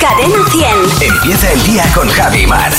Cadena 0.00 0.38
100. 0.50 1.12
Empieza 1.12 1.52
el 1.52 1.62
día 1.64 1.84
con 1.94 2.08
Javi 2.08 2.46
Mar. 2.46 2.72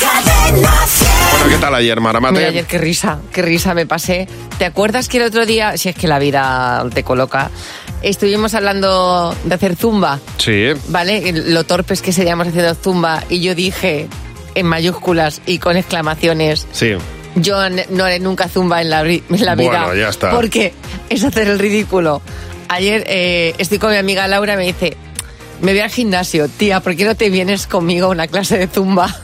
Cadena 0.00 0.86
100. 0.86 1.08
Bueno, 1.32 1.46
¿qué 1.48 1.56
tal 1.60 1.74
ayer, 1.74 2.00
Maramate? 2.00 2.34
Mira, 2.34 2.48
ayer 2.48 2.64
qué 2.66 2.78
risa, 2.78 3.18
qué 3.32 3.42
risa 3.42 3.74
me 3.74 3.86
pasé. 3.86 4.26
¿Te 4.58 4.64
acuerdas 4.64 5.08
que 5.08 5.18
el 5.18 5.24
otro 5.24 5.44
día, 5.46 5.76
si 5.76 5.88
es 5.90 5.94
que 5.96 6.08
la 6.08 6.18
vida 6.18 6.84
te 6.94 7.02
coloca, 7.02 7.50
estuvimos 8.02 8.54
hablando 8.54 9.34
de 9.44 9.54
hacer 9.54 9.76
zumba, 9.76 10.18
Sí. 10.38 10.68
¿vale? 10.88 11.32
Lo 11.32 11.64
torpes 11.64 12.00
que 12.02 12.12
seríamos 12.12 12.48
haciendo 12.48 12.74
zumba 12.74 13.24
y 13.28 13.40
yo 13.40 13.54
dije 13.54 14.08
en 14.54 14.66
mayúsculas 14.66 15.40
y 15.46 15.58
con 15.58 15.76
exclamaciones, 15.76 16.66
Sí. 16.72 16.92
yo 17.36 17.56
no 17.90 18.04
haré 18.04 18.18
nunca 18.18 18.48
zumba 18.48 18.80
en 18.82 18.90
la, 18.90 19.02
en 19.02 19.22
la 19.28 19.54
vida. 19.54 19.84
Bueno, 19.84 19.94
ya 19.94 20.08
está. 20.08 20.30
Porque 20.30 20.72
es 21.10 21.22
hacer 21.24 21.48
el 21.48 21.58
ridículo. 21.58 22.22
Ayer 22.68 23.04
eh, 23.06 23.54
estoy 23.58 23.78
con 23.78 23.90
mi 23.90 23.96
amiga 23.96 24.26
Laura 24.28 24.54
y 24.54 24.56
me 24.56 24.64
dice, 24.64 24.96
me 25.62 25.72
voy 25.72 25.80
al 25.80 25.90
gimnasio, 25.90 26.48
tía, 26.48 26.80
¿por 26.80 26.94
qué 26.96 27.04
no 27.04 27.14
te 27.14 27.30
vienes 27.30 27.66
conmigo 27.66 28.06
a 28.06 28.10
una 28.10 28.26
clase 28.26 28.58
de 28.58 28.66
zumba? 28.66 29.14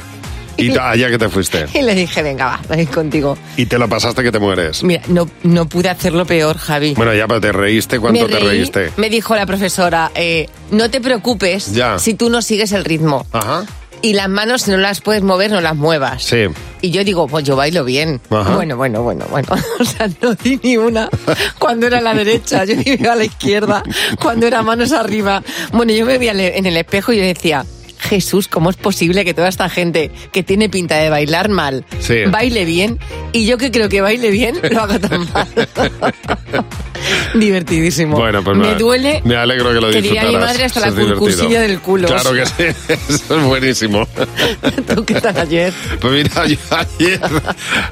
Y 0.57 0.77
allá 0.79 1.09
que 1.11 1.19
te 1.19 1.29
fuiste. 1.29 1.67
Y 1.75 1.83
le 1.83 1.95
dije, 1.95 2.23
venga, 2.23 2.47
va, 2.47 2.61
voy 2.69 2.87
contigo. 2.87 3.39
Y 3.57 3.67
te 3.67 3.79
lo 3.79 3.89
pasaste 3.89 4.23
que 4.23 4.33
te 4.33 4.39
mueres. 4.41 4.83
Mira, 4.83 5.03
no, 5.09 5.31
no 5.45 5.69
pude 5.69 5.89
hacerlo 5.89 6.25
peor, 6.27 6.59
Javi. 6.59 6.95
Bueno, 6.95 7.15
ya, 7.15 7.29
pero 7.29 7.41
te 7.41 7.53
reíste. 7.53 8.01
¿Cuánto 8.01 8.23
me 8.27 8.29
te 8.29 8.39
reí, 8.41 8.49
reíste? 8.49 8.91
Me 8.97 9.09
dijo 9.11 9.37
la 9.37 9.47
profesora, 9.47 10.11
eh, 10.15 10.49
no 10.73 10.91
te 10.91 11.01
preocupes 11.01 11.73
Ya. 11.75 11.99
si 11.99 12.15
tú 12.15 12.29
no 12.31 12.43
sigues 12.43 12.73
el 12.73 12.85
ritmo. 12.85 13.25
Ajá. 13.33 13.65
Y 14.03 14.13
las 14.13 14.29
manos, 14.29 14.63
si 14.63 14.71
no 14.71 14.77
las 14.77 15.01
puedes 15.01 15.23
mover, 15.23 15.51
no 15.51 15.61
las 15.61 15.75
muevas. 15.77 16.23
Sí. 16.23 16.45
Y 16.81 16.91
yo 16.91 17.03
digo, 17.05 17.27
pues 17.27 17.45
yo 17.45 17.57
bailo 17.57 17.85
bien. 17.85 18.21
Ajá. 18.31 18.55
Bueno, 18.55 18.77
bueno, 18.77 19.03
bueno, 19.03 19.27
bueno. 19.31 19.49
O 19.81 19.85
sea, 19.85 20.09
no 20.23 20.35
di 20.35 20.59
ni 20.63 20.77
una 20.77 21.09
cuando 21.59 21.87
era 21.87 21.99
a 21.99 22.01
la 22.01 22.15
derecha, 22.15 22.65
yo 22.65 22.75
iba 22.85 23.13
a 23.13 23.17
la 23.17 23.25
izquierda, 23.25 23.83
cuando 24.21 24.47
era 24.47 24.63
manos 24.63 24.93
arriba. 24.93 25.43
Bueno, 25.73 25.93
yo 25.93 26.07
me 26.07 26.15
al- 26.31 26.41
en 26.41 26.67
el 26.67 26.77
espejo 26.77 27.13
y 27.13 27.19
yo 27.19 27.25
decía, 27.25 27.65
Jesús, 27.99 28.47
¿cómo 28.47 28.71
es 28.71 28.77
posible 28.77 29.25
que 29.25 29.35
toda 29.35 29.49
esta 29.49 29.69
gente 29.69 30.13
que 30.33 30.45
tiene 30.45 30.69
pinta 30.69 30.97
de 30.99 31.11
bailar 31.11 31.49
mal, 31.49 31.85
Sí. 31.99 32.25
baile 32.31 32.65
bien? 32.65 32.99
Y 33.33 33.45
yo 33.47 33.59
que 33.59 33.73
creo 33.73 33.89
que 33.89 34.01
baile 34.01 34.31
bien, 34.31 34.61
lo 34.71 34.81
haga 34.83 34.99
tan 35.01 35.29
mal. 35.33 35.49
Divertidísimo. 37.35 38.17
Bueno, 38.17 38.43
pues 38.43 38.57
me 38.57 38.69
me- 38.69 38.75
duele. 38.75 39.21
Me 39.25 39.37
alegro 39.37 39.69
que 39.73 39.81
lo 39.81 39.91
que 39.91 40.01
diría 40.03 40.25
mi 40.25 40.37
madre 40.37 40.65
hasta 40.65 40.81
la 40.81 40.93
curcusilla 40.93 41.61
del 41.61 41.81
culo. 41.81 42.09
Claro 42.09 42.33
que 42.33 42.47
sí. 42.47 42.53
Eso 43.09 43.39
es 43.39 43.45
buenísimo. 43.45 44.07
¿Tú 44.95 45.05
qué 45.05 45.21
tal 45.21 45.37
ayer? 45.39 45.73
Pues 46.01 46.13
mira, 46.13 46.47
yo 46.47 46.57
ayer, 46.71 47.21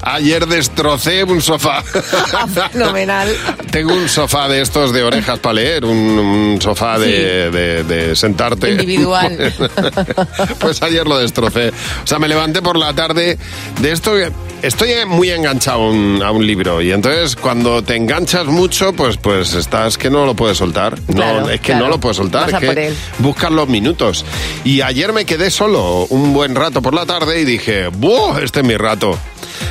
ayer 0.01 0.45
destrocé 0.47 1.23
un 1.23 1.41
sofá. 1.41 1.83
Fenomenal. 2.71 3.29
Tengo 3.71 3.93
un 3.93 4.09
sofá 4.09 4.47
de 4.47 4.61
estos 4.61 4.91
de 4.93 5.03
orejas 5.03 5.39
para 5.39 5.53
leer, 5.53 5.85
un, 5.85 5.97
un 5.97 6.61
sofá 6.61 6.97
de, 6.99 7.49
de- 7.51 7.83
de 7.83 8.15
sentarte. 8.15 8.71
Individual. 8.71 9.53
Pues 10.59 10.81
ayer 10.81 11.05
lo 11.07 11.17
destrocé. 11.19 11.69
O 11.69 12.07
sea, 12.07 12.19
me 12.19 12.27
levanté 12.27 12.61
por 12.61 12.77
la 12.77 12.93
tarde 12.93 13.37
de 13.81 13.91
esto. 13.91 14.13
que- 14.13 14.31
Estoy 14.63 14.89
muy 15.05 15.29
enganchado 15.29 15.83
a 15.83 15.89
un, 15.91 16.21
a 16.23 16.31
un 16.31 16.45
libro 16.45 16.81
y 16.81 16.91
entonces 16.91 17.35
cuando 17.35 17.83
te 17.83 17.95
enganchas 17.95 18.45
mucho, 18.47 18.91
pues 18.93 19.15
pues 19.17 19.53
estás 19.53 19.97
que 19.97 20.09
no 20.09 20.25
lo 20.25 20.35
puedes 20.35 20.57
soltar. 20.57 20.99
No, 21.07 21.13
Claro, 21.15 21.49
es 21.49 21.59
que 21.61 21.67
claro. 21.67 21.85
no 21.85 21.89
lo 21.91 21.99
puedes 21.99 22.17
soltar, 22.17 22.51
Vas 22.51 22.63
es 22.63 22.69
que 22.75 22.93
buscas 23.19 23.51
los 23.51 23.67
minutos. 23.69 24.25
Y 24.63 24.81
ayer 24.81 25.13
me 25.13 25.25
quedé 25.25 25.51
solo 25.51 26.05
un 26.09 26.33
buen 26.33 26.55
rato 26.55 26.81
por 26.81 26.93
la 26.95 27.05
tarde 27.05 27.39
y 27.39 27.45
dije, 27.45 27.87
¡buah! 27.89 28.39
Este 28.41 28.61
es 28.61 28.65
mi 28.65 28.75
rato. 28.75 29.17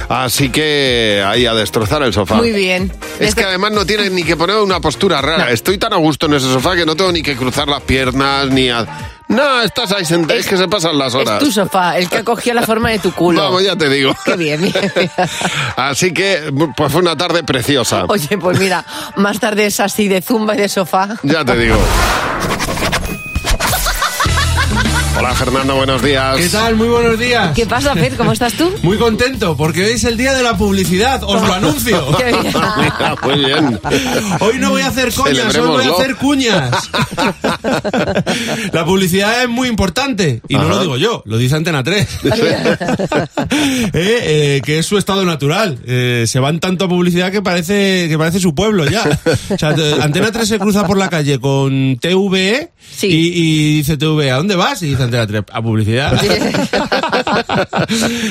Así 0.09 0.51
que 0.51 1.23
ahí 1.27 1.47
a 1.47 1.55
destrozar 1.55 2.03
el 2.03 2.13
sofá. 2.13 2.37
Muy 2.37 2.53
bien. 2.53 2.93
Es 3.15 3.19
Desde- 3.19 3.35
que 3.43 3.45
además 3.45 3.73
no 3.73 3.85
tienes 3.87 4.13
ni 4.13 4.23
que 4.23 4.37
poner 4.37 4.57
una 4.57 4.81
postura 4.81 5.21
rara. 5.21 5.51
Estoy 5.51 5.79
tan 5.79 5.93
a 5.93 5.97
gusto 5.97 6.27
en 6.27 6.35
ese 6.35 6.47
sofá 6.47 6.77
que 6.77 6.87
no 6.87 6.95
tengo 6.97 7.11
ni 7.13 7.23
que 7.23 7.37
cruzar 7.37 7.67
las 7.69 7.83
piernas 7.83 8.49
ni 8.51 8.69
a... 8.71 8.87
No, 9.29 9.63
estás 9.63 9.91
ahí 9.93 10.05
sentado, 10.05 10.39
es, 10.39 10.47
que 10.47 10.57
se 10.57 10.69
pasan 10.69 10.97
las 10.97 11.15
horas. 11.15 11.43
Es 11.43 11.49
tu 11.49 11.53
sofá, 11.53 11.99
el 11.99 12.09
que 12.09 12.19
ha 12.19 12.25
cogido 12.25 12.55
la 12.55 12.63
forma 12.63 12.91
de 12.91 13.01
tu 13.01 13.13
culo. 13.13 13.43
Vamos, 13.43 13.65
ya 13.65 13.75
te 13.75 13.89
digo. 13.89 14.15
Qué 14.25 14.37
bien, 14.37 14.63
bien, 14.63 14.93
bien. 14.95 15.11
Así 15.77 16.13
que, 16.13 16.53
pues 16.77 16.93
fue 16.93 17.01
una 17.01 17.17
tarde 17.17 17.43
preciosa. 17.43 18.05
Oye, 18.09 18.39
pues 18.39 18.59
mira, 18.59 18.85
más 19.17 19.41
tarde 19.41 19.67
es 19.67 19.81
así 19.81 20.09
de 20.09 20.23
zumba 20.23 20.55
y 20.55 20.59
de 20.59 20.69
sofá. 20.69 21.17
Ya 21.23 21.45
te 21.45 21.57
digo. 21.57 21.77
Hola 25.27 25.35
Fernando, 25.35 25.75
buenos 25.75 26.01
días. 26.05 26.37
¿Qué 26.37 26.49
tal? 26.49 26.77
Muy 26.77 26.87
buenos 26.87 27.19
días. 27.19 27.53
¿Qué 27.53 27.67
pasa, 27.67 27.95
Fer? 27.95 28.15
¿Cómo 28.15 28.31
estás 28.31 28.53
tú? 28.53 28.71
Muy 28.85 28.97
contento 28.97 29.57
porque 29.57 29.85
hoy 29.85 29.91
es 29.95 30.05
el 30.05 30.17
día 30.17 30.33
de 30.35 30.45
la 30.45 30.57
publicidad, 30.57 31.21
os 31.25 31.43
lo 31.45 31.53
anuncio. 31.53 32.17
Qué 32.17 32.27
bien. 32.27 32.43
Mira, 32.79 33.17
muy 33.25 33.45
bien. 33.45 33.81
Hoy 34.39 34.59
no 34.61 34.71
voy 34.71 34.83
a 34.83 34.87
hacer 34.87 35.13
coñas, 35.13 35.53
hoy 35.57 35.67
voy 35.67 35.85
a 35.85 35.91
hacer 35.91 36.15
cuñas. 36.15 36.71
La 38.73 38.85
publicidad 38.85 39.43
es 39.43 39.49
muy 39.49 39.67
importante 39.67 40.43
y 40.47 40.55
no 40.55 40.69
lo 40.69 40.81
digo 40.81 40.97
yo, 40.97 41.25
lo 41.27 41.39
dice 41.39 41.57
Antena 41.57 41.83
3. 41.83 42.07
Eh, 42.23 43.91
eh, 43.93 44.63
que 44.65 44.79
es 44.79 44.87
su 44.87 44.97
estado 44.97 45.25
natural. 45.25 45.77
Eh, 45.89 46.25
se 46.29 46.39
van 46.39 46.61
tanto 46.61 46.85
a 46.85 46.89
publicidad 46.89 47.33
que 47.33 47.43
parece 47.43 48.07
que 48.09 48.17
parece 48.17 48.39
su 48.39 48.55
pueblo 48.55 48.87
ya. 48.89 49.19
O 49.51 49.59
sea, 49.59 49.75
te- 49.75 50.01
Antena 50.01 50.31
3 50.31 50.47
se 50.47 50.59
cruza 50.61 50.87
por 50.87 50.97
la 50.97 51.09
calle 51.09 51.41
con 51.41 51.99
TVE 52.01 52.71
Sí. 52.97 53.09
y, 53.09 53.33
y 53.35 53.77
dice 53.79 53.97
TVE, 53.97 54.31
¿a 54.31 54.37
dónde 54.37 54.55
vas? 54.55 54.81
Y 54.83 54.87
dice 54.91 55.03
Antena 55.03 55.16
3, 55.25 55.45
a 55.53 55.63
publicidad. 55.63 56.21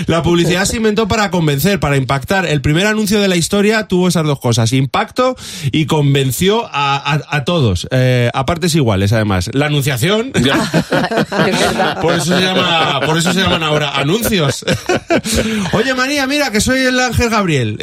La 0.07 0.21
publicidad 0.23 0.65
se 0.65 0.77
inventó 0.77 1.07
para 1.07 1.31
convencer, 1.31 1.79
para 1.79 1.97
impactar. 1.97 2.45
El 2.45 2.61
primer 2.61 2.85
anuncio 2.87 3.19
de 3.21 3.27
la 3.27 3.35
historia 3.35 3.87
tuvo 3.87 4.07
esas 4.07 4.25
dos 4.25 4.39
cosas, 4.39 4.73
impacto 4.73 5.35
y 5.71 5.85
convenció 5.85 6.65
a, 6.71 6.95
a- 6.97 7.21
a 7.29 7.43
todos, 7.45 7.87
eh, 7.91 8.29
a 8.33 8.45
partes 8.45 8.75
iguales 8.75 9.13
además. 9.13 9.49
La 9.53 9.67
anunciación, 9.67 10.31
por 12.01 12.13
eso 12.15 12.25
se 12.37 12.41
llama, 12.41 12.99
por 13.05 13.17
eso 13.17 13.31
se 13.33 13.39
llaman 13.41 13.63
ahora 13.63 13.91
anuncios. 13.97 14.65
Oye 15.73 15.93
María, 15.93 16.27
mira 16.27 16.51
que 16.51 16.61
soy 16.61 16.79
el 16.81 16.99
ángel 16.99 17.29
Gabriel. 17.29 17.77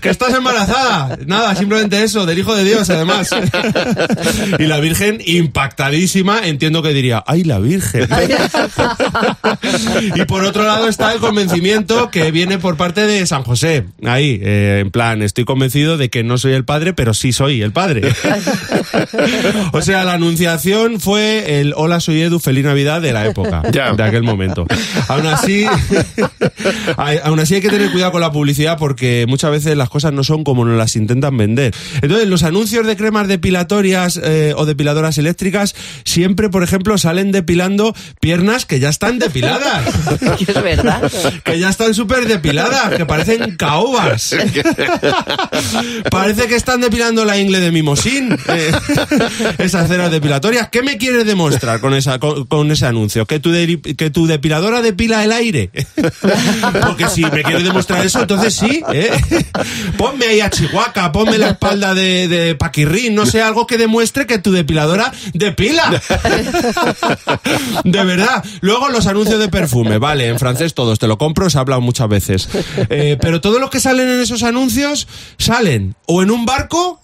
que 0.00 0.08
estás 0.10 0.34
embarazada. 0.34 1.18
Nada, 1.26 1.54
simplemente 1.54 2.02
eso, 2.02 2.26
del 2.26 2.38
hijo 2.38 2.54
de 2.54 2.64
Dios 2.64 2.88
además. 2.90 3.30
y 4.58 4.64
la 4.66 4.78
Virgen 4.80 5.20
impactadísima, 5.24 6.40
entiendo 6.46 6.82
que 6.82 6.90
diría, 6.92 7.22
ay 7.32 7.44
la 7.44 7.58
Virgen. 7.58 8.06
y 10.14 10.24
por 10.24 10.44
otro 10.44 10.64
lado 10.64 10.88
está 10.88 11.12
el 11.12 11.20
convencimiento 11.20 12.10
que 12.10 12.30
viene 12.30 12.58
por 12.58 12.76
parte 12.76 13.06
de 13.06 13.26
San 13.26 13.42
José. 13.42 13.84
Ahí, 14.04 14.38
eh, 14.42 14.80
en 14.82 14.90
plan, 14.90 15.22
estoy 15.22 15.44
convencido 15.44 15.96
de 15.96 16.10
que 16.10 16.22
no 16.22 16.38
soy 16.38 16.52
el 16.52 16.64
padre, 16.64 16.92
pero 16.92 17.14
sí 17.14 17.32
soy 17.32 17.62
el 17.62 17.72
padre. 17.72 18.02
o 19.72 19.82
sea, 19.82 20.04
la 20.04 20.14
anunciación 20.14 21.00
fue 21.00 21.60
el 21.60 21.72
Hola, 21.76 22.00
soy 22.00 22.22
Edu, 22.22 22.38
feliz 22.38 22.64
Navidad 22.64 23.00
de 23.00 23.12
la 23.12 23.26
época, 23.26 23.62
Ya. 23.72 23.92
de 23.92 24.02
aquel 24.02 24.22
momento. 24.22 24.66
Aún 25.08 25.26
así, 25.26 25.64
hay- 26.96 27.18
aún 27.22 27.40
así 27.40 27.54
hay 27.54 27.60
que 27.60 27.70
tener 27.70 27.90
cuidado 27.90 28.12
con 28.12 28.20
la 28.20 28.32
publicidad 28.32 28.78
porque 28.78 29.24
muchas 29.28 29.50
veces 29.50 29.76
las 29.76 29.88
cosas 29.88 30.12
no 30.12 30.24
son 30.24 30.44
como 30.44 30.64
nos 30.64 30.76
las 30.76 30.96
intentan 30.96 31.36
vender. 31.36 31.74
Entonces, 32.02 32.28
los 32.28 32.42
anuncios 32.42 32.86
de 32.86 32.96
cremas 32.96 33.28
depilatorias 33.28 34.20
eh, 34.22 34.52
o 34.56 34.66
depiladoras 34.66 35.18
eléctricas 35.18 35.74
siempre, 36.04 36.48
por 36.50 36.62
ejemplo, 36.62 36.98
salen 36.98 37.11
depilando 37.12 37.94
piernas 38.20 38.64
que 38.66 38.80
ya 38.80 38.88
están 38.88 39.18
depiladas. 39.18 39.82
Es 40.46 40.62
verdad. 40.62 41.10
Que 41.44 41.58
ya 41.58 41.68
están 41.68 41.94
súper 41.94 42.26
depiladas, 42.26 42.94
que 42.96 43.06
parecen 43.06 43.56
caobas. 43.56 44.34
Parece 46.10 46.46
que 46.46 46.54
están 46.56 46.80
depilando 46.80 47.24
la 47.24 47.38
ingle 47.38 47.60
de 47.60 47.70
mimosín. 47.70 48.36
eh, 48.48 48.72
esas 49.58 49.88
ceras 49.88 50.10
depilatorias. 50.10 50.68
¿Qué 50.70 50.82
me 50.82 50.96
quieres 50.98 51.24
demostrar 51.26 51.80
con, 51.80 51.94
esa, 51.94 52.18
con, 52.18 52.46
con 52.46 52.70
ese 52.70 52.86
anuncio? 52.86 53.26
¿Que 53.26 53.38
tu, 53.38 53.50
de- 53.50 53.80
¿Que 53.96 54.10
tu 54.10 54.26
depiladora 54.26 54.82
depila 54.82 55.24
el 55.24 55.32
aire? 55.32 55.70
Porque 56.86 57.08
si 57.08 57.22
me 57.22 57.42
quieres 57.42 57.64
demostrar 57.64 58.04
eso, 58.04 58.20
entonces 58.20 58.54
sí. 58.54 58.82
¿eh? 58.92 59.10
Ponme 59.96 60.26
ahí 60.26 60.40
a 60.40 60.50
Chihuahua, 60.50 61.12
ponme 61.12 61.38
la 61.38 61.48
espalda 61.50 61.94
de, 61.94 62.28
de 62.28 62.54
Paquirrín, 62.54 63.14
no 63.14 63.26
sé, 63.26 63.42
algo 63.42 63.66
que 63.66 63.78
demuestre 63.78 64.26
que 64.26 64.38
tu 64.38 64.52
depiladora 64.52 65.12
depila. 65.34 66.00
De 67.84 68.04
verdad. 68.04 68.44
Luego 68.60 68.88
los 68.88 69.06
anuncios 69.06 69.38
de 69.38 69.48
perfume, 69.48 69.98
vale, 69.98 70.28
en 70.28 70.38
francés 70.38 70.74
todos, 70.74 70.98
te 70.98 71.06
lo 71.06 71.18
compro, 71.18 71.50
se 71.50 71.58
ha 71.58 71.60
hablado 71.60 71.80
muchas 71.80 72.08
veces. 72.08 72.48
Eh, 72.90 73.16
pero 73.20 73.40
todos 73.40 73.60
los 73.60 73.70
que 73.70 73.80
salen 73.80 74.08
en 74.08 74.20
esos 74.20 74.42
anuncios 74.42 75.08
salen 75.38 75.94
o 76.06 76.22
en 76.22 76.30
un 76.30 76.46
barco 76.46 77.00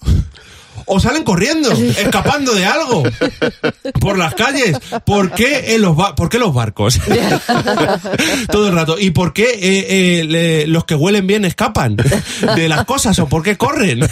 o 0.88 0.98
salen 1.00 1.22
corriendo, 1.22 1.70
escapando 1.72 2.54
de 2.54 2.66
algo 2.66 3.02
por 4.00 4.18
las 4.18 4.34
calles. 4.34 4.78
¿Por 5.04 5.32
qué, 5.32 5.76
los, 5.78 5.96
¿por 6.14 6.28
qué 6.28 6.38
los 6.38 6.54
barcos? 6.54 6.98
Todo 8.50 8.68
el 8.68 8.74
rato. 8.74 8.98
¿Y 8.98 9.10
por 9.10 9.32
qué 9.32 9.44
eh, 9.44 10.22
eh, 10.30 10.64
los 10.66 10.84
que 10.84 10.94
huelen 10.94 11.26
bien 11.26 11.44
escapan 11.44 11.96
de 11.96 12.68
las 12.68 12.84
cosas 12.86 13.18
o 13.18 13.28
por 13.28 13.42
qué 13.42 13.56
corren? 13.56 14.00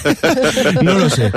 No 0.82 0.94
lo 0.94 1.08
sé. 1.08 1.32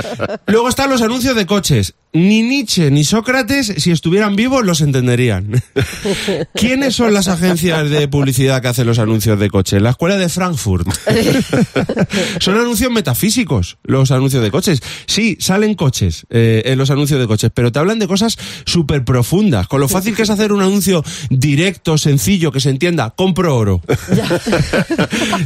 Luego 0.47 0.69
están 0.69 0.89
los 0.89 1.01
anuncios 1.01 1.35
de 1.35 1.45
coches. 1.45 1.93
Ni 2.11 2.41
Nietzsche 2.41 2.89
ni 2.89 3.03
Sócrates, 3.03 3.67
si 3.77 3.91
estuvieran 3.91 4.35
vivos, 4.35 4.65
los 4.65 4.81
entenderían. 4.81 5.61
¿Quiénes 6.55 6.95
son 6.95 7.13
las 7.13 7.27
agencias 7.27 7.89
de 7.89 8.07
publicidad 8.07 8.61
que 8.61 8.67
hacen 8.69 8.87
los 8.87 8.97
anuncios 8.99 9.39
de 9.39 9.49
coches? 9.49 9.81
La 9.81 9.91
escuela 9.91 10.17
de 10.17 10.27
Frankfurt. 10.27 10.87
son 12.39 12.57
anuncios 12.57 12.91
metafísicos, 12.91 13.77
los 13.83 14.09
anuncios 14.11 14.41
de 14.43 14.49
coches. 14.51 14.81
Sí, 15.05 15.37
salen 15.39 15.75
coches 15.75 16.25
eh, 16.31 16.63
en 16.65 16.77
los 16.79 16.89
anuncios 16.89 17.19
de 17.19 17.27
coches, 17.27 17.51
pero 17.53 17.71
te 17.71 17.79
hablan 17.79 17.99
de 17.99 18.07
cosas 18.07 18.37
súper 18.65 19.05
profundas. 19.05 19.67
Con 19.67 19.79
lo 19.79 19.87
fácil 19.87 20.15
que 20.15 20.23
es 20.23 20.29
hacer 20.31 20.51
un 20.51 20.61
anuncio 20.61 21.03
directo, 21.29 21.97
sencillo, 21.97 22.51
que 22.51 22.59
se 22.59 22.69
entienda, 22.71 23.11
compro 23.11 23.55
oro. 23.55 23.81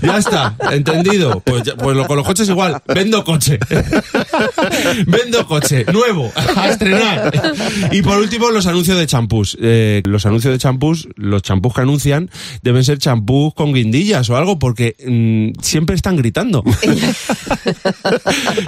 ya 0.01 0.17
está, 0.17 0.55
entendido. 0.71 1.41
Pues, 1.41 1.63
ya- 1.63 1.75
pues 1.75 1.95
lo- 1.97 2.07
con 2.07 2.17
los 2.17 2.25
coches 2.25 2.47
igual, 2.47 2.81
vendo 2.87 3.23
coche. 3.23 3.59
vendo 5.07 5.45
coche, 5.47 5.85
nuevo, 5.91 6.31
a 6.55 6.69
estrenar. 6.69 7.31
Y 7.91 8.01
por 8.01 8.17
último, 8.17 8.51
los 8.51 8.65
anuncios 8.67 8.97
de 8.97 9.07
champús. 9.07 9.57
Eh, 9.61 10.01
los 10.05 10.25
anuncios 10.25 10.53
de 10.53 10.57
champús, 10.57 11.07
los 11.15 11.41
champús 11.41 11.73
que 11.73 11.81
anuncian, 11.81 12.29
deben 12.61 12.83
ser 12.83 12.97
champús 12.97 13.53
con 13.53 13.73
guindillas 13.73 14.29
o 14.29 14.37
algo, 14.37 14.59
porque 14.59 14.95
mm, 15.05 15.61
siempre 15.61 15.95
están 15.95 16.15
gritando. 16.15 16.63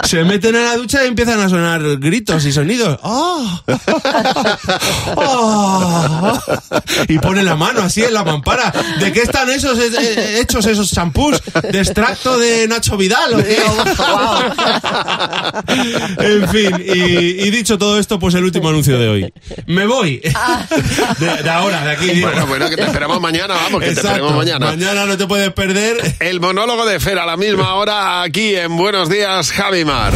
Se 0.04 0.24
meten 0.24 0.56
a 0.56 0.62
la 0.62 0.76
ducha 0.76 1.04
y 1.04 1.08
empiezan 1.08 1.40
a 1.40 1.48
sonar 1.48 1.98
gritos 1.98 2.44
y 2.44 2.52
sonidos. 2.52 2.98
¡Ah! 3.02 3.62
¡Ah! 5.16 6.40
Y 7.08 7.18
pone 7.18 7.42
la 7.42 7.56
mano 7.56 7.82
así 7.82 8.02
en 8.02 8.14
la 8.14 8.24
mampara. 8.24 8.72
¿De 9.00 9.12
qué 9.12 9.22
están 9.22 9.50
esos 9.50 9.78
eh, 9.78 9.90
eh, 10.00 10.38
hechos 10.40 10.66
esos 10.66 10.90
champús? 10.92 11.40
¿De 11.70 11.78
extracto 11.78 12.38
de 12.38 12.66
Nacho 12.68 12.96
Vidal 12.96 13.34
o 13.34 13.38
qué? 13.38 13.58
En 16.18 16.48
fin, 16.48 16.70
y, 16.78 17.46
y 17.46 17.50
dicho 17.50 17.75
todo 17.78 17.98
esto, 17.98 18.18
pues 18.18 18.34
el 18.34 18.44
último 18.44 18.68
anuncio 18.68 18.98
de 18.98 19.08
hoy. 19.08 19.32
Me 19.66 19.86
voy. 19.86 20.20
De, 21.18 21.42
de 21.42 21.50
ahora, 21.50 21.84
de 21.84 21.90
aquí. 21.92 22.10
digo. 22.10 22.28
Bueno, 22.28 22.46
bueno, 22.46 22.68
que 22.70 22.76
te 22.76 22.82
esperamos 22.82 23.20
mañana, 23.20 23.54
vamos, 23.54 23.80
que 23.80 23.86
te 23.86 23.92
Exacto. 23.92 24.08
esperamos 24.10 24.36
mañana. 24.36 24.66
Mañana 24.66 25.06
no 25.06 25.16
te 25.16 25.26
puedes 25.26 25.50
perder. 25.52 25.96
El 26.20 26.40
monólogo 26.40 26.84
de 26.86 27.00
Fer 27.00 27.18
a 27.18 27.26
la 27.26 27.36
misma 27.36 27.74
hora 27.74 28.22
aquí 28.22 28.54
en 28.56 28.76
Buenos 28.76 29.08
Días, 29.08 29.50
Javimar. 29.52 30.12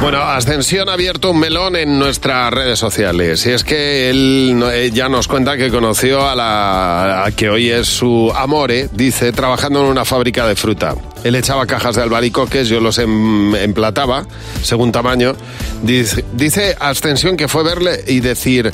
Bueno, 0.00 0.22
Ascensión 0.22 0.88
ha 0.88 0.92
abierto 0.92 1.30
un 1.32 1.40
melón 1.40 1.74
en 1.74 1.98
nuestras 1.98 2.52
redes 2.52 2.78
sociales. 2.78 3.44
Y 3.46 3.50
es 3.50 3.64
que 3.64 4.10
él 4.10 4.90
ya 4.92 5.08
nos 5.08 5.26
cuenta 5.26 5.56
que 5.56 5.70
conoció 5.70 6.28
a 6.28 6.34
la 6.36 7.24
a 7.24 7.30
que 7.32 7.50
hoy 7.50 7.68
es 7.70 7.88
su 7.88 8.32
amore, 8.36 8.88
dice, 8.92 9.32
trabajando 9.32 9.80
en 9.80 9.86
una 9.86 10.04
fábrica 10.04 10.46
de 10.46 10.54
fruta. 10.54 10.94
Él 11.24 11.34
echaba 11.34 11.66
cajas 11.66 11.96
de 11.96 12.02
albaricoques, 12.02 12.68
yo 12.68 12.80
los 12.80 12.98
em- 12.98 13.54
emplataba, 13.56 14.26
según 14.62 14.92
tamaño. 14.92 15.34
Dice, 15.82 16.24
dice 16.34 16.76
Ascensión 16.80 17.36
que 17.36 17.48
fue 17.48 17.64
verle 17.64 18.04
y 18.06 18.20
decir, 18.20 18.70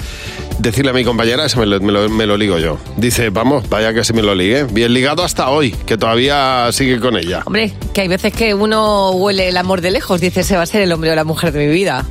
decirle 0.58 0.90
a 0.90 0.94
mi 0.94 1.04
compañera, 1.04 1.46
ese 1.46 1.58
me 1.58 1.66
lo, 1.66 1.80
me 1.80 1.92
lo- 1.92 2.08
me 2.08 2.26
lo 2.26 2.36
ligo 2.36 2.58
yo. 2.58 2.78
Dice, 2.96 3.30
vamos, 3.30 3.68
vaya 3.68 3.92
que 3.94 4.04
se 4.04 4.12
me 4.12 4.22
lo 4.22 4.34
ligué. 4.34 4.64
Bien 4.64 4.92
ligado 4.92 5.24
hasta 5.24 5.48
hoy, 5.48 5.70
que 5.72 5.96
todavía 5.96 6.68
sigue 6.72 7.00
con 7.00 7.16
ella. 7.16 7.42
Hombre, 7.46 7.72
que 7.94 8.02
hay 8.02 8.08
veces 8.08 8.32
que 8.32 8.52
uno 8.54 9.10
huele 9.12 9.48
el 9.48 9.56
amor 9.56 9.80
de 9.80 9.90
lejos, 9.90 10.20
dice, 10.20 10.40
ese 10.40 10.56
va 10.56 10.62
a 10.62 10.66
ser 10.66 10.82
el 10.82 10.92
hombre 10.92 11.10
o 11.10 11.14
la 11.14 11.24
mujer 11.24 11.52
de 11.52 11.66
mi 11.66 11.72
vida. 11.72 12.04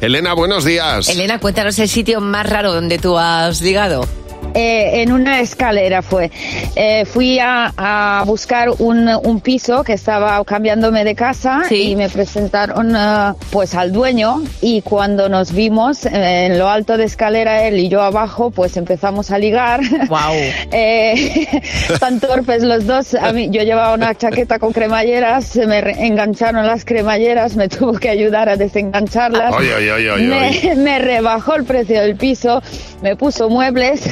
Elena, 0.00 0.32
buenos 0.32 0.64
días. 0.64 1.08
Elena, 1.08 1.38
cuéntanos 1.40 1.78
el 1.78 1.88
sitio 1.88 2.20
más 2.20 2.48
raro 2.48 2.72
donde 2.72 2.98
tú 2.98 3.18
has 3.18 3.60
ligado. 3.60 4.06
Eh, 4.54 5.02
en 5.02 5.12
una 5.12 5.40
escalera 5.40 6.02
fue. 6.02 6.30
Eh, 6.74 7.04
fui 7.04 7.38
a, 7.38 7.72
a 7.76 8.22
buscar 8.26 8.70
un, 8.78 9.08
un 9.24 9.40
piso 9.40 9.84
que 9.84 9.92
estaba 9.92 10.42
cambiándome 10.44 11.04
de 11.04 11.14
casa 11.14 11.62
Sí. 11.68 11.90
y 11.90 11.96
me 11.96 12.08
presentaron 12.08 12.94
eh, 12.96 13.34
pues 13.50 13.74
al 13.74 13.92
dueño 13.92 14.42
y 14.60 14.82
cuando 14.82 15.28
nos 15.28 15.52
vimos 15.52 16.06
eh, 16.06 16.46
en 16.46 16.58
lo 16.58 16.68
alto 16.68 16.96
de 16.96 17.04
escalera 17.04 17.64
él 17.64 17.78
y 17.78 17.88
yo 17.88 18.02
abajo 18.02 18.50
pues 18.50 18.76
empezamos 18.76 19.30
a 19.30 19.38
ligar. 19.38 19.80
Guau. 20.08 20.34
Eh, 20.72 21.46
tan 22.00 22.20
torpes 22.20 22.62
los 22.62 22.86
dos. 22.86 23.14
A 23.14 23.32
mí, 23.32 23.48
yo 23.50 23.62
llevaba 23.62 23.94
una 23.94 24.14
chaqueta 24.14 24.58
con 24.58 24.72
cremalleras, 24.72 25.44
se 25.44 25.66
me 25.66 25.80
re- 25.80 26.06
engancharon 26.06 26.66
las 26.66 26.84
cremalleras, 26.84 27.56
me 27.56 27.68
tuvo 27.68 27.92
que 27.94 28.08
ayudar 28.08 28.48
a 28.48 28.56
desengancharlas. 28.56 29.54
Me 30.76 30.98
rebajó 30.98 31.54
el 31.56 31.64
precio 31.64 32.00
del 32.00 32.16
piso, 32.16 32.62
me 33.02 33.16
puso 33.16 33.48
muebles, 33.48 34.02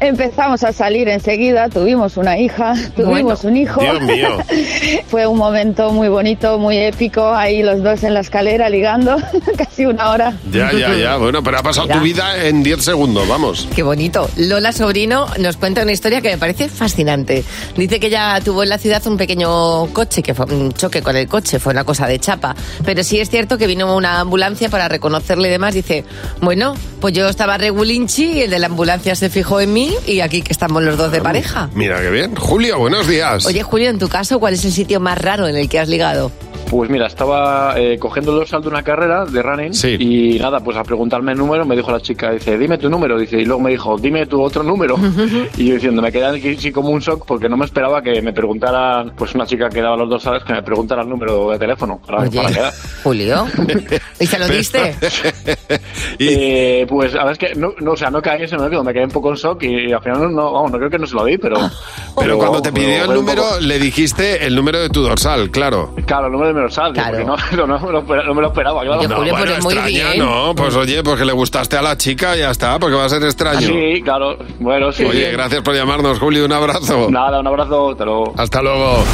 empezamos 0.00 0.62
a 0.64 0.72
salir 0.72 1.08
enseguida, 1.08 1.68
tuvimos 1.68 2.16
una 2.16 2.38
hija, 2.38 2.74
tuvimos 2.96 3.44
un 3.44 3.56
hijo. 3.56 3.80
Dios 3.80 4.00
mío. 4.02 4.38
Fue 5.06 5.26
un 5.26 5.38
momento 5.38 5.92
muy 5.92 6.08
bonito, 6.08 6.58
muy 6.58 6.78
épico, 6.78 7.32
ahí 7.34 7.62
los 7.62 7.82
dos 7.82 8.02
en 8.04 8.14
la 8.14 8.20
escalera 8.20 8.68
ligando, 8.68 9.16
casi 9.56 9.86
una 9.86 10.10
hora. 10.10 10.32
Ya, 10.50 10.72
ya, 10.72 10.94
ya. 10.94 11.16
Bueno, 11.16 11.42
pero 11.42 11.58
ha 11.58 11.62
pasado 11.62 11.86
Mira. 11.86 11.98
tu 11.98 12.04
vida 12.04 12.46
en 12.46 12.62
10 12.62 12.82
segundos, 12.82 13.28
vamos. 13.28 13.68
Qué 13.74 13.82
bonito. 13.82 14.28
Lola 14.36 14.72
Sobrino 14.72 15.26
nos 15.38 15.56
cuenta 15.56 15.82
una 15.82 15.92
historia 15.92 16.20
que 16.20 16.30
me 16.30 16.38
parece 16.38 16.68
fascinante. 16.68 17.44
Dice 17.76 18.00
que 18.00 18.08
ella 18.08 18.40
tuvo 18.44 18.62
en 18.62 18.68
la 18.68 18.78
ciudad 18.78 19.06
un 19.06 19.16
pequeño 19.16 19.86
coche, 19.92 20.22
que 20.22 20.34
fue 20.34 20.46
un 20.46 20.72
choque 20.72 21.02
con 21.02 21.16
el 21.16 21.28
coche, 21.28 21.58
fue 21.58 21.72
una 21.72 21.84
cosa 21.84 22.06
de 22.06 22.18
chapa. 22.18 22.54
Pero 22.84 23.02
sí 23.02 23.20
es 23.20 23.30
cierto 23.30 23.58
que 23.58 23.66
vino 23.66 23.94
una 23.96 24.20
ambulancia 24.20 24.68
para 24.68 24.88
reconocerle 24.88 25.48
y 25.48 25.50
demás. 25.50 25.74
Dice, 25.74 26.04
bueno, 26.40 26.74
pues 27.00 27.14
yo 27.14 27.28
estaba 27.28 27.58
regulinchi 27.58 28.24
y 28.24 28.40
el 28.42 28.50
de 28.50 28.58
la 28.58 28.66
ambulancia 28.66 29.14
se 29.14 29.30
fijó 29.30 29.60
en 29.62 29.72
mí 29.72 29.94
y 30.06 30.20
aquí 30.20 30.42
que 30.42 30.52
estamos 30.52 30.82
los 30.82 30.96
dos 30.96 31.12
de 31.12 31.20
pareja. 31.20 31.70
Mira 31.74 32.00
qué 32.00 32.10
bien. 32.10 32.34
Julio, 32.36 32.78
buenos 32.78 33.06
días. 33.06 33.46
Oye, 33.46 33.62
Julio, 33.62 33.90
en 33.90 33.98
tu 33.98 34.08
caso, 34.08 34.38
¿cuál 34.38 34.54
es 34.54 34.64
el 34.64 34.72
sitio 34.72 35.00
más 35.00 35.18
raro 35.18 35.48
en 35.48 35.56
el 35.56 35.68
que 35.68 35.78
has 35.78 35.88
ligado? 35.88 36.30
Pues 36.72 36.88
mira, 36.88 37.06
estaba 37.06 37.74
eh, 37.78 37.98
cogiendo 37.98 38.32
el 38.32 38.38
dorsal 38.38 38.62
de 38.62 38.68
una 38.68 38.82
carrera 38.82 39.26
de 39.26 39.42
running 39.42 39.74
Sí. 39.74 39.94
y 40.00 40.38
nada, 40.38 40.58
pues 40.60 40.74
a 40.78 40.82
preguntarme 40.82 41.32
el 41.32 41.38
número 41.38 41.66
me 41.66 41.76
dijo 41.76 41.90
la 41.92 42.00
chica, 42.00 42.30
dice, 42.30 42.56
dime 42.56 42.78
tu 42.78 42.88
número, 42.88 43.18
dice, 43.18 43.36
y 43.38 43.44
luego 43.44 43.60
me 43.60 43.72
dijo, 43.72 43.98
dime 43.98 44.24
tu 44.24 44.40
otro 44.40 44.62
número. 44.62 44.96
y 45.58 45.66
yo 45.66 45.74
diciendo, 45.74 46.00
me 46.00 46.10
quedé 46.10 46.24
aquí 46.24 46.56
sí 46.56 46.72
como 46.72 46.88
un 46.88 47.00
shock 47.00 47.26
porque 47.26 47.46
no 47.46 47.58
me 47.58 47.66
esperaba 47.66 48.00
que 48.00 48.22
me 48.22 48.32
preguntaran, 48.32 49.12
pues 49.18 49.34
una 49.34 49.44
chica 49.46 49.68
que 49.68 49.82
daba 49.82 49.96
los 49.98 50.08
dorsales, 50.08 50.44
que 50.44 50.54
me 50.54 50.62
preguntara 50.62 51.02
el 51.02 51.10
número 51.10 51.50
de 51.50 51.58
teléfono 51.58 52.00
para, 52.06 52.22
Oye, 52.22 52.38
para 52.40 52.48
quedar. 52.54 52.72
Julio, 53.04 53.44
¿y 54.18 54.26
se 54.26 54.38
lo 54.38 54.48
diste? 54.48 54.96
Y- 56.18 56.28
Eh, 56.28 56.86
pues 56.88 57.14
a 57.14 57.24
ver, 57.24 57.32
es 57.32 57.38
que 57.38 57.54
no, 57.54 57.74
no, 57.80 57.92
o 57.92 57.96
sea, 57.96 58.10
no 58.10 58.22
caí 58.22 58.38
en 58.38 58.44
ese 58.44 58.56
momento, 58.56 58.82
me 58.82 58.92
quedé 58.94 59.04
un 59.04 59.10
poco 59.10 59.28
en 59.30 59.36
shock 59.36 59.62
y, 59.62 59.92
al 59.92 60.02
final 60.02 60.34
no, 60.34 60.52
vamos, 60.52 60.72
no 60.72 60.78
creo 60.78 60.88
que 60.90 60.98
no 60.98 61.06
se 61.06 61.14
lo 61.14 61.24
di, 61.24 61.36
pero... 61.36 61.56
pero 62.18 62.38
cuando 62.38 62.62
te 62.62 62.72
pidió 62.72 63.04
el 63.04 63.12
número, 63.14 63.42
poco- 63.42 63.60
le 63.60 63.78
dijiste 63.78 64.46
el 64.46 64.54
número 64.54 64.80
de 64.80 64.88
tu 64.88 65.02
dorsal, 65.02 65.50
claro. 65.50 65.94
Claro, 66.06 66.26
el 66.26 66.32
número 66.32 66.48
de 66.48 66.61
Claro. 66.68 67.18
no, 67.26 67.36
no, 67.66 67.66
no 67.66 67.86
me 67.86 67.92
lo 67.92 68.24
no 68.24 68.34
me 68.34 68.42
lo 68.42 68.48
esperaba, 68.48 68.82
claro. 68.82 69.00
Oye, 69.00 69.08
Julio, 69.08 69.32
bueno, 69.32 69.46
pues 69.52 69.64
muy 69.64 69.74
extraña, 69.74 70.10
bien. 70.12 70.24
no. 70.24 70.54
Pues 70.54 70.74
oye, 70.76 71.02
porque 71.02 71.24
le 71.24 71.32
gustaste 71.32 71.76
a 71.76 71.82
la 71.82 71.96
chica, 71.96 72.36
ya 72.36 72.50
está, 72.50 72.78
porque 72.78 72.96
va 72.96 73.04
a 73.04 73.08
ser 73.08 73.22
extraño. 73.24 73.60
Sí, 73.60 74.00
claro, 74.02 74.36
bueno, 74.58 74.92
sí. 74.92 75.04
Oye, 75.04 75.30
gracias 75.32 75.62
por 75.62 75.74
llamarnos, 75.74 76.18
Julio. 76.18 76.44
Un 76.44 76.52
abrazo. 76.52 77.08
Nada, 77.10 77.40
un 77.40 77.46
abrazo, 77.46 77.94
te 77.96 78.04
lo... 78.04 78.32
Hasta 78.36 78.62
luego. 78.62 79.04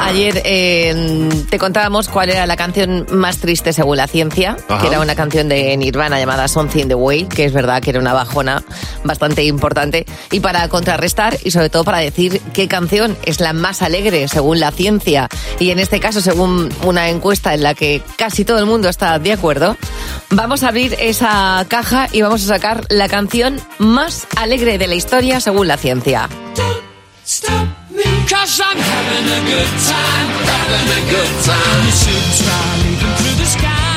Ayer 0.00 0.42
eh, 0.44 1.28
te 1.48 1.58
contábamos 1.58 2.08
cuál 2.08 2.30
era 2.30 2.44
la 2.46 2.56
canción 2.56 3.06
más 3.12 3.38
triste 3.38 3.72
según 3.72 3.96
la 3.98 4.08
ciencia, 4.08 4.56
Ajá. 4.68 4.80
que 4.80 4.88
era 4.88 5.00
una 5.00 5.14
canción 5.14 5.48
de 5.48 5.76
Nirvana 5.76 6.18
llamada 6.18 6.48
Something 6.48 6.82
in 6.82 6.88
the 6.88 6.94
Way, 6.94 7.26
que 7.26 7.44
es 7.44 7.52
verdad 7.52 7.80
que 7.80 7.90
era 7.90 8.00
una 8.00 8.12
bajona 8.12 8.64
bastante 9.04 9.44
importante. 9.44 10.04
Y 10.32 10.40
para 10.40 10.66
contrarrestar 10.68 11.36
y 11.44 11.52
sobre 11.52 11.70
todo 11.70 11.84
para 11.84 11.98
decir 11.98 12.40
qué 12.52 12.66
canción 12.66 13.16
es 13.24 13.38
la 13.40 13.52
más 13.52 13.80
alegre 13.80 14.26
según 14.26 14.58
la 14.58 14.72
ciencia, 14.72 15.28
y 15.60 15.70
en 15.70 15.78
este 15.78 16.00
caso 16.00 16.20
según 16.20 16.68
una 16.84 17.08
encuesta 17.08 17.54
en 17.54 17.62
la 17.62 17.74
que 17.74 18.02
casi 18.16 18.44
todo 18.44 18.58
el 18.58 18.66
mundo 18.66 18.88
está 18.88 19.18
de 19.18 19.32
acuerdo, 19.32 19.76
vamos 20.30 20.62
a 20.62 20.68
abrir 20.68 20.96
esa 20.98 21.64
caja 21.68 22.08
y 22.12 22.22
vamos 22.22 22.44
a 22.44 22.46
sacar 22.46 22.84
la 22.88 23.08
canción 23.08 23.60
más 23.78 24.26
alegre 24.36 24.78
de 24.78 24.86
la 24.86 24.94
historia 24.94 25.40
según 25.40 25.68
la 25.68 25.76
ciencia. 25.76 26.28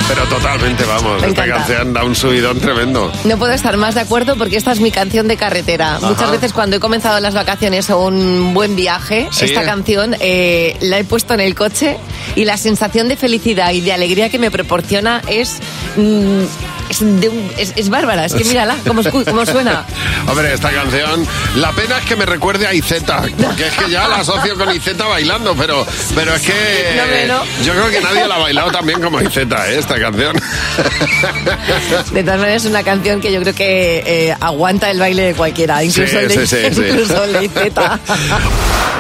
Pero 0.08 0.24
totalmente, 0.28 0.84
vamos. 0.86 1.22
Me 1.22 1.28
esta 1.30 1.48
canción 1.48 1.94
da 1.94 2.04
un 2.04 2.16
subidón 2.16 2.60
tremendo. 2.60 3.12
No 3.24 3.38
puedo 3.38 3.54
estar 3.54 3.76
más 3.78 3.96
de 3.96 4.02
acuerdo 4.02 4.36
porque 4.36 4.56
esta 4.58 4.72
es 4.72 4.80
mi 4.80 4.92
canción 4.92 5.28
de 5.28 5.36
carretera. 5.36 5.98
Muchas 6.02 6.30
veces 6.30 6.54
cuando 6.54 6.76
he 6.76 6.80
comenzado 6.80 7.20
las 7.20 7.34
vacaciones 7.34 7.90
o 7.90 8.06
un 8.06 8.54
buen 8.54 8.76
viaje, 8.76 9.28
Sí. 9.32 9.46
esta 9.46 9.64
canción 9.64 10.16
eh, 10.20 10.78
la 10.82 11.00
he 11.00 11.04
puesto 11.04 11.34
en 11.34 11.40
el 11.40 11.56
coche 11.56 11.98
y 12.36 12.46
la 12.46 12.58
sensación 12.58 13.08
de 13.10 13.16
felicidad 13.18 13.72
y 13.72 13.82
de 13.82 13.94
alegría 13.94 14.30
que 14.30 14.40
me 14.40 14.52
proporciona 14.52 15.22
es, 15.28 15.54
mm, 15.96 16.42
es, 16.90 17.00
de 17.00 17.30
un- 17.30 17.52
es- 17.58 17.74
es 17.76 17.90
bárbara. 17.90 18.26
Es 18.26 18.34
que 18.34 18.44
mírala, 18.46 18.76
cómo, 18.86 19.02
cómo 19.04 19.46
suena. 19.46 19.86
Hombre, 20.28 20.54
esta 20.54 20.72
canción, 20.72 21.26
la 21.56 21.72
pena 21.72 21.98
es 22.00 22.06
que 22.06 22.16
me 22.16 22.26
recuerde 22.26 22.68
a 22.68 22.74
Izeta, 22.74 23.22
porque 23.22 23.68
es 23.68 23.74
que 23.74 23.90
ya 23.92 24.08
la 24.08 24.18
asocio 24.18 24.56
con 24.58 24.74
Izeta 24.76 25.06
bailando, 25.06 25.56
pero, 25.56 25.86
pero 26.16 26.36
es 26.36 26.42
que 26.42 26.54
No, 26.96 27.04
hombre, 27.04 27.28
no. 27.28 27.44
yo 27.64 27.74
creo 27.74 27.90
que 27.90 28.02
nadie 28.02 28.28
la 28.28 28.36
ha 28.36 28.40
bailado 28.40 28.72
tan 28.72 28.86
bien 28.86 29.02
como 29.02 29.22
Izeta, 29.22 29.70
¿eh? 29.72 29.78
esta 29.80 30.00
canción. 30.00 30.36
De 32.12 32.24
todas 32.24 32.40
maneras 32.40 32.64
es 32.66 32.70
una 32.70 32.84
canción 32.84 33.22
que 33.22 33.32
yo 33.32 33.42
creo 33.42 33.54
que 33.56 34.04
eh, 34.06 34.36
aguanta 34.40 34.90
el 34.92 35.00
baile 35.00 35.24
de 35.24 35.34
cualquiera, 35.36 35.84
incluso 35.84 36.10
Sí, 36.12 36.18
el 36.18 36.28
de, 36.28 36.48
sí, 36.48 36.48
sí, 36.48 36.76
sí. 36.76 36.82
incluso 36.90 37.24
el 37.24 37.34
de 37.34 37.46
Iceta. 37.46 38.00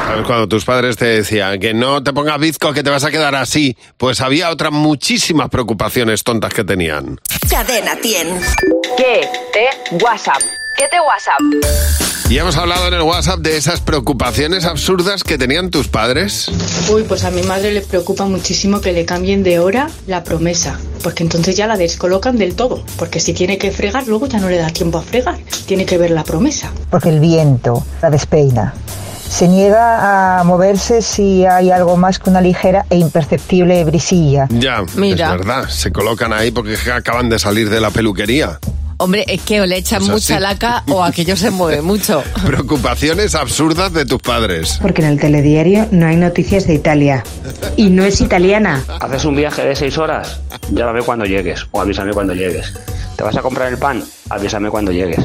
¿Sabes? 0.05 0.25
Cuando 0.27 0.47
tus 0.47 0.63
padres 0.65 0.97
te 0.97 1.05
decían 1.05 1.59
que 1.59 1.73
no 1.73 2.03
te 2.03 2.13
pongas 2.13 2.39
bizco, 2.39 2.71
que 2.73 2.83
te 2.83 2.89
vas 2.89 3.03
a 3.03 3.11
quedar 3.11 3.33
así, 3.35 3.75
pues 3.97 4.21
había 4.21 4.49
otras 4.51 4.71
muchísimas 4.71 5.49
preocupaciones 5.49 6.23
tontas 6.23 6.53
que 6.53 6.63
tenían. 6.63 7.19
Cadena 7.49 7.95
100. 8.01 8.39
¿Qué 8.97 9.27
te 9.51 9.95
WhatsApp? 10.03 10.41
¿Qué 10.77 10.85
te 10.89 10.97
WhatsApp? 10.99 12.29
Y 12.29 12.37
hemos 12.37 12.55
hablado 12.57 12.87
en 12.87 12.93
el 12.95 13.01
WhatsApp 13.01 13.39
de 13.39 13.55
esas 13.57 13.81
preocupaciones 13.81 14.65
absurdas 14.65 15.23
que 15.23 15.37
tenían 15.37 15.69
tus 15.69 15.87
padres. 15.87 16.49
Uy, 16.89 17.03
pues 17.03 17.23
a 17.23 17.31
mi 17.31 17.43
madre 17.43 17.71
le 17.71 17.81
preocupa 17.81 18.25
muchísimo 18.25 18.81
que 18.81 18.91
le 18.93 19.05
cambien 19.05 19.43
de 19.43 19.59
hora 19.59 19.89
la 20.07 20.23
promesa, 20.23 20.79
porque 21.03 21.23
entonces 21.23 21.55
ya 21.55 21.67
la 21.67 21.77
descolocan 21.77 22.37
del 22.37 22.55
todo, 22.55 22.83
porque 22.97 23.19
si 23.19 23.33
tiene 23.33 23.57
que 23.57 23.71
fregar, 23.71 24.07
luego 24.07 24.27
ya 24.27 24.39
no 24.39 24.49
le 24.49 24.57
da 24.57 24.69
tiempo 24.69 24.97
a 24.97 25.01
fregar, 25.03 25.37
tiene 25.67 25.85
que 25.85 25.97
ver 25.97 26.11
la 26.11 26.23
promesa. 26.23 26.71
porque 26.89 27.09
el 27.09 27.19
viento 27.19 27.85
la 28.01 28.09
despeina. 28.09 28.73
Se 29.29 29.47
niega 29.47 30.39
a 30.39 30.43
moverse 30.43 31.01
si 31.01 31.45
hay 31.45 31.71
algo 31.71 31.97
más 31.97 32.19
que 32.19 32.29
una 32.29 32.41
ligera 32.41 32.85
e 32.89 32.97
imperceptible 32.97 33.83
brisilla. 33.83 34.47
Ya, 34.49 34.83
Mira. 34.95 35.33
es 35.33 35.39
verdad, 35.39 35.69
se 35.69 35.91
colocan 35.91 36.31
ahí 36.33 36.51
porque 36.51 36.75
acaban 36.91 37.29
de 37.29 37.39
salir 37.39 37.69
de 37.69 37.81
la 37.81 37.91
peluquería. 37.91 38.59
Hombre, 38.97 39.25
es 39.27 39.41
que 39.41 39.59
o 39.59 39.65
le 39.65 39.77
echan 39.77 39.99
Pues 39.99 40.11
mucha 40.11 40.39
laca 40.39 40.83
o 40.87 41.03
aquello 41.03 41.35
se 41.35 41.51
mueve 41.51 41.81
mucho. 41.81 42.23
Preocupaciones 42.45 43.35
absurdas 43.35 43.91
de 43.93 44.05
tus 44.05 44.21
padres. 44.21 44.79
Porque 44.81 45.01
en 45.01 45.09
el 45.09 45.19
telediario 45.19 45.87
no 45.91 46.07
hay 46.07 46.15
noticias 46.15 46.65
de 46.65 46.75
Italia. 46.75 47.23
Y 47.75 47.89
no 47.89 48.05
es 48.05 48.21
italiana. 48.21 48.83
Haces 49.01 49.25
un 49.25 49.35
viaje 49.35 49.65
de 49.65 49.75
seis 49.75 49.97
horas, 49.97 50.39
llámame 50.71 51.01
cuando 51.01 51.25
llegues 51.25 51.67
o 51.71 51.81
avísame 51.81 52.13
cuando 52.13 52.33
llegues. 52.33 52.73
¿Te 53.17 53.23
vas 53.23 53.35
a 53.35 53.41
comprar 53.41 53.71
el 53.71 53.77
pan? 53.77 54.03
Avísame 54.29 54.69
cuando 54.69 54.91
llegues. 54.91 55.19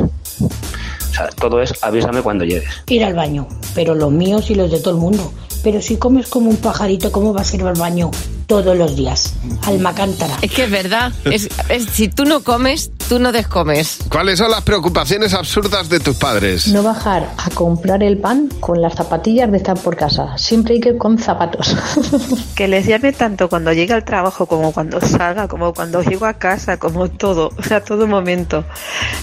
Todo 1.29 1.61
es 1.61 1.75
avísame 1.83 2.23
cuando 2.23 2.45
llegues. 2.45 2.71
Ir 2.87 3.05
al 3.05 3.15
baño, 3.15 3.47
pero 3.75 3.95
los 3.95 4.11
míos 4.11 4.51
y 4.51 4.55
los 4.55 4.71
de 4.71 4.81
todo 4.81 4.95
el 4.95 5.01
mundo. 5.01 5.33
Pero 5.63 5.83
si 5.83 5.97
comes 5.97 6.29
como 6.29 6.51
un 6.51 6.57
pajarito, 6.57 7.13
¿cómo 7.13 7.33
vas 7.33 7.53
a 7.53 7.57
ir 7.57 7.63
al 7.65 7.75
baño 7.75 8.11
todos 8.51 8.77
los 8.77 8.97
días? 8.97 9.33
Alma 9.65 9.95
cántara. 9.95 10.37
Es 10.43 10.51
que 10.51 10.65
es 10.65 10.71
verdad. 10.73 11.13
Es, 11.25 11.49
es- 11.69 11.87
si 11.93 12.09
tú 12.09 12.25
no 12.25 12.43
comes, 12.43 12.91
tú 13.09 13.21
no 13.21 13.31
descomes. 13.31 13.99
¿Cuáles 14.11 14.41
son 14.41 14.51
las 14.51 14.63
preocupaciones 14.63 15.35
absurdas 15.35 15.89
de 15.89 16.01
tus 16.01 16.17
padres? 16.17 16.67
No 16.67 16.83
bajar 16.83 17.31
a 17.39 17.49
comprar 17.51 18.03
el 18.03 18.19
pan 18.19 18.49
con 18.59 18.83
las 18.83 18.95
zapatillas 18.97 19.49
de 19.53 19.59
estar 19.59 19.79
por 19.79 19.97
casa. 19.97 20.37
Siempre 20.37 20.75
hay 20.75 20.81
que 20.81 20.89
ir 20.89 20.99
con 20.99 21.17
zapatos. 21.17 21.77
Que 22.57 22.67
les 22.69 22.85
llame 22.87 23.13
tanto 23.13 23.49
cuando 23.49 23.73
llegue 23.73 23.95
al 23.95 24.05
trabajo 24.05 24.47
como 24.47 24.73
cuando 24.73 25.01
salga, 25.01 25.47
como 25.49 25.73
cuando 25.73 26.03
llego 26.03 26.27
a 26.27 26.35
casa, 26.35 26.77
como 26.77 27.09
todo, 27.09 27.51
o 27.57 27.63
sea, 27.63 27.83
todo 27.85 28.07
momento. 28.09 28.65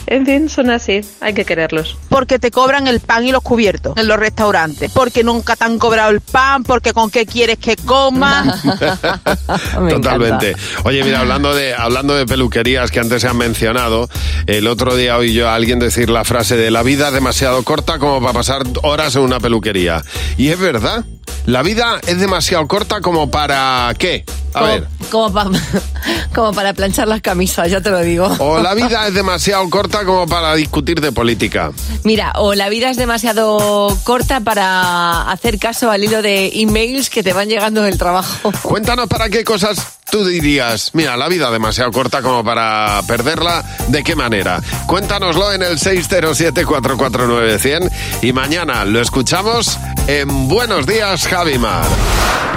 En 0.07 0.25
fin, 0.25 0.50
son 0.50 0.69
así, 0.72 1.01
hay 1.19 1.34
que 1.34 1.43
quererlos. 1.46 1.98
Porque 2.10 2.39
te 2.39 2.50
cobran 2.50 2.88
el 2.88 3.00
pan 3.01 3.25
y 3.25 3.31
los 3.34 3.43
cubiertos 3.43 3.96
en 3.98 4.07
los 4.07 4.17
restaurantes. 4.17 4.89
Porque 4.91 5.24
nunca 5.24 5.55
te 5.57 5.65
han 5.65 5.77
cobrado 5.77 6.12
el 6.12 6.22
pan, 6.22 6.63
porque 6.63 6.93
con 6.93 7.12
qué 7.12 7.25
quieres 7.25 7.57
que 7.60 7.75
coma. 7.75 8.55
Me 9.81 9.91
Totalmente. 9.91 10.51
encanta. 10.51 10.81
Oye, 10.83 11.03
mira, 11.03 11.19
hablando 11.21 11.53
de, 11.53 11.74
hablando 11.74 12.15
de 12.15 12.25
peluquerías 12.25 12.91
que 12.91 13.00
antes 13.00 13.21
se 13.21 13.27
han 13.27 13.38
mencionado, 13.38 14.09
el 14.45 14.67
otro 14.67 14.95
día 14.95 15.17
oí 15.17 15.33
yo 15.33 15.50
a 15.50 15.55
alguien 15.55 15.79
decir 15.79 16.09
la 16.09 16.24
frase 16.24 16.57
de 16.57 16.71
la 16.71 16.83
vida 16.83 17.12
demasiado 17.12 17.63
corta 17.63 18.00
como 18.00 18.19
para 18.21 18.33
pasar 18.33 18.63
horas 18.83 19.15
en 19.15 19.21
una 19.24 19.39
peluquería. 19.39 20.03
Y 20.38 20.50
es 20.50 20.59
verdad, 20.59 21.05
la 21.46 21.63
vida 21.63 22.00
es 22.07 22.19
demasiado 22.19 22.67
corta 22.67 23.01
como 23.01 23.29
para 23.31 23.93
qué. 23.98 24.25
A 24.53 24.60
como, 24.60 24.72
ver. 24.72 24.88
Como, 25.12 25.34
pa- 25.34 25.50
como 26.36 26.53
para 26.53 26.74
planchar 26.74 27.07
las 27.07 27.22
camisas, 27.22 27.69
ya 27.69 27.81
te 27.81 27.89
lo 27.89 28.00
digo. 28.01 28.25
O 28.39 28.60
la 28.60 28.74
vida 28.75 29.07
es 29.07 29.13
demasiado 29.13 29.69
corta 29.69 30.03
como 30.05 30.27
para 30.27 30.55
discutir 30.55 31.00
de 31.01 31.12
política. 31.12 31.72
Mira, 32.03 32.34
o 32.38 32.53
la 32.53 32.69
vida 32.69 32.89
es 32.89 32.98
demasiado 32.98 33.98
corta 34.03 34.39
para 34.41 35.29
hacer 35.31 35.60
caso 35.60 35.91
al 35.91 36.03
hilo 36.03 36.22
de 36.22 36.51
emails 36.62 37.10
que 37.10 37.24
te 37.24 37.34
van 37.34 37.50
llegando 37.50 37.81
del 37.84 37.98
trabajo. 37.98 38.51
Cuéntanos 38.63 39.07
para 39.07 39.29
qué 39.29 39.43
cosas 39.43 39.96
tú 40.11 40.25
dirías, 40.25 40.91
mira, 40.93 41.17
la 41.17 41.27
vida 41.27 41.51
demasiado 41.51 41.91
corta 41.91 42.21
como 42.21 42.43
para 42.43 43.01
perderla, 43.07 43.63
¿de 43.89 44.03
qué 44.03 44.15
manera? 44.15 44.61
Cuéntanoslo 44.85 45.51
en 45.53 45.63
el 45.63 45.77
607-449-100 45.77 47.91
y 48.21 48.33
mañana 48.33 48.85
lo 48.85 49.01
escuchamos 49.01 49.79
en 50.07 50.47
Buenos 50.47 50.85
Días, 50.85 51.27
Javimar. 51.27 51.87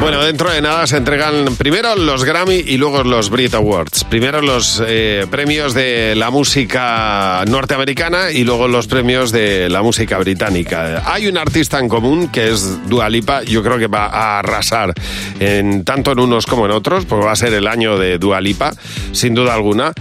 Bueno, 0.00 0.24
dentro 0.24 0.50
de 0.50 0.62
nada 0.62 0.86
se 0.86 0.96
entregan 0.96 1.56
primero 1.58 1.94
los 1.94 2.24
Grammy 2.24 2.54
y 2.54 2.78
luego 2.78 3.04
los 3.04 3.28
Brit 3.28 3.52
Awards. 3.52 4.04
Primero 4.04 4.40
los 4.40 4.82
eh, 4.86 5.26
premios 5.30 5.74
de 5.74 6.14
la 6.16 6.30
música 6.30 7.44
norteamericana 7.46 8.30
y 8.30 8.44
luego 8.44 8.66
los 8.66 8.86
premios 8.86 9.30
de 9.30 9.68
la 9.68 9.82
música 9.82 10.16
británica. 10.16 11.02
Hay 11.04 11.26
un 11.26 11.36
artista 11.36 11.78
en 11.78 11.90
común 11.90 12.28
que 12.28 12.48
es 12.48 12.88
Dua 12.88 13.10
Lipa. 13.10 13.42
Yo 13.42 13.62
creo 13.62 13.76
que 13.76 13.88
va 13.88 14.06
a 14.06 14.38
arrasar 14.38 14.94
en, 15.38 15.84
tanto 15.84 16.12
en 16.12 16.20
unos 16.20 16.46
como 16.46 16.64
en 16.64 16.72
otros, 16.72 17.04
porque 17.04 17.26
va 17.26 17.32
a 17.32 17.36
ser 17.40 17.54
el 17.54 17.66
año 17.66 17.98
de 17.98 18.18
Dua 18.18 18.40
Lipa, 18.40 18.72
sin 19.12 19.34
duda 19.34 19.54
alguna. 19.54 19.92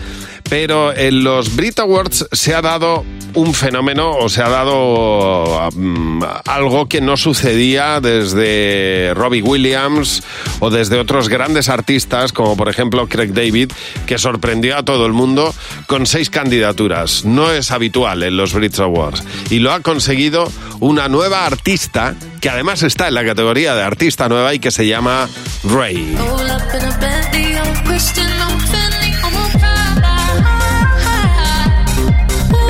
Pero 0.49 0.95
en 0.95 1.23
los 1.23 1.55
Brit 1.55 1.79
Awards 1.79 2.27
se 2.31 2.53
ha 2.53 2.61
dado 2.61 3.05
un 3.33 3.53
fenómeno 3.53 4.11
o 4.11 4.29
se 4.29 4.41
ha 4.41 4.49
dado 4.49 5.69
mm, 5.73 6.23
algo 6.45 6.87
que 6.87 7.01
no 7.01 7.17
sucedía 7.17 7.99
desde 8.01 9.13
Robbie 9.13 9.41
Williams 9.41 10.23
o 10.59 10.69
desde 10.69 10.99
otros 10.99 11.29
grandes 11.29 11.69
artistas 11.69 12.33
como 12.33 12.57
por 12.57 12.69
ejemplo 12.69 13.07
Craig 13.07 13.33
David 13.33 13.71
que 14.05 14.17
sorprendió 14.17 14.77
a 14.77 14.83
todo 14.83 15.05
el 15.05 15.13
mundo 15.13 15.53
con 15.85 16.05
seis 16.05 16.29
candidaturas. 16.29 17.25
No 17.25 17.51
es 17.51 17.71
habitual 17.71 18.23
en 18.23 18.37
los 18.37 18.53
Brit 18.53 18.79
Awards 18.79 19.23
y 19.49 19.59
lo 19.59 19.71
ha 19.71 19.81
conseguido 19.81 20.51
una 20.79 21.07
nueva 21.07 21.45
artista 21.45 22.15
que 22.41 22.49
además 22.49 22.83
está 22.83 23.07
en 23.07 23.13
la 23.13 23.25
categoría 23.25 23.75
de 23.75 23.83
artista 23.83 24.29
nueva 24.29 24.53
y 24.53 24.59
que 24.59 24.71
se 24.71 24.87
llama 24.87 25.27
Ray. 25.63 26.15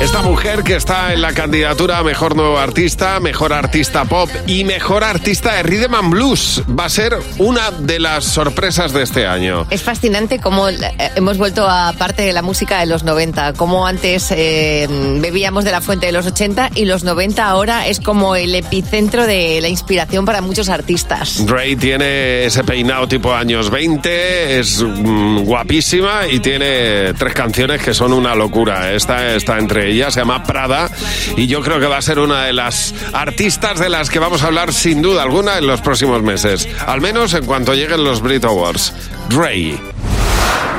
Esta 0.00 0.22
mujer 0.22 0.62
que 0.62 0.76
está 0.76 1.12
en 1.12 1.20
la 1.20 1.34
candidatura 1.34 1.98
a 1.98 2.02
Mejor 2.02 2.34
Nuevo 2.34 2.58
Artista, 2.58 3.20
Mejor 3.20 3.52
Artista 3.52 4.06
Pop 4.06 4.30
y 4.46 4.64
Mejor 4.64 5.04
Artista 5.04 5.56
de 5.56 5.62
Rhythm 5.62 5.94
and 5.94 6.10
Blues 6.10 6.62
va 6.66 6.86
a 6.86 6.88
ser 6.88 7.18
una 7.36 7.70
de 7.70 8.00
las 8.00 8.24
sorpresas 8.24 8.94
de 8.94 9.02
este 9.02 9.26
año. 9.26 9.66
Es 9.68 9.82
fascinante 9.82 10.38
cómo 10.38 10.70
eh, 10.70 10.78
hemos 11.16 11.36
vuelto 11.36 11.68
a 11.68 11.92
parte 11.98 12.22
de 12.22 12.32
la 12.32 12.40
música 12.40 12.80
de 12.80 12.86
los 12.86 13.04
90, 13.04 13.52
como 13.52 13.86
antes 13.86 14.28
eh, 14.30 14.88
bebíamos 14.88 15.64
de 15.64 15.70
la 15.70 15.82
fuente 15.82 16.06
de 16.06 16.12
los 16.12 16.26
80 16.26 16.70
y 16.76 16.86
los 16.86 17.04
90 17.04 17.46
ahora 17.46 17.86
es 17.86 18.00
como 18.00 18.36
el 18.36 18.54
epicentro 18.54 19.26
de 19.26 19.60
la 19.60 19.68
inspiración 19.68 20.24
para 20.24 20.40
muchos 20.40 20.70
artistas. 20.70 21.44
Ray 21.46 21.76
tiene 21.76 22.46
ese 22.46 22.64
peinado 22.64 23.06
tipo 23.06 23.34
años 23.34 23.68
20, 23.68 24.60
es 24.60 24.82
mm, 24.82 25.40
guapísima 25.40 26.26
y 26.26 26.40
tiene 26.40 27.12
tres 27.18 27.34
canciones 27.34 27.82
que 27.82 27.92
son 27.92 28.14
una 28.14 28.34
locura. 28.34 28.92
Esta 28.92 29.34
está 29.34 29.58
entre 29.58 29.89
ellas, 29.90 30.14
se 30.14 30.20
llama 30.20 30.42
Prada 30.42 30.88
y 31.36 31.46
yo 31.46 31.60
creo 31.62 31.80
que 31.80 31.86
va 31.86 31.98
a 31.98 32.02
ser 32.02 32.18
una 32.18 32.44
de 32.44 32.52
las 32.52 32.94
artistas 33.12 33.78
de 33.78 33.88
las 33.88 34.10
que 34.10 34.18
vamos 34.18 34.42
a 34.42 34.46
hablar 34.46 34.72
sin 34.72 35.02
duda 35.02 35.22
alguna 35.22 35.58
en 35.58 35.66
los 35.66 35.80
próximos 35.80 36.22
meses, 36.22 36.68
al 36.86 37.00
menos 37.00 37.34
en 37.34 37.44
cuanto 37.46 37.74
lleguen 37.74 38.04
los 38.04 38.20
Brit 38.20 38.44
Awards. 38.44 38.92
Ray. 39.30 39.78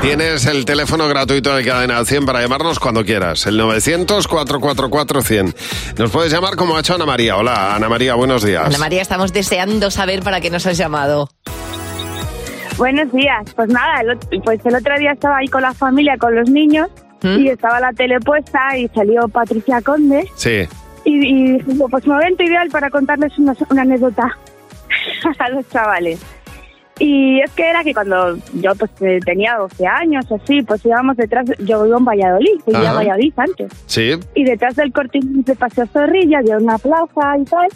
Tienes 0.02 0.46
el 0.46 0.64
teléfono 0.64 1.06
gratuito 1.06 1.54
de 1.54 1.64
Cadena 1.64 2.04
100 2.04 2.26
para 2.26 2.40
llamarnos 2.42 2.80
cuando 2.80 3.04
quieras, 3.04 3.46
el 3.46 3.60
900-444-100. 3.60 5.54
Nos 5.96 6.10
puedes 6.10 6.32
llamar 6.32 6.56
como 6.56 6.76
ha 6.76 6.80
hecho 6.80 6.96
Ana 6.96 7.06
María. 7.06 7.36
Hola, 7.36 7.76
Ana 7.76 7.88
María, 7.88 8.16
buenos 8.16 8.42
días. 8.42 8.66
Ana 8.66 8.78
María, 8.78 9.00
estamos 9.00 9.32
deseando 9.32 9.92
saber 9.92 10.24
para 10.24 10.40
qué 10.40 10.50
nos 10.50 10.66
has 10.66 10.76
llamado. 10.76 11.28
Buenos 12.76 13.12
días. 13.12 13.54
Pues 13.54 13.68
nada, 13.68 14.00
el, 14.00 14.18
pues 14.40 14.58
el 14.66 14.74
otro 14.74 14.98
día 14.98 15.12
estaba 15.12 15.36
ahí 15.36 15.46
con 15.46 15.62
la 15.62 15.72
familia, 15.72 16.16
con 16.18 16.34
los 16.34 16.50
niños, 16.50 16.88
y 17.22 17.48
estaba 17.48 17.80
la 17.80 17.92
tele 17.92 18.18
puesta 18.20 18.76
y 18.76 18.88
salió 18.88 19.28
Patricia 19.28 19.80
Conde. 19.82 20.26
Sí. 20.36 20.66
Y, 21.04 21.26
y 21.26 21.52
dije, 21.58 21.84
pues 21.90 22.06
momento 22.06 22.42
ideal 22.42 22.68
para 22.70 22.90
contarles 22.90 23.36
una, 23.38 23.54
una 23.70 23.82
anécdota 23.82 24.36
a 25.38 25.48
los 25.50 25.68
chavales. 25.68 26.20
Y 26.98 27.40
es 27.40 27.50
que 27.52 27.68
era 27.68 27.82
que 27.82 27.94
cuando 27.94 28.36
yo 28.54 28.74
pues 28.78 28.90
eh, 29.00 29.18
tenía 29.24 29.56
12 29.56 29.86
años 29.86 30.24
o 30.30 30.36
así, 30.36 30.62
pues 30.62 30.84
íbamos 30.84 31.16
detrás, 31.16 31.46
yo 31.58 31.82
vivo 31.84 31.98
en 31.98 32.04
Valladolid, 32.04 32.60
vivía 32.66 32.90
en 32.90 32.96
Valladolid 32.96 33.32
antes. 33.36 33.72
Sí. 33.86 34.12
Y 34.34 34.44
detrás 34.44 34.76
del 34.76 34.92
cortín 34.92 35.42
de 35.42 35.56
Paseo 35.56 35.86
Zorrilla 35.86 36.38
había 36.38 36.58
una 36.58 36.78
plaza 36.78 37.36
y 37.38 37.44
tal. 37.44 37.68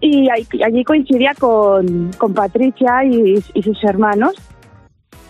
Y 0.00 0.28
ahí- 0.30 0.46
allí 0.64 0.84
coincidía 0.84 1.34
con, 1.38 2.10
con 2.18 2.34
Patricia 2.34 3.04
y, 3.04 3.42
y 3.54 3.62
sus 3.62 3.82
hermanos. 3.84 4.34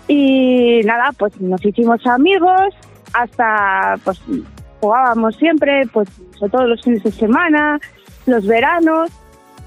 Y 0.09 0.81
nada, 0.85 1.11
pues 1.19 1.38
nos 1.41 1.65
hicimos 1.65 2.05
amigos, 2.07 2.75
hasta 3.12 3.97
pues 4.05 4.21
jugábamos 4.81 5.37
siempre, 5.37 5.87
pues 5.93 6.09
sobre 6.38 6.50
todo 6.53 6.67
los 6.67 6.83
fines 6.83 7.03
de 7.03 7.11
semana, 7.12 7.79
los 8.27 8.47
veranos. 8.47 9.11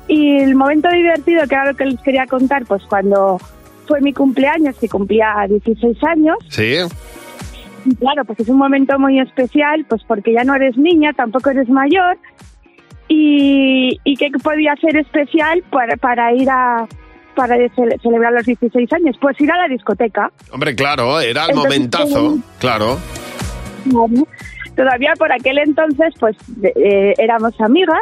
Y 0.08 0.38
el 0.38 0.56
momento 0.56 0.90
divertido, 0.90 1.44
que 1.48 1.56
era 1.56 1.66
lo 1.72 1.76
que 1.76 1.86
les 1.86 2.00
quería 2.02 2.26
contar, 2.28 2.66
pues 2.66 2.82
cuando 2.90 3.40
fue 3.88 4.02
mi 4.02 4.14
cumpleaños, 4.14 4.78
que 4.78 4.90
cumplía 4.90 5.34
16 5.48 5.98
años, 6.04 6.38
Sí. 6.50 6.76
y 7.86 7.96
claro, 7.96 8.26
pues 8.26 8.40
es 8.40 8.50
un 8.50 8.58
momento 8.58 8.98
muy 9.00 9.20
especial, 9.20 9.86
pues 9.88 10.02
porque 10.08 10.34
ya 10.34 10.44
no 10.44 10.56
eres 10.56 10.78
niña, 10.78 11.14
tampoco 11.14 11.50
eres 11.52 11.70
mayor. 11.70 12.18
y, 13.08 14.00
y 14.06 14.16
qué 14.16 14.30
podía 14.42 14.72
hacer 14.74 14.96
especial 14.98 15.64
para, 15.70 15.98
para 15.98 16.34
ir 16.34 16.50
a 16.50 16.88
para 17.36 17.56
ce- 17.58 17.98
celebrar 18.02 18.32
los 18.34 18.46
16 18.46 18.92
años. 18.94 19.16
Pues 19.20 19.40
ir 19.42 19.52
a 19.52 19.58
la 19.58 19.68
discoteca. 19.68 20.32
Hombre, 20.52 20.76
claro, 20.76 21.20
era 21.20 21.46
el 21.46 21.50
Entonces, 21.52 21.56
momentazo, 21.80 22.38
claro. 22.60 22.98
Bueno, 23.86 24.28
Todavía 24.76 25.14
por 25.18 25.32
aquel 25.32 25.58
entonces, 25.60 26.14
pues 26.20 26.36
eh, 26.64 27.14
éramos 27.18 27.54
amigas 27.60 28.00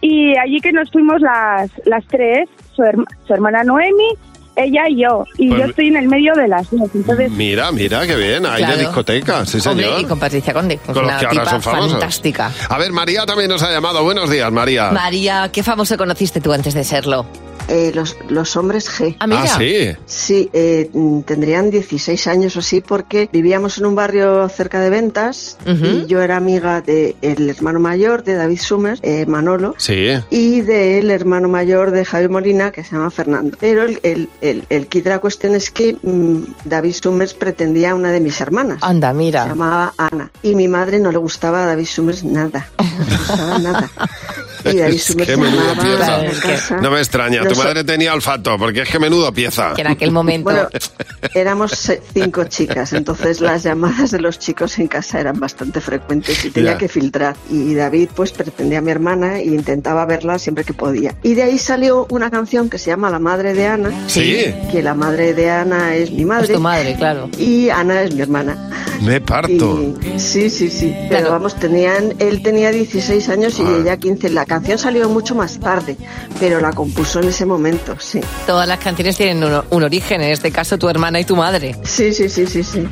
y 0.00 0.36
allí 0.38 0.60
que 0.60 0.72
nos 0.72 0.90
fuimos 0.90 1.20
las, 1.20 1.70
las 1.84 2.04
tres, 2.06 2.48
su, 2.74 2.82
herma- 2.82 3.04
su 3.26 3.34
hermana 3.34 3.64
Noemi, 3.64 4.14
ella 4.56 4.88
y 4.88 5.02
yo. 5.02 5.24
Y 5.36 5.48
Pues- 5.48 5.60
yo 5.60 5.66
estoy 5.66 5.88
en 5.88 5.96
el 5.96 6.08
medio 6.08 6.32
de 6.34 6.46
las 6.48 6.70
dos. 6.70 6.88
Entonces, 6.94 7.30
Mira, 7.32 7.70
mira, 7.72 8.06
qué 8.06 8.14
bien, 8.16 8.46
hay 8.46 8.58
Claro. 8.58 8.76
de 8.76 8.82
discoteca, 8.84 9.44
sí 9.46 9.58
Hombre, 9.68 9.84
señor. 9.86 10.00
y 10.00 10.04
con 10.04 10.18
Patricia 10.20 10.52
Conde, 10.54 10.78
los 10.88 10.96
una 10.96 11.18
que 11.18 11.26
ahora 11.26 11.30
tipa 11.30 11.50
son 11.50 11.62
famosos. 11.62 11.90
fantástica. 11.92 12.50
A 12.68 12.78
ver, 12.78 12.92
María 12.92 13.26
también 13.26 13.48
nos 13.50 13.62
ha 13.62 13.70
llamado. 13.72 14.02
Buenos 14.04 14.30
días, 14.30 14.50
María. 14.52 14.90
María, 14.92 15.50
¿qué 15.52 15.62
famoso 15.62 15.96
conociste 15.98 16.40
tú 16.40 16.52
antes 16.52 16.72
de 16.74 16.84
serlo? 16.84 17.26
Eh, 17.70 17.92
los, 17.94 18.16
los 18.28 18.56
hombres 18.56 18.90
G. 18.90 19.16
Ah, 19.20 19.26
mira. 19.26 19.42
Ah, 19.44 19.46
sí. 19.58 19.90
Sí, 20.06 20.50
eh, 20.52 20.90
tendrían 21.24 21.70
16 21.70 22.26
años 22.26 22.56
o 22.56 22.58
así 22.58 22.80
porque 22.80 23.28
vivíamos 23.32 23.78
en 23.78 23.86
un 23.86 23.94
barrio 23.94 24.48
cerca 24.48 24.80
de 24.80 24.90
Ventas 24.90 25.56
y 25.64 26.06
yo 26.06 26.20
era 26.20 26.36
amiga 26.36 26.80
del 26.80 27.14
hermano 27.48 27.78
mayor 27.78 28.24
de 28.24 28.34
David 28.34 28.58
Summers, 28.60 29.00
eh, 29.04 29.24
Manolo, 29.26 29.74
Sí. 29.78 30.08
y 30.30 30.60
del 30.62 31.10
hermano 31.10 31.48
mayor 31.48 31.90
de 31.92 32.04
Javier 32.04 32.30
Molina 32.30 32.72
que 32.72 32.82
se 32.82 32.96
llama 32.96 33.10
Fernando. 33.10 33.56
Pero 33.60 33.84
el, 33.84 34.00
el, 34.02 34.28
el, 34.40 34.64
el 34.68 34.86
kit 34.88 35.04
de 35.04 35.10
la 35.10 35.18
cuestión 35.20 35.54
es 35.54 35.70
que 35.70 35.96
mm, 36.02 36.38
David 36.64 36.94
Summers 37.00 37.34
pretendía 37.34 37.92
a 37.92 37.94
una 37.94 38.10
de 38.10 38.18
mis 38.20 38.40
hermanas. 38.40 38.78
Anda, 38.82 39.12
mira. 39.12 39.44
Se 39.44 39.48
llamaba 39.50 39.94
Ana. 39.96 40.30
Y 40.42 40.54
mi 40.56 40.66
madre 40.68 40.98
no 40.98 41.12
le 41.12 41.18
gustaba 41.18 41.62
a 41.62 41.66
David 41.66 41.86
Summers 41.86 42.24
nada. 42.24 42.68
No 42.78 43.04
le 43.04 43.16
gustaba 43.16 43.58
nada. 43.60 43.90
Y 44.64 44.76
David 44.76 44.94
Es 44.94 45.04
Summers 45.04 45.28
que 45.28 45.36
menudo 45.36 45.74
llamaba 45.74 45.82
pieza. 45.82 46.14
a 46.16 46.22
la 46.22 46.32
casa. 46.40 46.76
No 46.80 46.90
me 46.90 46.98
extraña, 46.98 47.46
tu 47.46 47.56
madre 47.56 47.84
tenía 47.84 48.14
olfato, 48.14 48.58
porque 48.58 48.82
es 48.82 48.88
que 48.88 48.98
menudo 48.98 49.32
pieza. 49.32 49.72
Que 49.74 49.82
en 49.82 49.86
aquel 49.88 50.10
momento... 50.10 50.44
Bueno, 50.50 50.68
éramos 51.34 51.88
eh, 51.88 52.02
cinco 52.12 52.44
chicas, 52.44 52.92
entonces 52.92 53.40
las 53.40 53.62
llamadas 53.62 54.10
de 54.10 54.20
los 54.20 54.38
chicos 54.38 54.78
en 54.78 54.88
casa 54.88 55.20
eran 55.20 55.38
bastante 55.38 55.80
frecuentes 55.80 56.44
y 56.44 56.50
tenía 56.50 56.72
Ya. 56.72 56.78
que 56.78 56.88
filtrar. 56.88 57.36
Y 57.50 57.74
David 57.74 58.10
pues 58.14 58.32
pretendía 58.32 58.78
a 58.78 58.82
mi 58.82 58.90
hermana 58.90 59.38
e 59.38 59.46
intentaba 59.46 60.04
verla 60.06 60.38
siempre 60.38 60.64
que 60.64 60.72
podía. 60.74 61.14
Y 61.22 61.34
de 61.34 61.42
ahí 61.44 61.58
salió 61.58 62.06
una 62.10 62.30
canción 62.30 62.68
que 62.68 62.78
se 62.78 62.90
llama 62.90 63.10
La 63.10 63.18
Madre 63.18 63.54
de 63.54 63.66
Ana. 63.66 63.90
Sí. 64.08 64.54
Que 64.70 64.82
la 64.82 64.94
madre 64.94 65.34
de 65.34 65.50
Ana 65.50 65.94
es 65.94 66.10
mi 66.10 66.24
madre. 66.24 66.46
Es 66.46 66.52
tu 66.52 66.60
madre, 66.60 66.94
claro. 66.96 67.28
Y 67.38 67.68
Ana 67.70 68.02
es 68.02 68.14
mi 68.14 68.22
hermana. 68.22 68.68
Me 69.02 69.20
parto. 69.20 69.80
Y- 70.14 70.18
sí, 70.18 70.50
sí, 70.50 70.68
sí. 70.70 70.94
Pero 71.08 71.30
vamos, 71.30 71.54
tenían, 71.58 72.14
él 72.18 72.42
tenía 72.42 72.70
16 72.70 73.28
años 73.30 73.58
y 73.58 73.62
Ah. 73.62 73.78
ella 73.80 73.96
15. 73.96 74.28
La 74.30 74.44
canción 74.50 74.78
salió 74.78 75.08
mucho 75.08 75.36
más 75.36 75.60
tarde, 75.60 75.96
pero 76.40 76.60
la 76.60 76.72
compuso 76.72 77.20
en 77.20 77.28
ese 77.28 77.46
momento, 77.46 77.94
sí. 78.00 78.20
Todas 78.48 78.66
las 78.66 78.80
canciones 78.80 79.16
tienen 79.16 79.44
un, 79.44 79.62
un 79.70 79.82
origen, 79.84 80.20
en 80.22 80.30
este 80.30 80.50
caso 80.50 80.76
tu 80.76 80.88
hermana 80.88 81.20
y 81.20 81.24
tu 81.24 81.36
madre. 81.36 81.76
Sí, 81.84 82.12
sí, 82.12 82.28
sí, 82.28 82.48
sí, 82.48 82.64
sí. 82.64 82.88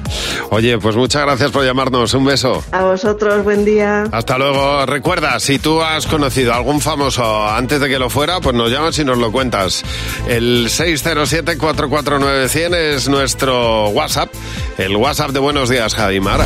Oye, 0.50 0.78
pues 0.78 0.94
muchas 0.94 1.22
gracias 1.22 1.50
por 1.50 1.64
llamarnos. 1.64 2.14
Un 2.14 2.26
beso. 2.26 2.62
A 2.70 2.84
vosotros, 2.84 3.42
buen 3.42 3.64
día. 3.64 4.04
Hasta 4.12 4.38
luego. 4.38 4.86
Recuerda, 4.86 5.40
si 5.40 5.58
tú 5.58 5.82
has 5.82 6.06
conocido 6.06 6.52
a 6.52 6.56
algún 6.58 6.80
famoso 6.80 7.48
antes 7.48 7.80
de 7.80 7.88
que 7.88 7.98
lo 7.98 8.08
fuera, 8.08 8.38
pues 8.40 8.54
nos 8.54 8.70
llamas 8.70 8.96
y 9.00 9.04
nos 9.04 9.18
lo 9.18 9.32
cuentas. 9.32 9.82
El 10.28 10.68
607-449-100 10.68 12.74
es 12.76 13.08
nuestro 13.08 13.88
WhatsApp, 13.88 14.32
el 14.78 14.94
WhatsApp 14.96 15.30
de 15.30 15.40
Buenos 15.40 15.68
Días, 15.68 15.96
Javimar. 15.96 16.44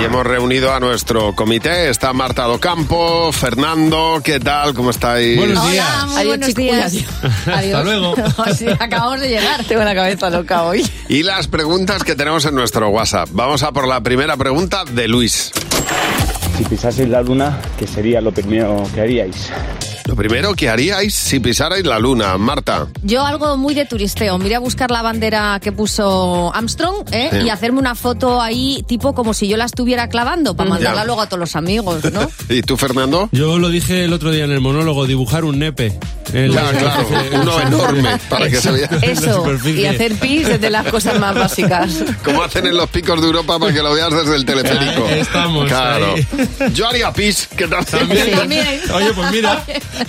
Y 0.00 0.04
hemos 0.04 0.26
reunido 0.26 0.74
a 0.74 0.80
nuestro 0.80 1.36
comité. 1.36 1.88
Está 1.88 2.12
Marta 2.12 2.44
Docampo, 2.44 3.30
Fernando, 3.32 4.20
¿qué 4.40 4.44
tal? 4.44 4.74
¿Cómo 4.74 4.90
estáis? 4.90 5.38
Hola, 5.38 5.60
muy 5.60 5.78
Adiós, 5.78 6.26
buenos 6.26 6.48
chicos, 6.48 6.62
días. 6.64 6.86
adiós. 6.86 7.06
Adiós. 7.46 7.84
luego. 7.84 8.14
Sí, 8.56 8.66
acabamos 8.78 9.20
de 9.20 9.28
llegar. 9.28 9.64
Tengo 9.64 9.84
la 9.84 9.94
cabeza 9.94 10.30
loca 10.30 10.64
hoy. 10.64 10.84
Y 11.08 11.22
las 11.22 11.46
preguntas 11.46 12.04
que 12.04 12.14
tenemos 12.14 12.44
en 12.46 12.54
nuestro 12.54 12.88
WhatsApp. 12.88 13.28
Vamos 13.32 13.62
a 13.62 13.72
por 13.72 13.86
la 13.86 14.00
primera 14.00 14.36
pregunta 14.36 14.84
de 14.84 15.08
Luis. 15.08 15.52
Si 16.56 16.64
pisaseis 16.64 17.08
la 17.08 17.22
luna, 17.22 17.58
¿qué 17.78 17.86
sería 17.86 18.20
lo 18.20 18.32
primero 18.32 18.82
que 18.94 19.00
haríais? 19.02 19.50
Lo 20.10 20.16
primero 20.16 20.54
que 20.56 20.68
haríais 20.68 21.14
si 21.14 21.38
pisarais 21.38 21.86
la 21.86 22.00
luna, 22.00 22.36
Marta. 22.36 22.88
Yo 23.04 23.24
algo 23.24 23.56
muy 23.56 23.74
de 23.74 23.84
turisteo. 23.86 24.38
Me 24.38 24.46
iré 24.46 24.56
a 24.56 24.58
buscar 24.58 24.90
la 24.90 25.02
bandera 25.02 25.60
que 25.62 25.70
puso 25.70 26.52
Armstrong 26.52 27.04
¿eh? 27.12 27.28
Sí. 27.30 27.36
y 27.46 27.48
hacerme 27.48 27.78
una 27.78 27.94
foto 27.94 28.42
ahí, 28.42 28.84
tipo 28.88 29.14
como 29.14 29.34
si 29.34 29.46
yo 29.46 29.56
la 29.56 29.66
estuviera 29.66 30.08
clavando, 30.08 30.56
para 30.56 30.68
Mm. 30.68 30.72
mandarla 30.72 31.00
Ya. 31.02 31.04
luego 31.06 31.20
a 31.20 31.26
todos 31.26 31.38
los 31.38 31.54
amigos, 31.54 32.02
¿no? 32.12 32.28
¿Y 32.48 32.62
tú, 32.62 32.76
Fernando? 32.76 33.28
Yo 33.30 33.56
lo 33.60 33.68
dije 33.68 34.04
el 34.04 34.12
otro 34.12 34.32
día 34.32 34.46
en 34.46 34.50
el 34.50 34.60
monólogo, 34.60 35.06
dibujar 35.06 35.44
un 35.44 35.60
nepe. 35.60 35.96
Ya, 36.32 36.40
la- 36.46 36.70
claro, 36.72 37.06
uno 37.42 37.60
enorme, 37.60 38.18
para 38.28 38.48
que 38.48 38.56
se 38.56 38.70
vea. 38.70 38.88
Eso, 39.02 39.44
y 39.64 39.84
hacer 39.86 40.14
pis 40.16 40.46
es 40.48 40.60
de 40.60 40.70
las 40.70 40.86
cosas 40.86 41.18
más 41.18 41.34
básicas. 41.34 41.90
Como 42.24 42.42
hacen 42.42 42.66
en 42.66 42.76
los 42.76 42.88
picos 42.90 43.20
de 43.20 43.26
Europa 43.26 43.58
para 43.58 43.72
que 43.72 43.82
lo 43.82 43.92
veas 43.92 44.10
desde 44.12 44.36
el 44.36 44.44
teleférico. 44.44 45.06
Ahí 45.08 45.20
estamos, 45.20 45.66
Claro. 45.68 46.14
ahí. 46.14 46.26
Yo 46.72 46.88
haría 46.88 47.12
pis, 47.12 47.48
que 47.56 47.66
tal? 47.66 47.84
También. 47.84 48.30
También. 48.32 48.80
Oye, 48.94 49.12
pues 49.14 49.30
mira. 49.32 49.64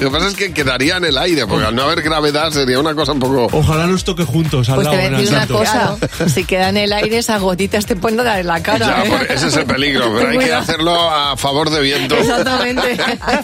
que 0.00 0.10
pasa 0.10 0.28
es 0.28 0.34
que 0.34 0.52
quedaría 0.52 0.96
en 0.96 1.04
el 1.04 1.18
aire, 1.18 1.46
porque 1.46 1.66
al 1.66 1.74
no 1.74 1.82
haber 1.82 2.02
gravedad 2.02 2.50
sería 2.50 2.78
una 2.78 2.94
cosa 2.94 3.12
un 3.12 3.20
poco... 3.20 3.48
Ojalá 3.52 3.86
nos 3.86 4.04
toque 4.04 4.24
juntos 4.24 4.68
al 4.68 4.76
Pues 4.76 4.88
te 4.88 4.96
lado 4.96 4.96
voy 4.96 5.04
a 5.04 5.18
en 5.18 5.20
decir 5.24 5.36
una 5.36 5.46
cosa, 5.46 5.96
si 6.28 6.44
queda 6.44 6.68
en 6.70 6.76
el 6.76 6.92
aire 6.92 7.18
esas 7.18 7.40
gotitas 7.40 7.86
te 7.86 7.96
pueden 7.96 8.18
dar 8.18 8.38
en 8.40 8.46
la 8.46 8.62
cara. 8.62 8.86
Ya, 8.86 9.04
¿eh? 9.04 9.10
por- 9.10 9.22
ese 9.30 9.48
es 9.48 9.56
el 9.56 9.64
peligro, 9.66 10.12
pero 10.16 10.30
hay 10.30 10.38
que 10.38 10.52
hacerlo 10.52 10.92
a 11.10 11.36
favor 11.36 11.70
de 11.70 11.80
viento. 11.80 12.16
Exactamente. 12.16 12.98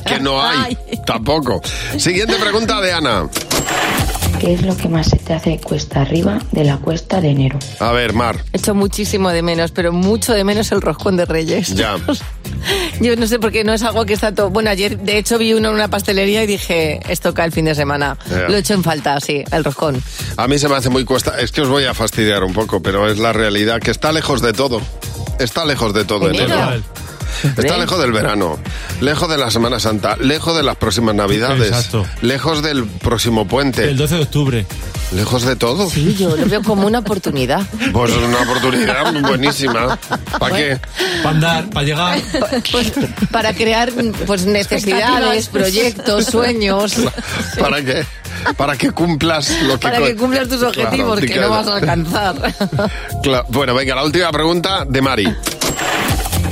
Que 0.07 0.21
no 0.21 0.43
hay, 0.43 0.77
tampoco. 1.07 1.61
Siguiente 1.99 2.35
pregunta 2.37 2.81
de 2.81 2.93
Ana. 2.93 3.29
¿Qué 4.45 4.53
es 4.53 4.63
lo 4.63 4.77
que 4.77 4.91
más 4.91 5.07
se 5.09 5.17
te 5.17 5.33
hace 5.33 5.59
cuesta 5.59 6.03
arriba 6.03 6.39
de 6.53 6.65
la 6.65 6.77
cuesta 6.77 7.19
de 7.23 7.31
enero? 7.31 7.59
A 7.81 7.93
ver, 7.93 8.13
Mar. 8.13 8.45
Echo 8.53 8.75
muchísimo 8.75 9.31
de 9.31 9.41
menos, 9.41 9.71
pero 9.71 9.91
mucho 9.91 10.35
de 10.35 10.45
menos 10.45 10.71
el 10.71 10.83
roscón 10.83 11.17
de 11.17 11.25
Reyes. 11.25 11.75
Ya. 11.75 11.97
Yo 13.01 13.17
no 13.17 13.27
sé 13.27 13.39
por 13.39 13.53
qué 13.53 13.65
no 13.65 13.73
es 13.73 13.83
algo 13.83 14.05
que 14.05 14.13
está 14.13 14.35
todo. 14.35 14.51
Bueno, 14.51 14.69
ayer 14.69 14.99
de 14.99 15.17
hecho 15.17 15.39
vi 15.39 15.55
uno 15.55 15.71
en 15.71 15.77
una 15.77 15.89
pastelería 15.89 16.45
y 16.45 16.47
dije, 16.47 17.01
esto 17.09 17.33
cae 17.33 17.47
el 17.47 17.53
fin 17.53 17.65
de 17.65 17.75
semana. 17.75 18.19
Ya. 18.29 18.41
Lo 18.51 18.57
he 18.57 18.59
hecho 18.59 18.75
en 18.75 18.83
falta, 18.83 19.19
sí, 19.19 19.43
el 19.51 19.65
roscón. 19.65 20.03
A 20.37 20.47
mí 20.47 20.59
se 20.59 20.69
me 20.69 20.77
hace 20.77 20.91
muy 20.91 21.07
cuesta. 21.07 21.41
Es 21.41 21.51
que 21.51 21.63
os 21.63 21.69
voy 21.71 21.87
a 21.87 21.95
fastidiar 21.95 22.45
un 22.45 22.53
poco, 22.53 22.83
pero 22.83 23.09
es 23.09 23.19
la 23.19 23.33
realidad 23.33 23.81
que 23.81 23.93
está 23.93 24.13
lejos 24.13 24.43
de 24.43 24.53
todo. 24.53 24.83
Está 25.39 25.65
lejos 25.65 25.95
de 25.95 26.05
todo 26.05 26.29
Enero. 26.29 26.53
enero. 26.53 26.83
Está 27.43 27.77
lejos 27.77 27.99
del 28.01 28.13
verano, 28.13 28.59
lejos 29.01 29.29
de 29.29 29.37
la 29.39 29.51
Semana 29.51 29.81
Santa, 29.81 30.17
lejos 30.17 30.57
de 30.57 30.63
las 30.63 30.77
próximas 30.77 31.15
Navidades, 31.15 31.69
Exacto. 31.69 32.07
lejos 32.23 32.63
del 32.63 32.85
próximo 32.87 33.47
puente, 33.47 33.85
El 33.91 33.97
12 33.97 34.15
de 34.17 34.23
octubre. 34.23 34.67
lejos 35.13 35.43
de 35.43 35.57
todo. 35.57 35.89
Sí, 35.91 36.15
yo 36.19 36.37
lo 36.37 36.47
veo 36.47 36.63
como 36.63 36.87
una 36.87 37.01
oportunidad. 37.01 37.63
Pues 37.93 38.13
es 38.13 38.19
una 38.19 38.41
oportunidad 38.43 39.13
buenísima. 39.23 39.99
¿Para 40.39 40.57
qué? 40.57 40.81
Para 41.23 41.31
andar, 41.35 41.71
para 41.71 41.87
llegar. 41.87 42.19
Pues, 42.71 42.93
para 43.31 43.53
crear 43.55 43.93
pues 44.27 44.47
necesidades, 44.47 45.49
proyectos, 45.49 46.27
sueños. 46.27 46.95
¿Para 47.59 47.83
qué? 47.83 48.05
Para 48.57 48.77
que 48.77 48.91
cumplas 48.91 49.51
lo 49.63 49.75
que... 49.79 49.89
Para 49.89 49.99
que 49.99 50.17
cumplas 50.17 50.49
tus 50.49 50.63
objetivos 50.63 51.19
Claro, 51.21 51.33
que 51.35 51.41
no 51.41 51.51
vas 51.51 51.67
a 51.69 51.77
alcanzar. 51.77 52.55
Claro. 53.23 53.47
Bueno, 53.49 53.75
venga, 53.75 53.95
la 53.95 54.05
última 54.05 54.31
pregunta 54.33 54.85
de 54.85 55.01
Mari. 55.01 55.35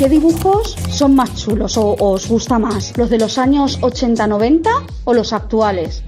¿Qué 0.02 0.08
dibujos 0.08 0.76
son 0.90 1.14
más 1.14 1.32
chulos 1.36 1.76
o, 1.76 1.90
o 1.90 2.14
os 2.14 2.26
gusta 2.26 2.58
más? 2.58 2.92
¿Los 2.98 3.08
de 3.08 3.18
los 3.18 3.38
años 3.38 3.80
80-90 3.82 4.68
o 5.04 5.14
los 5.14 5.32
actuales? 5.32 6.02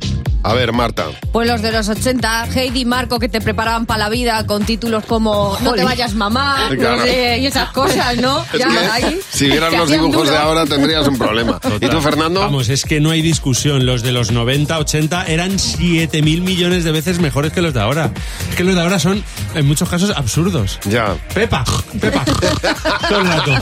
A 0.47 0.53
ver, 0.53 0.73
Marta. 0.75 1.07
Pues 1.33 1.49
los 1.49 1.63
de 1.63 1.73
los 1.73 1.89
80, 1.89 2.49
Heidi 2.55 2.81
y 2.81 2.85
Marco, 2.85 3.19
que 3.19 3.31
te 3.31 3.41
preparaban 3.41 3.87
para 3.87 4.01
la 4.05 4.09
vida 4.11 4.45
con 4.47 4.65
títulos 4.67 5.05
como 5.07 5.57
No 5.63 5.73
te 5.73 5.83
vayas 5.85 6.13
mamá, 6.15 6.69
no 6.71 6.77
Claro. 6.77 7.03
sé, 7.03 7.39
y 7.39 7.47
esas 7.47 7.71
cosas, 7.71 8.17
¿no? 8.19 8.45
Es 8.53 8.61
Ya, 8.61 8.69
que 8.69 8.79
ahí. 9.07 9.21
si 9.31 9.47
vieras 9.47 9.73
los 9.73 9.89
dibujos 9.91 10.29
de 10.29 10.37
ahora 10.37 10.67
tendrías 10.67 11.09
un 11.09 11.17
problema. 11.17 11.59
¿Y 11.81 11.89
tú, 11.89 11.99
Fernando? 12.03 12.41
Vamos, 12.41 12.69
es 12.69 12.85
que 12.85 13.01
no 13.01 13.11
hay 13.11 13.23
discusión. 13.23 13.87
Los 13.87 14.03
de 14.03 14.13
los 14.13 14.33
90, 14.33 14.79
80 14.79 15.25
eran 15.27 15.59
7 15.59 16.21
mil 16.21 16.43
millones 16.43 16.85
de 16.85 16.93
veces 16.93 17.21
mejores 17.21 17.51
que 17.53 17.63
los 17.63 17.73
de 17.73 17.81
ahora. 17.81 18.11
Es 18.51 18.55
que 18.57 18.65
los 18.65 18.75
de 18.75 18.83
ahora 18.83 18.99
son, 18.99 19.25
en 19.55 19.67
muchos 19.67 19.89
casos, 19.89 20.11
absurdos. 20.15 20.79
Ya. 20.85 21.17
Pepa, 21.33 21.65
Pepa. 22.01 22.23
Todo 23.09 23.19
el 23.21 23.27
rato. 23.27 23.53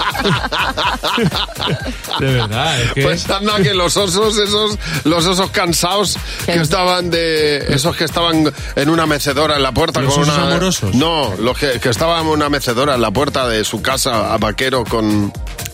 De 2.19 2.27
verdad, 2.27 2.81
es 2.83 2.93
que. 2.93 3.03
Pues 3.03 3.31
anda 3.31 3.57
que 3.63 3.73
los 3.73 3.97
osos, 3.97 4.37
esos, 4.39 4.79
los 5.05 5.27
osos 5.27 5.51
cansados 5.51 6.19
que 6.45 6.59
estaban 6.73 7.11
de, 7.11 7.59
esos 7.75 7.95
que 7.95 8.05
estaban 8.05 8.51
en 8.77 8.89
una 8.89 9.05
mecedora 9.05 9.57
en 9.57 9.63
la 9.63 9.73
puerta 9.73 10.01
¿Los 10.01 10.15
con 10.15 10.23
una, 10.23 10.47
amorosos? 10.47 10.95
no, 10.95 11.35
los 11.37 11.59
que, 11.59 11.79
que 11.79 11.91
estaban 11.91 12.23
en 12.23 12.29
una 12.29 12.49
mecedora 12.49 12.95
en 12.95 13.03
la 13.03 13.11
puerta 13.11 13.47
de 13.47 13.63
su 13.63 13.83
casa 13.83 14.33
a 14.33 14.39
vaquero 14.39 14.83
con 14.85 15.31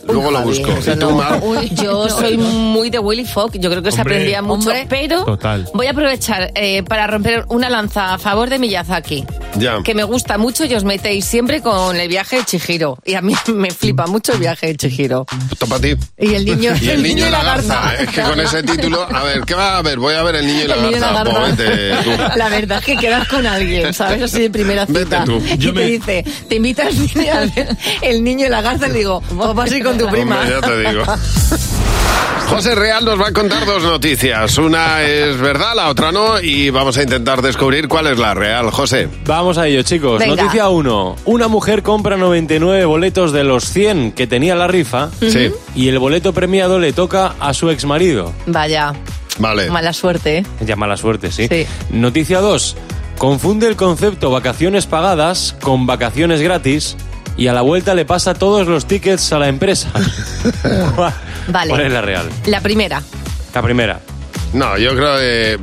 luego 0.09 0.31
lo 0.31 0.39
Javi, 0.39 0.49
busco. 0.63 0.91
¿Y 0.93 0.97
tú. 0.99 1.11
Mar? 1.13 1.41
Uy, 1.43 1.69
yo 1.75 2.09
soy 2.09 2.37
muy 2.37 2.91
de 2.91 2.99
Willy 2.99 3.25
Fogg, 3.25 3.53
yo 3.59 3.71
creo 3.71 3.83
que 3.83 3.93
se 3.93 4.01
Hombre. 4.01 4.15
aprendía 4.17 4.43
mucho, 4.43 4.69
Hombre. 4.71 4.87
pero 4.89 5.25
Total. 5.25 5.69
voy 5.75 5.87
a 5.87 5.91
aprovechar 5.91 6.51
eh, 6.55 6.83
para 6.83 7.07
romper 7.07 7.45
una 7.49 7.69
lanza 7.71 8.15
a 8.15 8.19
favor 8.19 8.49
de 8.51 8.59
Miyazaki, 8.59 9.25
Ya. 9.57 9.83
que 9.85 9.95
me 9.95 10.05
gusta 10.05 10.39
mucho 10.39 10.65
y 10.65 10.75
os 10.75 10.85
metéis 10.85 11.25
siempre 11.25 11.61
con 11.63 11.97
el 11.97 12.09
viaje 12.09 12.37
de 12.39 12.45
Chihiro. 12.45 12.99
Y 13.05 13.15
a 13.15 13.23
mí 13.23 13.35
me 13.55 13.71
flipa 13.71 14.07
mucho 14.07 14.33
el 14.33 14.39
viaje 14.41 14.69
de 14.69 14.77
Chihiro. 14.77 15.27
Topa 15.59 15.79
ti. 15.81 15.95
Y 16.19 16.35
el 16.35 16.45
niño, 16.45 16.73
Y 16.81 16.89
el 16.91 17.03
niño 17.03 17.27
y 17.27 17.31
la 17.31 17.43
garza. 17.43 17.95
Es 17.99 18.09
que 18.11 18.23
con 18.23 18.41
ese 18.41 18.63
título, 18.63 19.07
a 19.13 19.23
ver, 19.25 19.43
¿qué 19.43 19.55
va 19.55 19.79
a 19.79 19.83
ver? 19.83 19.99
Voy 19.99 20.15
a 20.15 20.23
ver 20.23 20.37
el 20.37 20.47
niño 20.47 20.65
y 20.65 20.69
la 20.69 20.75
El 20.75 20.83
niño 20.83 20.97
y 20.97 21.01
la 21.01 21.13
garza. 21.13 21.25
garza. 21.35 21.41
Pues 21.41 21.57
vete 21.57 21.97
tú. 22.05 22.11
La 22.37 22.49
verdad 22.49 22.79
es 22.79 22.85
que 22.85 22.97
quedas 22.97 23.29
con 23.29 23.47
alguien, 23.47 23.93
¿sabes? 23.95 24.23
Así 24.23 24.41
de 24.43 24.51
primera 24.51 24.85
Vete 24.87 25.05
cita. 25.05 25.25
tú. 25.25 25.43
Y 25.45 25.59
Yo 25.59 25.73
te 25.73 25.81
me- 25.81 25.87
dice, 25.87 26.25
te 26.49 26.55
invita 26.57 26.87
al 26.87 26.93
cine 26.95 27.31
a 27.31 27.41
ver 27.41 27.77
el 28.03 28.23
niño 28.25 28.47
y 28.47 28.49
la 28.49 28.61
garza 28.63 28.87
y 28.89 28.93
le 28.93 28.99
digo, 28.99 29.21
"Pues 29.37 29.55
vas 29.55 29.71
a 29.73 29.77
ir 29.77 29.85
con 29.85 29.98
tu 29.99 30.07
prima. 30.09 30.41
Hombre, 30.41 30.55
ya 30.55 30.61
te 30.67 30.79
digo. 30.91 31.05
José 32.49 32.75
Real 32.75 33.05
nos 33.05 33.21
va 33.21 33.29
a 33.29 33.33
contar 33.33 33.67
dos 33.67 33.83
noticias. 33.83 34.57
Una 34.57 35.03
es 35.03 35.37
verdad, 35.39 35.75
la 35.77 35.89
otra 35.91 36.13
no, 36.13 36.41
y 36.41 36.71
vamos 36.71 36.97
a 36.97 37.03
intentar 37.03 37.43
descubrir 37.43 37.89
cuál 37.89 38.07
es 38.07 38.19
la 38.19 38.33
real. 38.33 38.71
José. 38.71 39.09
Vamos 39.27 39.59
a 39.59 39.67
ello, 39.67 39.83
chicos. 39.83 40.19
Venga. 40.19 40.37
Noticia 40.43 40.69
1. 40.69 41.17
Una 41.27 41.49
mujer 41.49 41.83
compra 41.83 42.17
99 42.17 42.87
boletos 42.87 43.33
de 43.33 43.45
los 43.45 43.65
100 43.65 44.13
que 44.13 44.27
tenía 44.27 44.55
la 44.57 44.67
rifa 44.67 45.11
Sí. 45.21 45.51
y 45.75 45.89
el 45.89 45.99
boleto 45.99 46.33
premiado 46.33 46.79
le 46.79 46.95
toca 46.95 47.35
a 47.39 47.53
su 47.53 47.69
exmarido. 47.69 48.33
Vaya, 48.47 48.95
Vale. 49.39 49.71
mala 49.71 49.93
suerte, 49.93 50.39
¿eh? 50.39 50.47
Ya 50.61 50.75
mala 50.75 50.97
suerte, 50.97 51.31
¿sí? 51.31 51.49
Sí. 51.49 51.67
Noticia 51.91 52.41
2. 52.41 52.77
Confunde 53.19 53.67
el 53.69 53.77
concepto 53.77 54.31
vacaciones 54.31 54.87
pagadas 54.87 55.55
con 55.61 55.87
vacaciones 55.87 56.41
gratis 56.41 56.97
y 57.39 57.47
a 57.47 57.55
la 57.55 57.63
vuelta 57.63 57.95
le 57.95 58.05
pasa 58.05 58.35
todos 58.35 58.67
los 58.69 58.85
tickets 58.87 59.33
a 59.33 59.39
la 59.39 59.49
empresa. 59.49 59.89
Vale. 61.49 61.71
¿Cuál 61.71 61.81
es 61.81 61.93
la 61.93 62.03
real? 62.03 62.29
La 62.47 62.61
primera. 62.61 63.03
La 63.55 63.63
primera. 63.63 64.01
No, 64.53 64.77
yo 64.77 64.95
creo 64.95 65.17
que... 65.19 65.59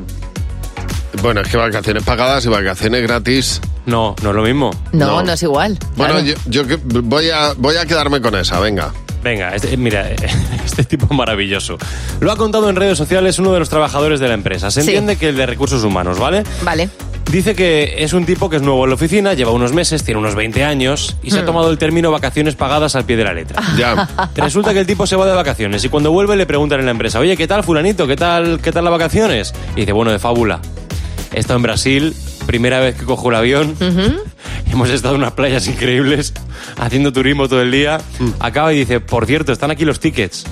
Bueno, 1.22 1.42
es 1.42 1.48
que 1.48 1.58
vacaciones 1.58 2.04
pagadas 2.04 2.46
y 2.46 2.50
vacaciones 2.50 3.02
gratis... 3.04 3.62
No, 3.86 4.16
no 4.24 4.30
es 4.32 4.36
lo 4.36 4.42
mismo. 4.42 4.72
No, 4.94 5.06
No. 5.08 5.24
no, 5.24 5.34
es 5.34 5.44
igual. 5.44 5.78
Bueno, 5.96 6.16
Claro. 6.16 6.40
yo, 6.48 6.64
voy, 7.04 7.30
a, 7.30 7.54
voy 7.56 7.76
a 7.78 7.86
quedarme 7.86 8.20
con 8.20 8.36
esa, 8.36 8.60
venga. 8.60 8.92
Venga, 9.24 9.56
este- 9.56 9.78
mira, 9.78 10.10
este 10.66 10.84
tipo 10.84 11.06
es 11.06 11.12
maravilloso. 11.12 11.78
Lo 12.20 12.32
ha 12.32 12.36
contado 12.36 12.70
en 12.70 12.76
redes 12.76 12.98
sociales 12.98 13.38
uno 13.40 13.54
de 13.54 13.60
los 13.60 13.70
trabajadores 13.70 14.20
de 14.20 14.28
la 14.28 14.34
empresa. 14.34 14.72
Se 14.72 14.82
Sí. 14.82 14.88
entiende 14.90 15.18
que 15.18 15.30
el 15.30 15.38
de 15.38 15.46
recursos 15.46 15.84
humanos, 15.84 16.20
¿vale? 16.20 16.44
Vale. 16.64 16.90
Dice 17.32 17.54
que 17.56 17.96
es 17.98 18.14
un 18.14 18.26
tipo 18.26 18.50
que 18.50 18.56
es 18.58 18.62
nuevo 18.62 18.84
en 18.86 18.92
la 18.92 18.96
oficina, 18.96 19.34
lleva 19.34 19.52
unos 19.52 19.74
meses, 19.74 20.04
tiene 20.04 20.20
unos 20.20 20.36
20 20.36 20.64
años 20.64 21.18
y 21.22 21.32
se 21.32 21.40
ha 21.40 21.42
Hmm. 21.42 21.46
tomado 21.48 21.70
el 21.72 21.78
término 21.78 22.10
vacaciones 22.12 22.56
pagadas 22.56 22.96
al 22.96 23.04
pie 23.06 23.18
de 23.18 23.24
la 23.26 23.34
letra. 23.34 23.62
Ya. 23.78 24.08
Resulta 24.36 24.74
que 24.74 24.80
el 24.80 24.88
tipo 24.88 25.06
se 25.06 25.16
va 25.18 25.26
de 25.26 25.34
vacaciones 25.34 25.84
y 25.84 25.90
cuando 25.90 26.12
vuelve 26.12 26.36
le 26.38 26.46
preguntan 26.46 26.80
en 26.80 26.86
la 26.86 26.92
empresa, 26.92 27.20
oye, 27.20 27.36
¿qué 27.36 27.48
tal 27.48 27.64
fulanito? 27.64 28.08
¿Qué 28.08 28.16
tal, 28.16 28.60
qué 28.62 28.72
tal 28.72 28.86
las 28.86 28.92
vacaciones? 28.92 29.54
Y 29.76 29.82
dice, 29.82 29.92
bueno, 29.92 30.12
de 30.12 30.20
fábula. 30.20 30.62
He 31.34 31.40
estado 31.40 31.58
en 31.58 31.64
Brasil, 31.64 32.16
primera 32.46 32.80
vez 32.80 32.96
que 32.96 33.04
cojo 33.04 33.28
el 33.30 33.36
avión, 33.36 33.76
hemos 34.72 34.90
estado 34.90 35.16
en 35.16 35.22
unas 35.22 35.34
playas 35.34 35.68
increíbles, 35.68 36.32
haciendo 36.78 37.12
turismo 37.12 37.50
todo 37.50 37.62
el 37.62 37.72
día. 37.72 38.00
Acaba 38.40 38.72
y 38.74 38.78
dice, 38.80 39.02
por 39.02 39.26
cierto, 39.26 39.52
están 39.52 39.72
aquí 39.72 39.84
los 39.84 40.00
tickets. 40.00 40.46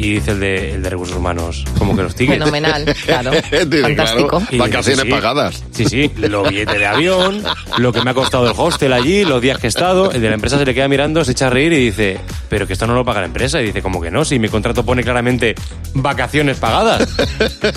Y 0.00 0.12
dice 0.14 0.30
el 0.30 0.38
de, 0.38 0.74
el 0.74 0.82
de 0.82 0.90
recursos 0.90 1.16
humanos, 1.16 1.64
como 1.76 1.96
que 1.96 2.04
los 2.04 2.14
tickets. 2.14 2.38
Fenomenal, 2.38 2.84
claro. 3.04 3.32
Dice, 3.32 3.82
Fantástico. 3.82 4.38
claro, 4.38 4.56
vacaciones 4.56 5.04
sí, 5.04 5.10
pagadas. 5.10 5.64
Sí, 5.72 5.84
sí, 5.86 6.10
los 6.16 6.48
billetes 6.48 6.78
de 6.78 6.86
avión, 6.86 7.42
lo 7.78 7.92
que 7.92 8.00
me 8.02 8.10
ha 8.12 8.14
costado 8.14 8.46
el 8.46 8.54
hostel 8.56 8.92
allí, 8.92 9.24
los 9.24 9.42
días 9.42 9.58
que 9.58 9.66
he 9.66 9.68
estado. 9.68 10.12
El 10.12 10.20
de 10.20 10.28
la 10.28 10.34
empresa 10.34 10.56
se 10.56 10.64
le 10.64 10.72
queda 10.72 10.86
mirando, 10.86 11.24
se 11.24 11.32
echa 11.32 11.48
a 11.48 11.50
reír 11.50 11.72
y 11.72 11.86
dice, 11.86 12.20
pero 12.48 12.64
que 12.64 12.74
esto 12.74 12.86
no 12.86 12.94
lo 12.94 13.04
paga 13.04 13.20
la 13.20 13.26
empresa. 13.26 13.60
Y 13.60 13.66
dice, 13.66 13.82
como 13.82 14.00
que 14.00 14.08
no, 14.08 14.24
si 14.24 14.38
mi 14.38 14.48
contrato 14.48 14.84
pone 14.84 15.02
claramente 15.02 15.56
vacaciones 15.94 16.58
pagadas. 16.58 17.08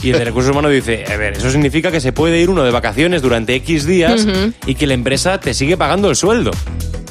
Y 0.03 0.11
el 0.11 0.19
de 0.19 0.25
recursos 0.25 0.51
humanos 0.51 0.71
dice, 0.71 1.03
a 1.11 1.17
ver, 1.17 1.33
eso 1.33 1.49
significa 1.49 1.91
que 1.91 1.99
se 1.99 2.13
puede 2.13 2.39
ir 2.39 2.51
uno 2.51 2.63
de 2.63 2.69
vacaciones 2.69 3.23
durante 3.23 3.55
X 3.55 3.87
días 3.87 4.27
y 4.67 4.75
que 4.75 4.85
la 4.85 4.93
empresa 4.93 5.39
te 5.39 5.55
sigue 5.55 5.75
pagando 5.75 6.07
el 6.09 6.15
sueldo. 6.15 6.51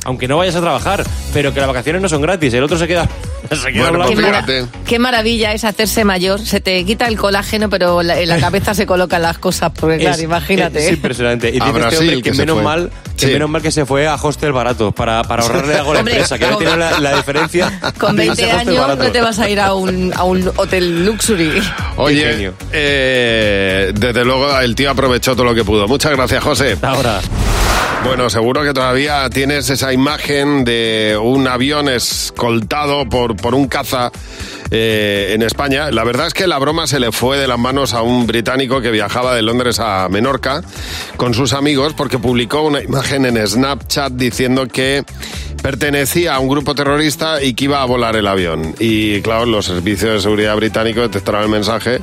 Aunque 0.05 0.29
no 0.29 0.39
vayas 0.39 0.55
a 0.55 0.61
trabajar, 0.61 1.05
pero 1.33 1.53
que 1.53 1.59
las 1.61 1.69
vacaciones 1.69 2.01
no 2.01 2.09
son 2.09 2.23
gratis, 2.23 2.55
el 2.55 2.63
otro 2.63 2.79
se 2.79 2.89
queda, 2.89 3.07
se 3.57 3.73
queda 3.73 3.91
Bueno, 3.91 3.99
blanco. 3.99 4.15
pues 4.15 4.17
Qué, 4.17 4.23
mara- 4.33 4.45
fíjate. 4.45 4.67
qué 4.87 4.99
maravilla 4.99 5.53
es 5.53 5.65
hacerse 5.65 6.05
mayor. 6.05 6.41
Se 6.41 6.61
te 6.61 6.85
quita 6.85 7.07
el 7.09 7.17
colágeno, 7.17 7.69
pero 7.71 8.03
la- 8.03 8.21
en 8.21 8.29
la 8.29 8.39
cabeza 8.41 8.75
se 8.75 8.87
colocan 8.87 9.23
las 9.23 9.39
cosas. 9.39 9.71
Porque, 9.79 9.99
claro, 9.99 10.17
Es- 10.17 10.23
imagínate. 10.23 10.87
Es 10.87 10.93
impresionante. 10.93 11.49
Y 11.51 11.61
A 11.61 11.67
dice 11.67 11.79
este 11.81 11.99
hombre 11.99 12.23
que, 12.23 12.33
menos 12.33 12.55
fue. 12.55 12.63
mal, 12.65 12.91
que 13.17 13.27
Sí. 13.27 13.33
menos 13.33 13.51
mal 13.51 13.63
que 13.63 13.71
se 13.71 13.85
fue 13.87 14.07
a 14.07 14.15
hostel 14.15 14.53
barato 14.53 14.93
para, 14.93 15.23
para 15.25 15.43
ahorrarle 15.43 15.75
algo 15.77 15.91
a 15.91 15.95
la 15.95 16.01
empresa, 16.01 16.39
que 16.39 16.47
no 16.47 16.57
tiene 16.59 16.77
la, 16.77 16.99
la 17.01 17.17
diferencia. 17.17 17.81
Con 17.99 18.17
de 18.17 18.27
irse 18.27 18.43
20 18.43 18.53
a 18.53 18.57
hostel 18.59 18.69
años 18.71 18.81
barato. 18.87 19.05
no 19.05 19.13
te 19.13 19.21
vas 19.21 19.39
a 19.39 19.49
ir 19.51 19.61
a 19.61 19.75
un, 19.75 20.13
a 20.15 20.25
un 20.25 20.51
hotel 20.57 21.05
luxury. 21.05 21.63
Oye, 21.97 22.53
eh, 22.73 23.93
desde 23.95 24.25
luego 24.25 24.59
el 24.59 24.75
tío 24.75 24.91
aprovechó 24.91 25.33
todo 25.35 25.45
lo 25.45 25.55
que 25.55 25.65
pudo. 25.65 25.87
Muchas 25.89 26.13
gracias, 26.13 26.43
José. 26.43 26.77
Ahora. 26.83 27.21
Bueno, 28.05 28.31
seguro 28.31 28.63
que 28.63 28.73
todavía 28.73 29.29
tienes 29.31 29.69
esa 29.71 29.93
imagen 29.93 30.65
de 30.65 31.19
un 31.21 31.47
avión 31.47 31.89
escoltado 31.89 33.09
por, 33.09 33.37
por 33.37 33.55
un 33.55 33.69
caza 33.69 34.11
eh, 34.71 35.33
en 35.35 35.43
España. 35.43 35.91
La 35.91 36.05
verdad 36.05 36.29
es 36.29 36.35
que 36.35 36.47
la 36.47 36.59
broma 36.59 36.87
se 36.87 37.01
le 37.01 37.11
fue 37.13 37.39
de 37.39 37.49
las 37.49 37.59
manos 37.59 37.93
a 37.93 38.03
un 38.03 38.27
británico 38.27 38.81
que 38.81 38.91
viajaba 38.91 39.35
de 39.35 39.43
Londres 39.43 39.81
a 39.81 40.09
Menorca 40.09 40.63
con 41.17 41.35
sus 41.35 41.53
amigos 41.53 41.93
porque 41.93 42.19
publicó 42.19 42.63
una 42.63 42.81
imagen 42.81 43.27
en 43.27 43.47
Snapchat 43.47 44.13
diciendo 44.13 44.69
que 44.69 45.03
pertenecía 45.61 46.37
a 46.37 46.39
un 46.39 46.49
grupo 46.49 46.75
terrorista 46.75 47.43
y 47.43 47.55
que 47.55 47.65
iba 47.65 47.83
a 47.83 47.85
volar 47.85 48.15
el 48.15 48.29
avión. 48.29 48.75
Y 48.79 49.21
claro, 49.23 49.45
los 49.45 49.67
servicios 49.67 50.15
de 50.15 50.21
seguridad 50.21 50.55
británicos 50.57 51.03
detectaron 51.03 51.43
el 51.43 51.49
mensaje 51.49 52.01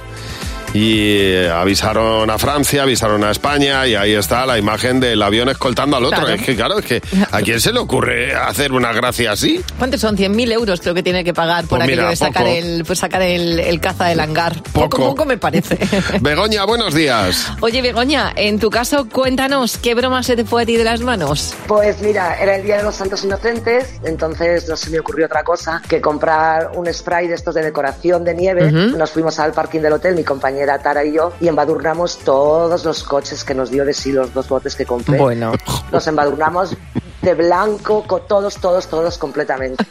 y 0.74 1.46
avisaron 1.46 2.30
a 2.30 2.38
Francia, 2.38 2.84
avisaron 2.84 3.24
a 3.24 3.32
España 3.32 3.86
y 3.88 3.96
ahí 3.96 4.14
está 4.14 4.46
la 4.46 4.58
imagen 4.58 5.00
del 5.00 5.22
avión 5.22 5.50
escoltando 5.50 5.98
al 5.98 6.06
otro. 6.06 6.20
Claro. 6.20 6.34
Es 6.36 6.42
que 6.42 6.56
claro, 6.56 6.80
es 6.80 6.86
que 6.86 7.02
¿a 7.32 7.42
quién 7.42 7.60
se 7.60 7.72
le 7.74 7.80
ocurre 7.80 8.36
hacer 8.36 8.72
una 8.72 8.92
gracia 8.94 9.32
así? 9.32 9.62
¿Cuántos 9.78 10.02
son? 10.02 10.18
100.000 10.18 10.52
euros 10.52 10.82
creo 10.82 10.94
que 10.94 11.04
tiene 11.04 11.24
que 11.24 11.34
pagar 11.34 11.66
por 11.66 11.80
Pues 11.80 11.84
aquello 11.84 12.02
mira, 12.02 12.10
de 12.10 12.16
sacar, 12.16 12.44
poco. 12.44 12.56
el, 12.56 12.84
pues 12.86 13.00
sacar 13.00 13.22
el, 13.22 13.60
el 13.60 13.80
caza 13.80 14.06
del 14.06 14.20
hangar. 14.20 14.62
Poco, 14.74 14.90
Poco. 14.90 15.06
poco 15.10 15.26
me 15.26 15.38
parece. 15.38 15.78
Begoña, 16.22 16.66
buenos 16.66 16.94
días. 16.94 17.52
Oye, 17.62 17.82
Begoña, 17.82 18.32
en 18.36 18.60
tu 18.60 18.70
caso, 18.70 19.08
cuéntanos, 19.10 19.78
¿qué 19.78 19.96
broma 19.96 20.24
se 20.24 20.36
te 20.36 20.46
fue 20.46 20.64
a 20.64 20.66
ti 20.66 20.76
de 20.78 20.84
las 20.84 21.02
manos? 21.02 21.54
Pues 21.68 22.02
mira, 22.02 22.36
era 22.42 22.56
el 22.56 22.64
Día 22.64 22.78
de 22.78 22.84
los 22.84 22.96
Santos 22.96 23.24
Inocentes, 23.24 23.88
entonces 24.04 24.68
no 24.68 24.76
se 24.76 24.90
me 24.90 25.00
ocurrió 25.00 25.26
otra 25.26 25.44
cosa 25.44 25.82
que 25.88 26.02
comprar 26.02 26.72
un 26.76 26.92
spray 26.94 27.28
de 27.28 27.36
estos 27.36 27.56
de 27.56 27.64
decoración 27.64 28.24
de 28.24 28.36
nieve. 28.36 28.66
Ujú. 28.68 28.98
Nos 28.98 29.12
fuimos 29.12 29.40
al 29.40 29.54
parking 29.54 29.82
del 29.82 29.94
hotel, 29.94 30.16
mi 30.16 30.24
compañera 30.58 30.80
Tara 30.80 31.06
y 31.06 31.14
yo, 31.14 31.34
y 31.40 31.48
embadurnamos 31.48 32.18
todos 32.20 32.84
los 32.84 33.04
coches 33.04 33.44
que 33.44 33.54
nos 33.54 33.70
dio 33.70 33.86
de 33.86 33.94
sí 33.94 34.12
los 34.12 34.34
dos 34.34 34.50
botes 34.50 34.76
que 34.76 34.86
compré. 34.86 35.18
Bueno. 35.18 35.52
Los 35.92 36.08
embadurnamos 36.08 36.76
de 37.22 37.34
blanco, 37.36 38.04
con 38.08 38.28
todos, 38.28 38.56
todos, 38.56 38.88
todos 38.88 39.18
completamente. 39.18 39.84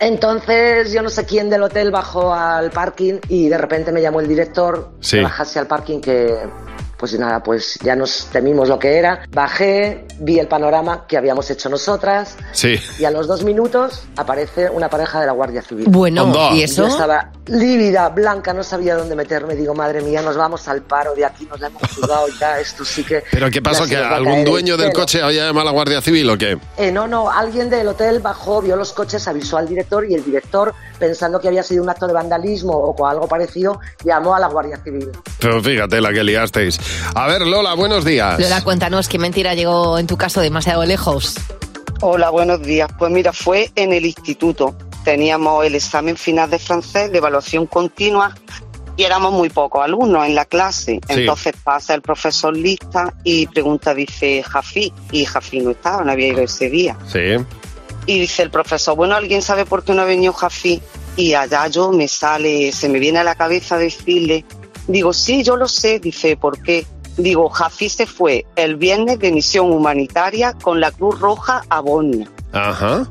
Entonces 0.00 0.92
yo 0.92 1.02
no 1.02 1.10
sé 1.10 1.24
quién 1.26 1.50
del 1.50 1.62
hotel 1.62 1.90
bajó 1.90 2.32
al 2.32 2.70
parking 2.70 3.18
y 3.28 3.48
de 3.48 3.58
repente 3.58 3.92
me 3.92 4.00
llamó 4.00 4.20
el 4.20 4.28
director 4.28 4.90
Sí. 5.00 5.18
que 5.18 5.22
bajase 5.24 5.58
al 5.58 5.66
parking 5.66 6.00
que 6.00 6.34
pues 6.98 7.18
nada, 7.18 7.42
pues 7.42 7.78
ya 7.82 7.94
nos 7.96 8.26
temimos 8.32 8.68
lo 8.68 8.78
que 8.78 8.96
era. 8.96 9.22
Bajé, 9.30 10.06
vi 10.20 10.38
el 10.38 10.48
panorama 10.48 11.06
que 11.06 11.16
habíamos 11.16 11.50
hecho 11.50 11.68
nosotras 11.68 12.36
Sí. 12.52 12.76
y 12.98 13.04
a 13.04 13.10
los 13.10 13.26
dos 13.26 13.44
minutos 13.44 14.02
aparece 14.16 14.70
una 14.70 14.88
pareja 14.88 15.20
de 15.20 15.26
la 15.26 15.32
Guardia 15.32 15.62
Civil. 15.62 15.86
Bueno, 15.88 16.22
Anda. 16.22 16.52
¿y 16.52 16.62
eso? 16.62 16.82
Yo 16.82 16.88
estaba 16.88 17.30
lívida, 17.46 18.08
blanca, 18.08 18.52
no 18.52 18.62
sabía 18.64 18.96
dónde 18.96 19.14
meterme. 19.14 19.54
Digo, 19.54 19.74
madre 19.74 20.00
mía, 20.00 20.22
nos 20.22 20.36
vamos 20.36 20.66
al 20.68 20.82
paro 20.82 21.14
de 21.14 21.24
aquí, 21.24 21.46
nos 21.46 21.60
la 21.60 21.68
hemos 21.68 21.82
jugado 21.94 22.26
ya, 22.40 22.58
esto 22.58 22.84
sí 22.84 23.04
que... 23.04 23.22
¿Pero 23.30 23.50
qué 23.50 23.62
pasó? 23.62 23.86
¿Que 23.86 23.96
algún 23.96 24.44
dueño 24.44 24.76
del 24.76 24.92
coche 24.92 25.22
había 25.22 25.44
llamado 25.46 25.60
a 25.62 25.64
la 25.66 25.70
Guardia 25.72 26.00
Civil 26.00 26.28
o 26.30 26.38
qué? 26.38 26.58
Eh, 26.78 26.90
no, 26.90 27.06
no, 27.06 27.30
alguien 27.30 27.70
del 27.70 27.86
hotel 27.88 28.20
bajó, 28.20 28.62
vio 28.62 28.76
los 28.76 28.92
coches, 28.92 29.26
avisó 29.28 29.58
al 29.58 29.68
director 29.68 30.04
y 30.10 30.14
el 30.14 30.24
director, 30.24 30.74
pensando 30.98 31.40
que 31.40 31.48
había 31.48 31.62
sido 31.62 31.82
un 31.82 31.90
acto 31.90 32.06
de 32.06 32.12
vandalismo 32.14 32.72
o 32.72 33.06
algo 33.06 33.28
parecido, 33.28 33.80
llamó 34.04 34.34
a 34.34 34.40
la 34.40 34.48
Guardia 34.48 34.78
Civil. 34.82 35.10
Pero 35.38 35.62
fíjate 35.62 36.00
la 36.00 36.12
que 36.12 36.24
liasteis. 36.24 36.78
A 37.14 37.26
ver, 37.26 37.42
Lola, 37.42 37.74
buenos 37.74 38.04
días. 38.04 38.38
Lola, 38.38 38.62
cuéntanos, 38.62 39.08
¿qué 39.08 39.18
mentira 39.18 39.54
llegó 39.54 39.98
en 39.98 40.06
tu 40.06 40.16
caso 40.16 40.40
demasiado 40.40 40.84
lejos? 40.84 41.34
Hola, 42.00 42.30
buenos 42.30 42.62
días. 42.62 42.90
Pues 42.98 43.10
mira, 43.10 43.32
fue 43.32 43.70
en 43.74 43.92
el 43.92 44.04
instituto. 44.04 44.76
Teníamos 45.04 45.64
el 45.64 45.74
examen 45.74 46.16
final 46.16 46.50
de 46.50 46.58
francés 46.58 47.10
de 47.10 47.18
evaluación 47.18 47.66
continua 47.66 48.34
y 48.96 49.04
éramos 49.04 49.32
muy 49.32 49.50
pocos 49.50 49.84
alumnos 49.84 50.26
en 50.26 50.34
la 50.34 50.44
clase. 50.44 51.00
Sí. 51.06 51.20
Entonces 51.20 51.54
pasa 51.62 51.94
el 51.94 52.02
profesor 52.02 52.56
lista 52.56 53.14
y 53.24 53.46
pregunta, 53.46 53.94
dice 53.94 54.42
Jafí, 54.42 54.92
y 55.12 55.24
Jafí 55.24 55.60
no 55.60 55.70
estaba, 55.70 56.02
no 56.02 56.12
había 56.12 56.28
ido 56.28 56.42
ese 56.42 56.68
día. 56.70 56.96
Sí. 57.06 57.44
Y 58.06 58.20
dice 58.20 58.42
el 58.42 58.50
profesor, 58.50 58.96
bueno, 58.96 59.14
¿alguien 59.14 59.42
sabe 59.42 59.64
por 59.64 59.84
qué 59.84 59.92
no 59.92 60.02
ha 60.02 60.06
venido 60.06 60.32
Jafí? 60.32 60.80
Y 61.16 61.34
allá 61.34 61.66
yo 61.68 61.92
me 61.92 62.08
sale, 62.08 62.72
se 62.72 62.88
me 62.88 62.98
viene 62.98 63.18
a 63.18 63.24
la 63.24 63.34
cabeza 63.34 63.78
decirle, 63.78 64.44
digo, 64.88 65.12
sí, 65.12 65.42
yo 65.42 65.56
lo 65.56 65.68
sé, 65.68 65.98
dice, 66.00 66.36
¿por 66.36 66.60
qué? 66.62 66.86
Digo, 67.16 67.48
Jafí 67.48 67.88
se 67.88 68.06
fue 68.06 68.44
el 68.56 68.76
viernes 68.76 69.18
de 69.18 69.32
misión 69.32 69.72
humanitaria 69.72 70.52
con 70.52 70.80
la 70.80 70.90
Cruz 70.90 71.18
Roja 71.18 71.62
a 71.70 71.80
Bosnia. 71.80 72.30
Ajá. 72.52 73.08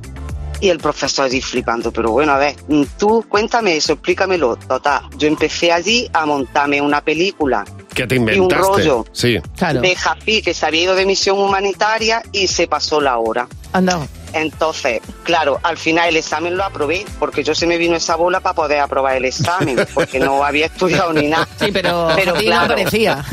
Y 0.61 0.69
el 0.69 0.77
profesor 0.77 1.25
allí 1.25 1.41
flipando, 1.41 1.91
pero 1.91 2.11
bueno, 2.11 2.31
a 2.31 2.37
ver, 2.37 2.55
mm, 2.67 2.83
tú 2.97 3.25
cuéntame 3.27 3.75
eso, 3.75 3.93
explícamelo. 3.93 4.55
Total, 4.55 5.01
yo 5.17 5.27
empecé 5.27 5.71
allí 5.71 6.09
a 6.13 6.25
montarme 6.25 6.81
una 6.81 7.01
película 7.01 7.65
¿Qué 7.93 8.07
te 8.07 8.15
y 8.15 8.19
un 8.19 8.29
inventaste? 8.29 8.67
rollo 8.67 9.05
Sí. 9.11 9.37
de 9.81 9.95
Jafi 9.95 10.41
que 10.41 10.53
se 10.53 10.65
había 10.65 10.83
ido 10.83 10.95
de 10.95 11.05
misión 11.05 11.39
humanitaria 11.39 12.21
y 12.31 12.47
se 12.47 12.67
pasó 12.67 13.01
la 13.01 13.17
hora. 13.17 13.47
Anda. 13.73 14.07
Entonces, 14.35 15.01
claro, 15.23 15.59
al 15.63 15.77
final 15.77 16.09
el 16.09 16.17
examen 16.17 16.57
lo 16.57 16.65
aprobé 16.65 17.05
porque 17.19 17.41
yo 17.41 17.55
se 17.55 17.65
me 17.65 17.77
vino 17.77 17.95
esa 17.95 18.17
bola 18.17 18.41
para 18.41 18.53
poder 18.53 18.79
aprobar 18.79 19.15
el 19.15 19.25
examen 19.25 19.77
porque 19.93 20.19
no 20.19 20.43
había 20.43 20.65
estudiado 20.65 21.13
ni 21.13 21.27
nada. 21.27 21.47
Sí, 21.57 21.71
pero, 21.71 22.09
a 22.09 22.15
ti 22.15 22.49
no 22.49 22.67
parecía. 22.67 23.23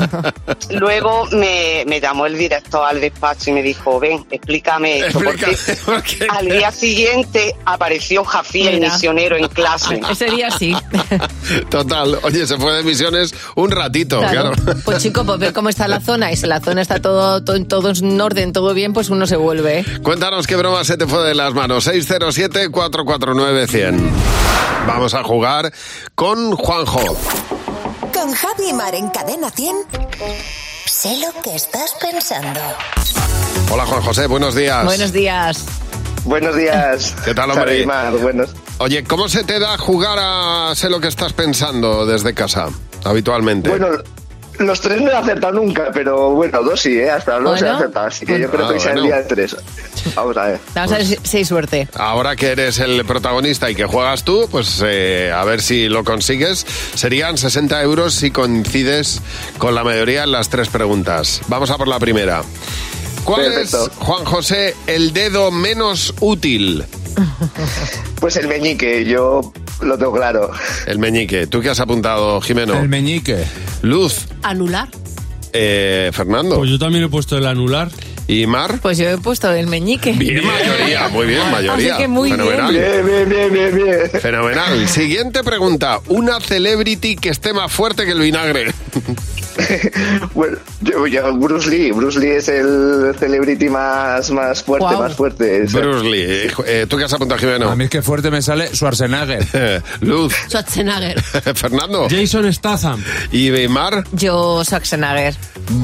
Luego 0.69 1.25
me, 1.31 1.83
me 1.87 1.99
llamó 1.99 2.25
el 2.25 2.37
director 2.37 2.87
al 2.87 3.01
despacho 3.01 3.49
y 3.49 3.53
me 3.53 3.61
dijo, 3.61 3.99
ven, 3.99 4.25
explícame 4.31 4.99
esto. 4.99 5.19
Porque 5.85 6.25
al 6.29 6.47
día 6.47 6.71
siguiente 6.71 7.53
apareció 7.65 8.23
Jafí, 8.23 8.67
el 8.67 8.75
Mira. 8.75 8.93
misionero, 8.93 9.35
en 9.35 9.47
clase. 9.49 9.99
Ese 10.09 10.27
día 10.27 10.51
sí. 10.51 10.73
Total. 11.69 12.17
Oye, 12.23 12.47
se 12.47 12.57
fue 12.57 12.73
de 12.73 12.83
misiones 12.83 13.35
un 13.55 13.71
ratito, 13.71 14.19
claro. 14.19 14.53
Claro. 14.53 14.79
Pues 14.85 15.03
chico, 15.03 15.25
pues 15.25 15.39
ver 15.39 15.53
cómo 15.53 15.67
está 15.67 15.87
la 15.87 15.99
zona 15.99 16.31
y 16.31 16.37
si 16.37 16.47
la 16.47 16.61
zona 16.61 16.81
está 16.81 17.01
todo, 17.01 17.43
todo, 17.43 17.63
todo 17.65 17.91
en 17.91 18.21
orden, 18.21 18.53
todo 18.53 18.73
bien, 18.73 18.93
pues 18.93 19.09
uno 19.09 19.27
se 19.27 19.35
vuelve. 19.35 19.79
¿eh? 19.79 19.85
Cuéntanos 20.01 20.47
qué 20.47 20.55
broma 20.55 20.83
se 20.93 20.97
te 20.97 21.07
fue 21.07 21.27
de 21.27 21.33
las 21.33 21.55
manos. 21.55 21.87
607-449-100. 21.87 24.11
Vamos 24.85 25.15
a 25.15 25.23
jugar 25.23 25.73
con 26.13 26.55
Juanjo. 26.55 27.17
Con 28.13 28.31
Javi 28.31 28.69
y 28.69 28.73
Mar 28.73 28.93
en 28.93 29.09
Cadena 29.09 29.49
100. 29.49 29.75
Sé 30.85 31.17
lo 31.17 31.33
que 31.41 31.55
estás 31.55 31.95
pensando. 31.99 32.59
Hola, 33.71 33.87
Juan 33.87 34.03
José, 34.03 34.27
buenos 34.27 34.53
días. 34.53 34.85
Buenos 34.85 35.11
días. 35.11 35.65
Buenos 36.25 36.55
días. 36.55 37.15
¿Qué 37.25 37.33
tal, 37.33 37.49
hombre? 37.49 37.87
Mar, 37.87 38.13
buenos. 38.17 38.51
Oye, 38.77 39.03
¿cómo 39.03 39.27
se 39.27 39.43
te 39.43 39.57
da 39.59 39.79
jugar 39.79 40.19
a 40.21 40.75
sé 40.75 40.91
lo 40.91 40.99
que 40.99 41.07
estás 41.07 41.33
pensando 41.33 42.05
desde 42.05 42.35
casa, 42.35 42.67
habitualmente? 43.03 43.71
Bueno, 43.71 43.87
los 44.59 44.81
tres 44.81 45.01
no 45.01 45.09
he 45.11 45.15
acertado 45.15 45.53
nunca, 45.53 45.89
pero 45.93 46.31
bueno, 46.31 46.61
dos 46.63 46.81
sí, 46.81 46.97
¿eh? 46.97 47.09
Hasta 47.09 47.39
los 47.39 47.59
Bueno. 47.59 47.67
he 47.67 47.69
acertado, 47.77 48.07
así 48.07 48.25
que 48.25 48.39
yo 48.39 48.49
creo 48.49 48.65
Ah, 48.65 48.67
que 48.69 48.73
hoy 48.75 48.79
sea 48.79 48.93
el 48.93 49.03
día 49.03 49.15
de 49.17 49.23
tres. 49.23 49.55
Vamos 50.15 50.37
a 50.37 50.45
ver. 50.45 50.59
Vamos 50.75 50.91
a 50.91 50.97
ver 50.97 51.05
si, 51.05 51.17
si 51.23 51.37
hay 51.37 51.45
suerte. 51.45 51.87
Ahora 51.95 52.35
que 52.35 52.47
eres 52.51 52.79
el 52.79 53.03
protagonista 53.05 53.69
y 53.69 53.75
que 53.75 53.85
juegas 53.85 54.23
tú, 54.23 54.47
pues 54.51 54.81
eh, 54.85 55.31
a 55.35 55.43
ver 55.43 55.61
si 55.61 55.89
lo 55.89 56.03
consigues. 56.03 56.65
Serían 56.95 57.37
60 57.37 57.81
euros 57.81 58.13
si 58.13 58.31
coincides 58.31 59.21
con 59.57 59.75
la 59.75 59.83
mayoría 59.83 60.23
en 60.23 60.31
las 60.31 60.49
tres 60.49 60.69
preguntas. 60.69 61.41
Vamos 61.47 61.69
a 61.71 61.77
por 61.77 61.87
la 61.87 61.99
primera. 61.99 62.43
¿Cuál 63.23 63.43
Perfecto. 63.45 63.85
es, 63.87 63.91
Juan 63.99 64.25
José, 64.25 64.75
el 64.87 65.13
dedo 65.13 65.49
menos 65.51 66.13
útil? 66.19 66.83
Pues 68.19 68.37
el 68.37 68.47
meñique, 68.47 69.03
yo 69.05 69.51
lo 69.81 69.97
tengo 69.97 70.13
claro. 70.13 70.49
El 70.85 70.97
meñique. 70.99 71.45
¿Tú 71.47 71.59
qué 71.61 71.69
has 71.69 71.79
apuntado, 71.79 72.39
Jimeno? 72.41 72.79
El 72.79 72.87
meñique. 72.89 73.43
Luz. 73.81 74.27
Anular. 74.43 74.87
Eh, 75.51 76.09
Fernando. 76.13 76.55
Pues 76.57 76.69
yo 76.69 76.79
también 76.79 77.03
he 77.03 77.09
puesto 77.09 77.37
el 77.37 77.45
anular. 77.45 77.89
¿Y 78.25 78.47
Mar? 78.47 78.79
Pues 78.81 78.97
yo 78.97 79.09
he 79.09 79.17
puesto 79.17 79.51
el 79.51 79.67
meñique. 79.67 80.13
Bien, 80.13 80.41
mayoría, 80.47 81.09
muy 81.09 81.27
bien, 81.27 81.51
mayoría. 81.51 81.93
Así 81.95 82.01
que 82.01 82.07
muy 82.07 82.31
Fenomenal. 82.31 82.71
bien. 82.71 83.05
Bien, 83.05 83.05
bien, 83.05 83.51
bien, 83.51 83.75
bien, 83.75 83.75
bien. 84.09 84.21
Fenomenal. 84.21 84.87
Siguiente 84.87 85.43
pregunta. 85.43 85.99
Una 86.07 86.39
celebrity 86.39 87.17
que 87.17 87.27
esté 87.29 87.51
más 87.53 87.69
fuerte 87.71 88.05
que 88.05 88.11
el 88.11 88.19
vinagre. 88.21 88.73
Bueno, 90.33 90.57
yo, 90.81 91.07
yo- 91.07 91.33
Bruce 91.37 91.69
Lee, 91.69 91.91
Bruce 91.91 92.19
Lee 92.19 92.31
es 92.31 92.47
el 92.47 93.15
celebrity 93.19 93.69
más, 93.69 94.29
más 94.31 94.63
fuerte, 94.63 94.95
más 94.97 95.15
fuerte. 95.15 95.61
Bruce 95.71 96.03
Lee. 96.05 96.51
Eh, 96.65 96.85
¿Tú 96.87 96.97
qué 96.97 97.03
has 97.05 97.13
apuntado, 97.13 97.39
Jimeno? 97.39 97.69
A 97.69 97.75
mí 97.75 97.85
es 97.85 97.89
que 97.89 98.01
fuerte 98.01 98.29
me 98.31 98.41
sale 98.41 98.69
Schwarzenegger. 98.73 99.81
Luz. 100.01 100.33
Schwarzenegger. 100.49 101.21
Fernando. 101.55 102.07
Jason 102.09 102.51
Statham. 102.53 103.03
¿Y 103.31 103.49
Mar? 103.67 104.03
Yo, 104.13 104.63
Schwarzenegger. 104.63 105.35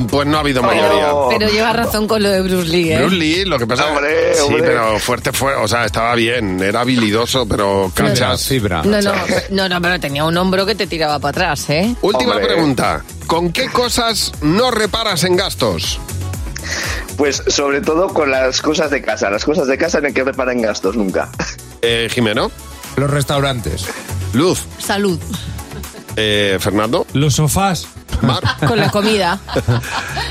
Pues 0.10 0.27
no 0.27 0.38
ha 0.38 0.39
habido 0.41 0.62
mayoría. 0.62 1.12
Pero 1.29 1.49
lleva 1.49 1.73
razón 1.73 2.08
con 2.08 2.21
lo 2.21 2.29
de 2.29 2.41
Bruce 2.41 2.67
Lee, 2.69 2.91
¿eh? 2.91 2.99
Bruce 2.99 3.15
Lee, 3.15 3.45
lo 3.45 3.58
que 3.58 3.65
pasa 3.67 3.88
Hombre, 3.88 4.34
sí, 4.36 4.41
hombre. 4.43 4.63
pero 4.63 4.99
fuerte 4.99 5.32
fue, 5.32 5.53
o 5.55 5.67
sea, 5.67 5.86
estaba 5.86 6.15
bien, 6.15 6.60
era 6.62 6.82
habilidoso, 6.82 7.47
pero 7.47 7.91
cachas. 7.93 8.45
Fibra. 8.45 8.82
No, 8.84 9.01
no, 9.01 9.13
no, 9.51 9.69
no, 9.69 9.82
pero 9.82 9.99
tenía 9.99 10.23
un 10.25 10.36
hombro 10.38 10.65
que 10.65 10.75
te 10.75 10.88
tiraba 10.88 11.19
para 11.19 11.29
atrás, 11.29 11.69
¿eh? 11.69 11.95
Última 12.01 12.32
Hombre. 12.34 12.47
pregunta. 12.47 13.03
¿Con 13.27 13.51
qué 13.51 13.58
cosas 13.67 14.31
no 14.41 14.71
reparas 14.71 15.23
en 15.23 15.35
gastos? 15.35 15.99
Pues 17.17 17.43
sobre 17.47 17.81
todo 17.81 18.13
con 18.13 18.31
las 18.31 18.61
cosas 18.61 18.91
de 18.91 19.01
casa. 19.01 19.29
Las 19.29 19.43
cosas 19.43 19.67
de 19.67 19.77
casa 19.77 19.99
no 19.99 20.07
hay 20.07 20.13
que 20.13 20.23
reparar 20.23 20.55
en 20.55 20.61
gastos 20.61 20.95
nunca. 20.95 21.29
Eh, 21.81 22.07
Jimeno. 22.11 22.51
Los 22.95 23.09
restaurantes. 23.09 23.85
Luz. 24.33 24.63
Salud. 24.77 25.19
Eh, 26.15 26.57
Fernando. 26.59 27.05
Los 27.13 27.35
sofás. 27.35 27.87
Mar. 28.21 28.41
Con 28.67 28.79
la 28.79 28.89
comida. 28.89 29.39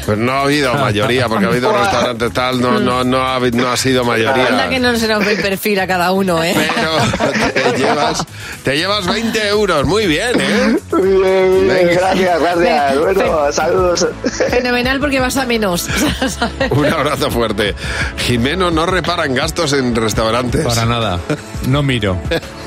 Pues 0.07 0.19
no 0.19 0.33
ha 0.33 0.41
habido 0.43 0.75
mayoría, 0.75 1.29
porque 1.29 1.47
ha 1.47 1.49
habido 1.49 1.73
restaurantes 1.73 2.33
tal, 2.33 2.61
no, 2.61 2.79
no, 2.79 3.05
no, 3.05 3.27
ha, 3.27 3.39
no 3.41 3.69
ha 3.69 3.77
sido 3.77 4.05
mayoría. 4.05 4.47
Anda 4.49 4.69
que 4.69 4.79
no 4.79 4.97
se 4.97 5.09
nos 5.09 5.25
ve 5.25 5.33
el 5.33 5.43
perfil 5.43 5.81
a 5.81 5.87
cada 5.87 6.13
uno, 6.13 6.43
¿eh? 6.43 6.55
Pero 6.75 7.73
te 7.73 7.79
llevas, 7.79 8.27
te 8.65 8.77
llevas 8.77 9.07
20 9.07 9.49
euros, 9.49 9.87
muy 9.87 10.07
bien, 10.07 10.41
¿eh? 10.41 10.79
Bien, 10.93 11.69
bien, 11.69 11.89
gracias, 11.93 12.41
gracias. 12.41 12.99
Bueno, 12.99 13.53
saludos. 13.53 14.07
Fenomenal 14.51 15.01
porque 15.01 15.21
vas 15.21 15.37
a 15.37 15.47
menos. 15.47 15.89
Un 16.71 16.87
abrazo 16.87 17.31
fuerte. 17.31 17.75
Jimeno 18.19 18.71
no 18.71 18.87
repara 18.87 19.25
en 19.27 19.35
gastos 19.35 19.73
en 19.73 19.95
restaurantes. 19.95 20.65
Para 20.65 20.85
nada. 20.85 21.21
No 21.67 21.83
miro. 21.83 22.19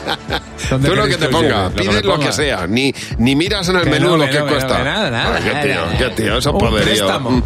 ¿Dónde 0.69 0.89
Tú 0.89 0.95
lo 0.95 1.07
que 1.07 1.17
te 1.17 1.27
ponga, 1.29 1.69
lleve? 1.69 1.81
pides 1.81 1.95
me 1.95 2.01
lo 2.01 2.19
que 2.19 2.31
sea, 2.31 2.67
ni, 2.67 2.93
ni 3.17 3.35
miras 3.35 3.67
en 3.69 3.75
el 3.77 3.83
Que 3.83 3.89
menú 3.89 4.09
no, 4.11 4.17
lo 4.17 4.25
que 4.25 4.31
que 4.31 4.39
no, 4.39 4.45
no, 4.45 4.51
cuesta. 4.51 4.77
que 4.77 4.83
nada, 4.83 5.09
nada, 5.11 5.35
Ay, 5.37 5.43
qué 5.43 5.67
tío, 5.67 5.81
qué 5.97 6.15
tío, 6.23 6.37
eso 6.37 6.57
poderío. 6.57 6.85
préstamo. 6.85 7.41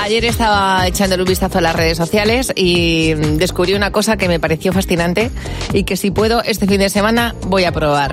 Ayer 0.00 0.24
estaba 0.26 0.86
echándole 0.86 1.22
un 1.22 1.28
vistazo 1.28 1.58
a 1.58 1.60
las 1.60 1.74
redes 1.76 1.98
sociales 1.98 2.52
y 2.54 3.14
mm, 3.16 3.36
descubrí 3.36 3.74
una 3.74 3.90
cosa 3.90 4.16
que 4.16 4.28
me 4.28 4.38
pareció 4.40 4.72
fascinante 4.72 5.30
y 5.72 5.82
que 5.84 5.96
si 5.96 6.10
puedo 6.10 6.42
este 6.44 6.66
fin 6.66 6.78
de 6.80 6.88
semana 6.88 7.34
voy 7.42 7.64
a 7.64 7.72
probar. 7.72 8.12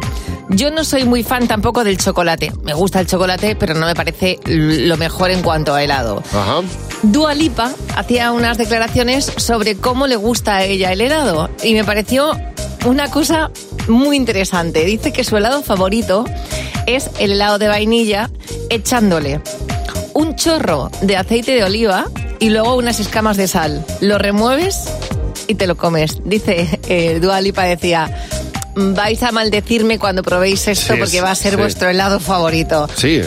Yo 0.50 0.72
no 0.72 0.84
soy 0.84 1.06
muy 1.06 1.24
fan 1.24 1.48
tampoco 1.48 1.84
del 1.84 1.98
chocolate. 1.98 2.52
Me 2.64 2.74
gusta 2.74 3.00
el 3.00 3.08
chocolate, 3.08 3.56
pero 3.56 3.74
no 3.76 3.86
me 3.86 3.96
parece 3.96 4.40
lo 4.46 4.98
mejor 4.98 5.32
en 5.32 5.42
cuanto 5.42 5.74
a 5.74 5.84
helado. 5.84 6.22
Ajá. 6.34 6.62
Dua 7.04 7.34
Lipa 7.34 7.72
hacía 7.96 8.32
unas 8.32 8.58
declaraciones 8.58 9.32
sobre 9.38 9.76
cómo 9.76 10.06
le 10.08 10.16
gusta 10.18 10.58
a 10.58 10.64
ella 10.64 10.92
el 10.92 11.02
helado 11.02 11.50
y 11.64 11.74
me 11.76 11.84
pareció 11.84 12.32
una 12.86 13.10
cosa 13.10 13.52
muy 13.88 14.16
interesante. 14.16 14.86
Dice 14.86 15.12
que 15.12 15.24
su 15.24 15.38
helado 15.38 15.62
favorito 15.64 16.26
es 16.88 17.10
el 17.20 17.32
helado 17.34 17.58
de 17.58 17.68
vainilla 17.68 18.30
echándole 18.70 19.42
un 20.14 20.36
chorro 20.36 20.90
de 21.02 21.18
aceite 21.18 21.52
de 21.54 21.64
oliva 21.64 22.06
y 22.40 22.50
luego 22.50 22.76
unas 22.76 23.00
escamas 23.00 23.38
de 23.38 23.48
sal. 23.48 23.86
Lo 24.02 24.18
remueves 24.18 24.86
y 25.48 25.56
te 25.56 25.68
lo 25.68 25.76
comes. 25.76 26.18
Dice 26.24 26.80
eh, 26.88 27.20
Dua 27.22 27.42
Lipa 27.42 27.64
decía 27.64 28.10
vais 28.76 29.24
a 29.24 29.32
maldecirme 29.32 30.00
cuando 30.00 30.22
probéis 30.22 30.68
esto 30.68 30.94
Sí, 30.94 31.00
porque 31.00 31.22
va 31.22 31.32
a 31.32 31.36
ser 31.36 31.52
sí. 31.52 31.58
vuestro 31.58 31.90
helado 31.90 32.20
favorito. 32.20 32.90
Sí. 32.96 33.22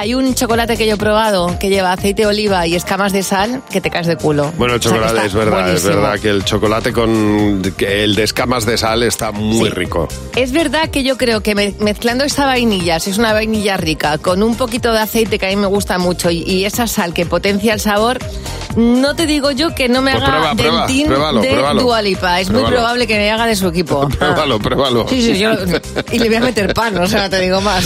Hay 0.00 0.14
un 0.14 0.34
chocolate 0.34 0.78
que 0.78 0.86
yo 0.86 0.94
he 0.94 0.96
probado 0.96 1.58
que 1.58 1.68
lleva 1.68 1.92
aceite 1.92 2.22
de 2.22 2.26
oliva 2.28 2.66
y 2.66 2.74
escamas 2.74 3.12
de 3.12 3.22
sal 3.22 3.60
que 3.70 3.82
te 3.82 3.90
caes 3.90 4.06
de 4.06 4.16
culo. 4.16 4.50
Bueno, 4.56 4.72
el 4.72 4.80
O 4.80 4.82
sea, 4.82 4.92
que 4.92 4.98
chocolate 4.98 5.26
es 5.26 5.34
verdad, 5.34 5.70
es 5.74 5.84
verdad 5.84 6.18
que 6.18 6.28
el 6.30 6.42
chocolate 6.42 6.92
con 6.94 7.60
el 7.80 8.14
de 8.14 8.22
escamas 8.22 8.64
de 8.64 8.78
sal 8.78 9.02
está 9.02 9.30
muy 9.30 9.68
rico. 9.68 10.08
Es 10.34 10.52
verdad 10.52 10.88
que 10.88 11.02
yo 11.02 11.18
creo 11.18 11.42
que 11.42 11.54
me- 11.54 11.74
mezclando 11.80 12.24
esa 12.24 12.46
vainilla, 12.46 12.98
si 12.98 13.10
es 13.10 13.18
una 13.18 13.34
vainilla 13.34 13.76
rica, 13.76 14.16
con 14.16 14.42
un 14.42 14.54
poquito 14.56 14.90
de 14.90 15.00
aceite 15.00 15.38
que 15.38 15.44
a 15.44 15.48
mí 15.50 15.56
me 15.56 15.66
gusta 15.66 15.98
mucho 15.98 16.30
y, 16.30 16.44
y 16.44 16.64
esa 16.64 16.86
sal 16.86 17.12
que 17.12 17.26
potencia 17.26 17.74
el 17.74 17.80
sabor, 17.80 18.18
no 18.76 19.14
te 19.14 19.26
digo 19.26 19.50
yo 19.50 19.74
que 19.74 19.90
no 19.90 20.00
me 20.00 20.12
Pues 20.12 20.24
haga 20.24 20.54
prueba, 20.54 20.86
dentín 20.86 21.08
pruébalo, 21.08 21.40
de 21.42 21.48
pruébalo. 21.50 21.82
Dua 21.82 22.00
Lipa. 22.00 22.40
Es 22.40 22.48
muy 22.48 22.60
Pruébalo. 22.60 22.76
probable 22.76 23.06
que 23.06 23.16
me 23.18 23.30
haga 23.30 23.44
de 23.46 23.54
su 23.56 23.68
equipo. 23.68 24.08
Pruébalo, 24.18 24.58
pruébalo. 24.60 25.06
Sí, 25.10 25.20
sí, 25.20 25.38
yo, 25.38 25.50
y 26.10 26.18
le 26.18 26.26
voy 26.28 26.36
a 26.36 26.40
meter 26.40 26.72
pan, 26.72 26.96
o 26.96 27.06
sea, 27.06 27.28
te 27.28 27.38
digo 27.40 27.60
más. 27.60 27.84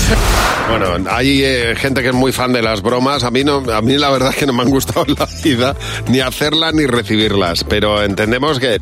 Bueno, 0.70 1.10
hay 1.10 1.42
eh, 1.42 1.74
gente 1.76 2.02
que 2.04 2.10
es 2.10 2.14
muy 2.14 2.32
fan 2.32 2.52
de 2.52 2.60
las 2.60 2.82
bromas. 2.82 3.24
A 3.24 3.30
mí 3.30 3.44
no, 3.44 3.64
a 3.72 3.80
mí 3.80 3.96
la 3.96 4.10
verdad 4.10 4.28
es 4.28 4.36
que 4.36 4.44
no 4.46 4.52
me 4.52 4.62
han 4.62 4.68
gustado 4.68 5.06
en 5.08 5.14
la 5.18 5.26
vida 5.42 5.74
ni 6.08 6.20
hacerlas 6.20 6.74
ni 6.74 6.84
recibirlas. 6.86 7.64
Pero 7.64 8.02
entendemos 8.02 8.60
que 8.60 8.78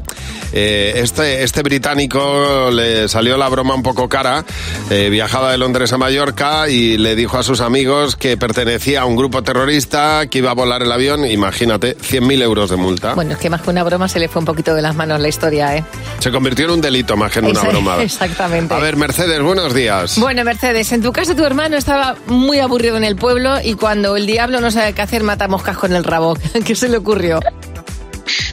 eh, 0.53 0.95
este, 0.97 1.45
este 1.45 1.63
británico 1.63 2.71
le 2.73 3.09
salió 3.09 3.37
la 3.37 3.49
broma 3.49 3.77
un 3.77 3.83
poco 3.85 4.09
cara. 4.09 4.45
Eh, 4.91 5.09
viajaba 5.09 5.53
de 5.53 5.59
Londres 5.59 5.93
a 5.93 5.99
Mallorca 5.99 6.69
y 6.69 6.99
le 6.99 7.15
dijo 7.15 7.39
a 7.39 7.45
sus 7.45 7.61
amigos 7.61 8.17
que 8.17 8.37
pertenecía 8.37 9.03
a 9.03 9.05
un 9.05 9.15
grupo 9.15 9.43
terrorista 9.43 10.27
que 10.27 10.39
iba 10.39 10.51
a 10.51 10.55
volar 10.55 10.83
el 10.83 10.91
avión. 10.91 11.25
Imagínate, 11.25 11.97
100.000 11.97 12.43
euros 12.43 12.71
de 12.71 12.77
multa. 12.77 13.15
Bueno, 13.15 13.35
es 13.35 13.39
que 13.39 13.49
más 13.49 13.63
que 13.63 13.71
una 13.71 13.85
broma 13.85 14.09
se 14.09 14.19
le 14.19 14.27
fue 14.27 14.41
un 14.41 14.47
poquito 14.47 14.75
de 14.75 14.83
las 14.83 14.97
manos 14.97 15.21
la 15.21 15.29
historia, 15.29 15.77
¿eh? 15.77 15.85
Se 16.19 16.33
convirtió 16.33 16.65
en 16.65 16.73
un 16.73 16.81
delito 16.81 17.17
más 17.17 17.31
que 17.31 17.39
en 17.39 17.47
una 17.47 17.63
broma. 17.63 17.97
Exactamente. 18.03 18.75
A 18.75 18.79
ver, 18.79 18.97
Mercedes, 18.97 19.41
buenos 19.41 19.73
días. 19.75 20.19
Bueno, 20.19 20.43
Mercedes, 20.43 20.91
en 20.91 21.03
tu 21.03 21.13
caso 21.13 21.37
tu 21.37 21.45
hermano 21.45 21.77
estaba 21.77 22.17
muy 22.27 22.59
aburrido 22.59 22.97
en 22.97 23.05
el 23.05 23.12
pueblo 23.17 23.57
y 23.63 23.75
cuando 23.75 24.17
el 24.17 24.27
diablo 24.27 24.61
no 24.61 24.71
sabe 24.71 24.93
qué 24.93 25.03
hacer 25.03 25.23
mata 25.23 25.49
moscas 25.49 25.77
con 25.77 25.93
el 25.93 26.05
rabo. 26.05 26.37
¿Qué 26.65 26.75
se 26.75 26.89
le 26.89 26.99
ocurrió? 26.99 27.41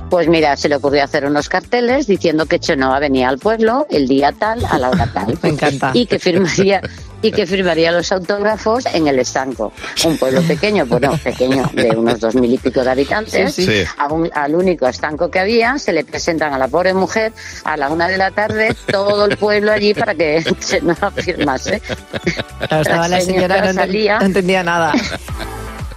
Pues 0.09 0.27
mira, 0.27 0.57
se 0.57 0.69
le 0.69 0.75
ocurrió 0.75 1.03
hacer 1.03 1.25
unos 1.25 1.49
carteles 1.49 2.07
diciendo 2.07 2.47
que 2.47 2.59
Chenoa 2.59 2.99
venía 2.99 3.29
al 3.29 3.37
pueblo 3.37 3.85
el 3.91 4.07
día 4.07 4.31
tal, 4.31 4.65
a 4.65 4.79
la 4.79 4.89
hora 4.89 5.07
tal. 5.13 5.37
Me 5.43 5.49
encanta. 5.49 5.91
Y 5.93 6.07
que 6.07 6.17
firmaría 6.17 6.81
y 7.21 7.31
que 7.31 7.45
firmaría 7.45 7.91
los 7.91 8.11
autógrafos 8.11 8.85
en 8.93 9.07
el 9.07 9.19
estanco. 9.19 9.73
Un 10.05 10.17
pueblo 10.17 10.41
pequeño, 10.43 10.85
bueno, 10.85 11.17
pequeño, 11.23 11.69
de 11.73 11.89
unos 11.89 12.19
dos 12.19 12.35
mil 12.35 12.53
y 12.53 12.57
pico 12.57 12.83
de 12.83 12.91
habitantes. 12.91 13.53
Sí, 13.55 13.65
sí. 13.65 13.83
A 13.97 14.07
un- 14.07 14.29
al 14.33 14.55
único 14.55 14.87
estanco 14.87 15.29
que 15.29 15.39
había, 15.39 15.77
se 15.77 15.91
le 15.93 16.03
presentan 16.05 16.53
a 16.53 16.57
la 16.57 16.67
pobre 16.67 16.93
mujer 16.93 17.33
a 17.65 17.75
la 17.77 17.89
una 17.89 18.07
de 18.07 18.17
la 18.17 18.31
tarde, 18.31 18.75
todo 18.87 19.25
el 19.25 19.37
pueblo 19.37 19.71
allí 19.71 19.93
para 19.93 20.15
que 20.15 20.43
Chenoa 20.59 21.11
firmase. 21.11 21.81
Claro, 22.67 22.81
estaba 22.81 23.07
la 23.07 23.21
señora, 23.21 23.61
no, 23.61 23.67
ent- 23.71 23.75
salía 23.75 24.19
no 24.19 24.25
entendía 24.25 24.63
nada. 24.63 24.93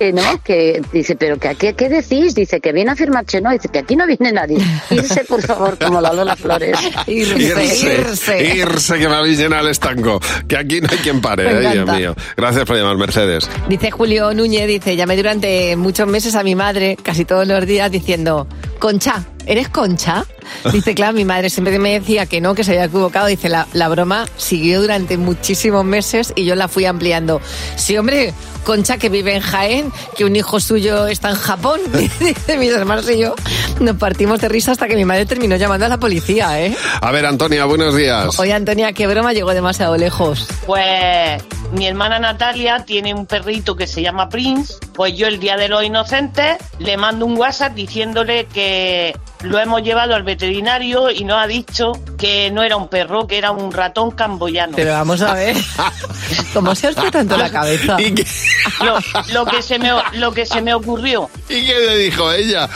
Que 0.03 0.13
no, 0.13 0.43
que 0.43 0.83
dice, 0.93 1.15
pero 1.15 1.39
que 1.39 1.47
aquí, 1.47 1.75
¿qué 1.75 1.89
decís? 1.89 2.35
Dice 2.35 2.61
que 2.61 2.73
viene 2.73 2.91
a 2.91 2.97
firmar 2.97 3.25
Chenoa, 3.25 3.53
dice 3.53 3.69
que 3.69 3.79
aquí 3.79 3.95
no 3.95 4.05
viene 4.05 4.33
nadie. 4.33 4.59
Irse, 4.91 5.23
por 5.23 5.41
favor, 5.43 5.79
como 5.79 6.01
la 6.01 6.13
Lola 6.13 6.35
Flores. 6.35 6.77
Irse, 7.07 8.57
irse, 8.57 8.99
que 8.99 9.09
me 9.09 9.15
habéis 9.15 9.39
llenado 9.39 9.63
el 9.65 9.71
estanco. 9.71 10.21
Que 10.49 10.57
aquí 10.57 10.81
no 10.81 10.89
hay 10.91 10.99
quien 10.99 11.21
pare, 11.21 11.49
eh, 11.49 11.71
Dios 11.73 11.97
mío. 11.97 12.17
Gracias 12.37 12.65
por 12.65 12.77
llamar, 12.77 12.97
Mercedes. 12.97 13.49
Dice 13.69 13.93
Julio 13.93 14.35
Núñez, 14.35 14.67
dice, 14.67 14.97
llamé 14.97 15.17
durante 15.17 15.77
muchos 15.77 16.09
meses 16.09 16.35
a 16.35 16.43
mi 16.43 16.57
madre, 16.57 16.97
casi 17.01 17.25
todos 17.25 17.47
los 17.47 17.65
días, 17.65 17.89
diciendo, 17.93 18.49
Concha, 18.81 19.25
¿eres 19.47 19.69
Concha? 19.69 20.25
Dice, 20.73 20.95
claro, 20.95 21.13
mi 21.15 21.25
madre 21.25 21.51
siempre 21.51 21.79
me 21.79 21.99
decía 21.99 22.27
que 22.27 22.41
no, 22.41 22.55
que 22.55 22.65
se 22.65 22.73
había 22.73 22.85
equivocado. 22.85 23.27
Dice, 23.27 23.49
la, 23.49 23.67
la 23.73 23.89
broma 23.89 24.27
siguió 24.37 24.81
durante 24.81 25.17
muchísimos 25.17 25.85
meses 25.85 26.33
y 26.37 26.45
yo 26.45 26.55
la 26.55 26.69
fui 26.69 26.85
ampliando. 26.85 27.41
Sí, 27.77 27.97
hombre, 27.97 28.33
Concha 28.65 28.97
que 28.97 29.09
vive 29.09 29.35
en 29.35 29.41
Jaén, 29.41 29.93
que 30.17 30.25
un 30.25 30.37
hijo 30.37 30.61
suyo 30.61 31.07
está 31.07 31.31
en 31.31 31.37
Japón. 31.37 31.81
Dice, 31.93 32.57
mis 32.59 32.73
hermanos 32.73 33.11
y 33.11 33.19
yo 33.19 33.35
nos 33.81 33.97
partimos 33.97 34.41
de 34.41 34.49
risa 34.49 34.73
hasta 34.73 34.87
que 34.87 34.95
mi 34.95 35.05
madre 35.05 35.27
terminó 35.27 35.57
llamando 35.57 35.87
a 35.87 35.89
la 35.89 35.99
policía, 35.99 36.61
¿eh? 36.61 36.77
A 37.01 37.11
ver, 37.11 37.27
Antonia, 37.27 37.65
buenos 37.65 37.97
días. 37.97 38.39
Oye, 38.39 38.53
Antonia, 38.53 38.93
qué 38.93 39.07
broma 39.07 39.33
llegó 39.33 39.53
demasiado 39.53 39.97
lejos. 39.97 40.47
Pues 40.67 41.43
mi 41.73 41.87
hermana 41.87 42.19
Natalia 42.19 42.85
tiene 42.85 43.15
un 43.15 43.27
perrito 43.27 43.75
que 43.75 43.87
se 43.87 44.03
llama 44.03 44.29
Prince. 44.29 44.75
Pues 44.93 45.17
yo 45.17 45.27
el 45.27 45.41
día 45.41 45.57
de 45.57 45.69
los 45.69 45.83
inocentes 45.83 46.59
le 46.79 46.97
mando 46.97 47.27
un 47.27 47.37
WhatsApp 47.37 47.75
diciéndole 47.75 48.47
que 48.47 49.17
lo 49.41 49.59
hemos 49.59 49.83
llevado 49.83 50.15
al 50.15 50.23
veterinario 50.23 50.42
y 50.51 51.25
nos 51.25 51.43
ha 51.43 51.47
dicho 51.47 51.93
que 52.19 52.51
no 52.51 52.63
era 52.63 52.77
un 52.77 52.89
perro, 52.89 53.27
que 53.27 53.39
era 53.39 53.51
un 53.51 53.73
ratón 53.73 54.11
camboyano. 54.11 54.75
Pero 54.77 54.93
vamos 54.93 55.23
a 55.23 55.35
ver, 55.35 55.57
¿cómo 56.55 56.75
se 56.75 56.89
os 56.89 56.95
fue 56.95 57.11
tanto 57.11 57.37
la 57.37 57.51
cabeza? 57.51 57.97
Lo, 58.85 58.99
lo 59.33 59.47
que 59.47 59.63
se 59.63 59.79
me, 59.79 59.91
lo 60.15 60.33
que 60.33 60.47
se 60.47 60.61
me 60.61 60.75
ocurrió. 60.75 61.31
¿Y 61.49 61.67
qué 61.67 61.75
le 61.75 61.99
dijo 61.99 62.33
ella? 62.33 62.69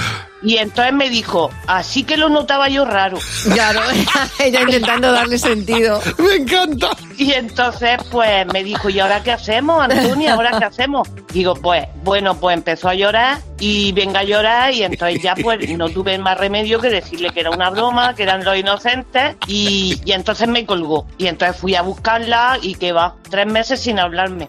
Y 0.42 0.58
entonces 0.58 0.92
me 0.92 1.08
dijo, 1.08 1.50
así 1.66 2.04
que 2.04 2.16
lo 2.16 2.28
notaba 2.28 2.68
yo 2.68 2.84
raro. 2.84 3.18
Claro, 3.52 3.80
ella 4.38 4.62
intentando 4.62 5.10
darle 5.10 5.38
sentido. 5.38 6.00
Me 6.18 6.34
encanta. 6.34 6.90
Y 7.16 7.32
entonces, 7.32 7.98
pues 8.10 8.46
me 8.52 8.62
dijo, 8.62 8.90
¿y 8.90 9.00
ahora 9.00 9.22
qué 9.22 9.32
hacemos, 9.32 9.82
Antonia? 9.82 10.34
¿Ahora 10.34 10.58
qué 10.58 10.66
hacemos? 10.66 11.08
Digo, 11.32 11.54
pues, 11.54 11.86
bueno, 12.04 12.38
pues 12.38 12.56
empezó 12.56 12.88
a 12.88 12.94
llorar 12.94 13.38
y 13.58 13.92
venga 13.92 14.20
a 14.20 14.24
llorar 14.24 14.72
y 14.72 14.82
entonces 14.82 15.22
ya 15.22 15.34
pues 15.34 15.68
no 15.70 15.88
tuve 15.88 16.18
más 16.18 16.36
remedio 16.38 16.78
que 16.78 16.90
decirle 16.90 17.30
que 17.30 17.40
era 17.40 17.50
una 17.50 17.70
broma, 17.70 18.14
que 18.14 18.22
eran 18.22 18.44
los 18.44 18.56
inocentes 18.56 19.36
y, 19.46 20.00
y 20.04 20.12
entonces 20.12 20.46
me 20.48 20.66
colgó. 20.66 21.06
Y 21.18 21.26
entonces 21.26 21.56
fui 21.58 21.74
a 21.74 21.82
buscarla 21.82 22.58
y 22.60 22.74
que 22.74 22.92
va, 22.92 23.14
tres 23.30 23.46
meses 23.46 23.80
sin 23.80 23.98
hablarme. 23.98 24.48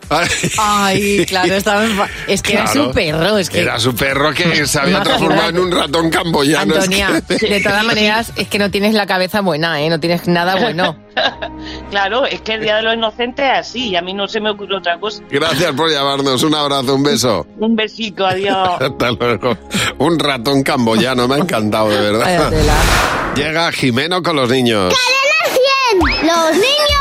Ay, 0.57 1.25
claro, 1.25 1.53
estaba 1.53 1.85
Es 2.27 2.41
que 2.41 2.53
era 2.53 2.67
su 2.67 2.91
perro, 2.91 3.37
es 3.37 3.49
que... 3.49 3.61
Era 3.61 3.79
su 3.79 3.95
perro 3.95 4.33
que 4.33 4.65
se 4.65 4.79
había 4.79 5.01
transformado 5.01 5.49
en 5.49 5.59
un 5.59 5.71
ratón 5.77 6.09
camboyano. 6.09 6.73
es 6.75 6.79
Antonia, 6.85 7.21
que- 7.27 7.47
de 7.47 7.61
todas 7.61 7.83
maneras, 7.85 8.31
es 8.35 8.47
que 8.47 8.59
no 8.59 8.69
tienes 8.71 8.93
la 8.93 9.05
cabeza 9.07 9.41
buena, 9.41 9.81
¿eh? 9.81 9.89
No 9.89 9.99
tienes 9.99 10.27
nada 10.27 10.55
bueno. 10.55 10.97
Claro, 11.89 12.25
es 12.27 12.41
que 12.41 12.53
el 12.53 12.61
Día 12.61 12.75
de 12.75 12.83
los 12.83 12.93
Inocentes 12.93 13.43
es 13.43 13.59
así 13.59 13.89
y 13.89 13.95
a 13.95 14.01
mí 14.03 14.13
no 14.13 14.27
se 14.27 14.39
me 14.39 14.51
ocurre 14.51 14.77
otra 14.77 14.99
cosa. 14.99 15.23
Gracias 15.31 15.71
por 15.73 15.89
llamarnos. 15.89 16.43
Un 16.43 16.53
abrazo, 16.53 16.93
un 16.95 17.01
beso. 17.03 17.47
Un 17.59 17.75
besito, 17.75 18.25
adiós. 18.25 18.69
Hasta 18.79 19.11
luego. 19.11 19.57
Un 19.97 20.19
ratón 20.19 20.61
camboyano, 20.61 21.27
me 21.27 21.35
ha 21.35 21.37
encantado, 21.39 21.89
de 21.89 21.99
verdad. 21.99 22.51
Llega 23.35 23.71
Jimeno 23.71 24.21
con 24.21 24.35
los 24.35 24.49
niños. 24.49 24.93
¡Los 26.21 26.51
niños! 26.53 26.96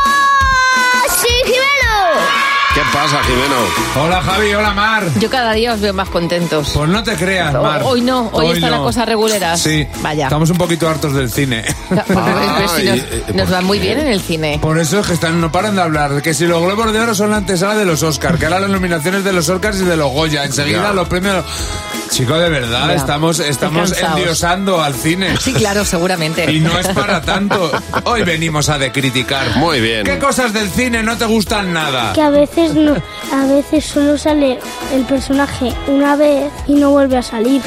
¿Qué 2.76 2.82
pasa, 2.92 3.22
Jimeno? 3.24 4.04
Hola 4.04 4.20
Javi, 4.20 4.52
hola 4.52 4.74
Mar. 4.74 5.04
Yo 5.18 5.30
cada 5.30 5.54
día 5.54 5.72
os 5.72 5.80
veo 5.80 5.94
más 5.94 6.10
contentos. 6.10 6.72
Pues 6.74 6.90
no 6.90 7.02
te 7.02 7.14
creas, 7.14 7.54
Mar. 7.54 7.80
Hoy 7.82 8.02
no, 8.02 8.28
hoy, 8.34 8.50
está 8.50 8.68
la 8.68 8.76
no. 8.76 8.82
cosa 8.84 9.06
regulera. 9.06 9.56
Sí, 9.56 9.86
Vaya. 10.02 10.24
estamos 10.24 10.50
un 10.50 10.58
poquito 10.58 10.86
hartos 10.86 11.14
del 11.14 11.30
cine. 11.30 11.64
Pero 11.88 12.68
si 12.76 12.84
nos, 12.84 13.34
nos 13.34 13.52
va 13.54 13.62
muy 13.62 13.78
bien 13.78 13.98
en 14.00 14.08
el 14.08 14.20
cine. 14.20 14.58
Por 14.60 14.78
eso 14.78 15.00
es 15.00 15.06
que 15.06 15.14
están, 15.14 15.40
no 15.40 15.50
paran 15.50 15.74
de 15.74 15.80
hablar. 15.80 16.20
Que 16.20 16.34
si 16.34 16.46
los 16.46 16.60
Globos 16.62 16.92
de 16.92 17.00
Oro 17.00 17.14
son 17.14 17.30
la 17.30 17.38
antesala 17.38 17.76
de 17.76 17.86
los 17.86 18.02
Oscars, 18.02 18.38
que 18.38 18.44
ahora 18.44 18.60
las 18.60 18.68
nominaciones 18.70 19.24
de 19.24 19.32
los 19.32 19.48
Oscars 19.48 19.80
y 19.80 19.84
de 19.84 19.96
los 19.96 20.12
Goya. 20.12 20.44
Enseguida 20.44 20.82
Ya. 20.82 20.92
los 20.92 21.08
premios. 21.08 21.46
Chico, 22.10 22.34
de 22.38 22.48
verdad, 22.50 22.88
Ya. 22.88 22.94
estamos, 22.94 23.40
estamos 23.40 23.92
endiosando 24.00 24.82
al 24.82 24.94
cine. 24.94 25.36
Sí, 25.40 25.52
claro, 25.54 25.84
seguramente. 25.84 26.50
Y 26.52 26.60
no 26.60 26.78
es 26.78 26.88
para 26.88 27.22
tanto. 27.22 27.70
Hoy 28.04 28.22
venimos 28.22 28.68
a 28.68 28.76
decriticar. 28.78 29.56
Muy 29.56 29.80
bien. 29.80 30.04
¿Qué 30.04 30.18
cosas 30.18 30.52
del 30.52 30.68
cine 30.70 31.02
no 31.02 31.16
te 31.16 31.24
gustan 31.24 31.72
nada? 31.72 32.12
Que 32.12 32.22
a 32.22 32.30
veces 32.30 32.65
a 33.32 33.46
veces 33.46 33.84
solo 33.84 34.18
sale 34.18 34.58
el 34.92 35.04
personaje 35.04 35.72
una 35.86 36.16
vez 36.16 36.52
y 36.66 36.74
no 36.74 36.90
vuelve 36.90 37.16
a 37.16 37.22
salir. 37.22 37.62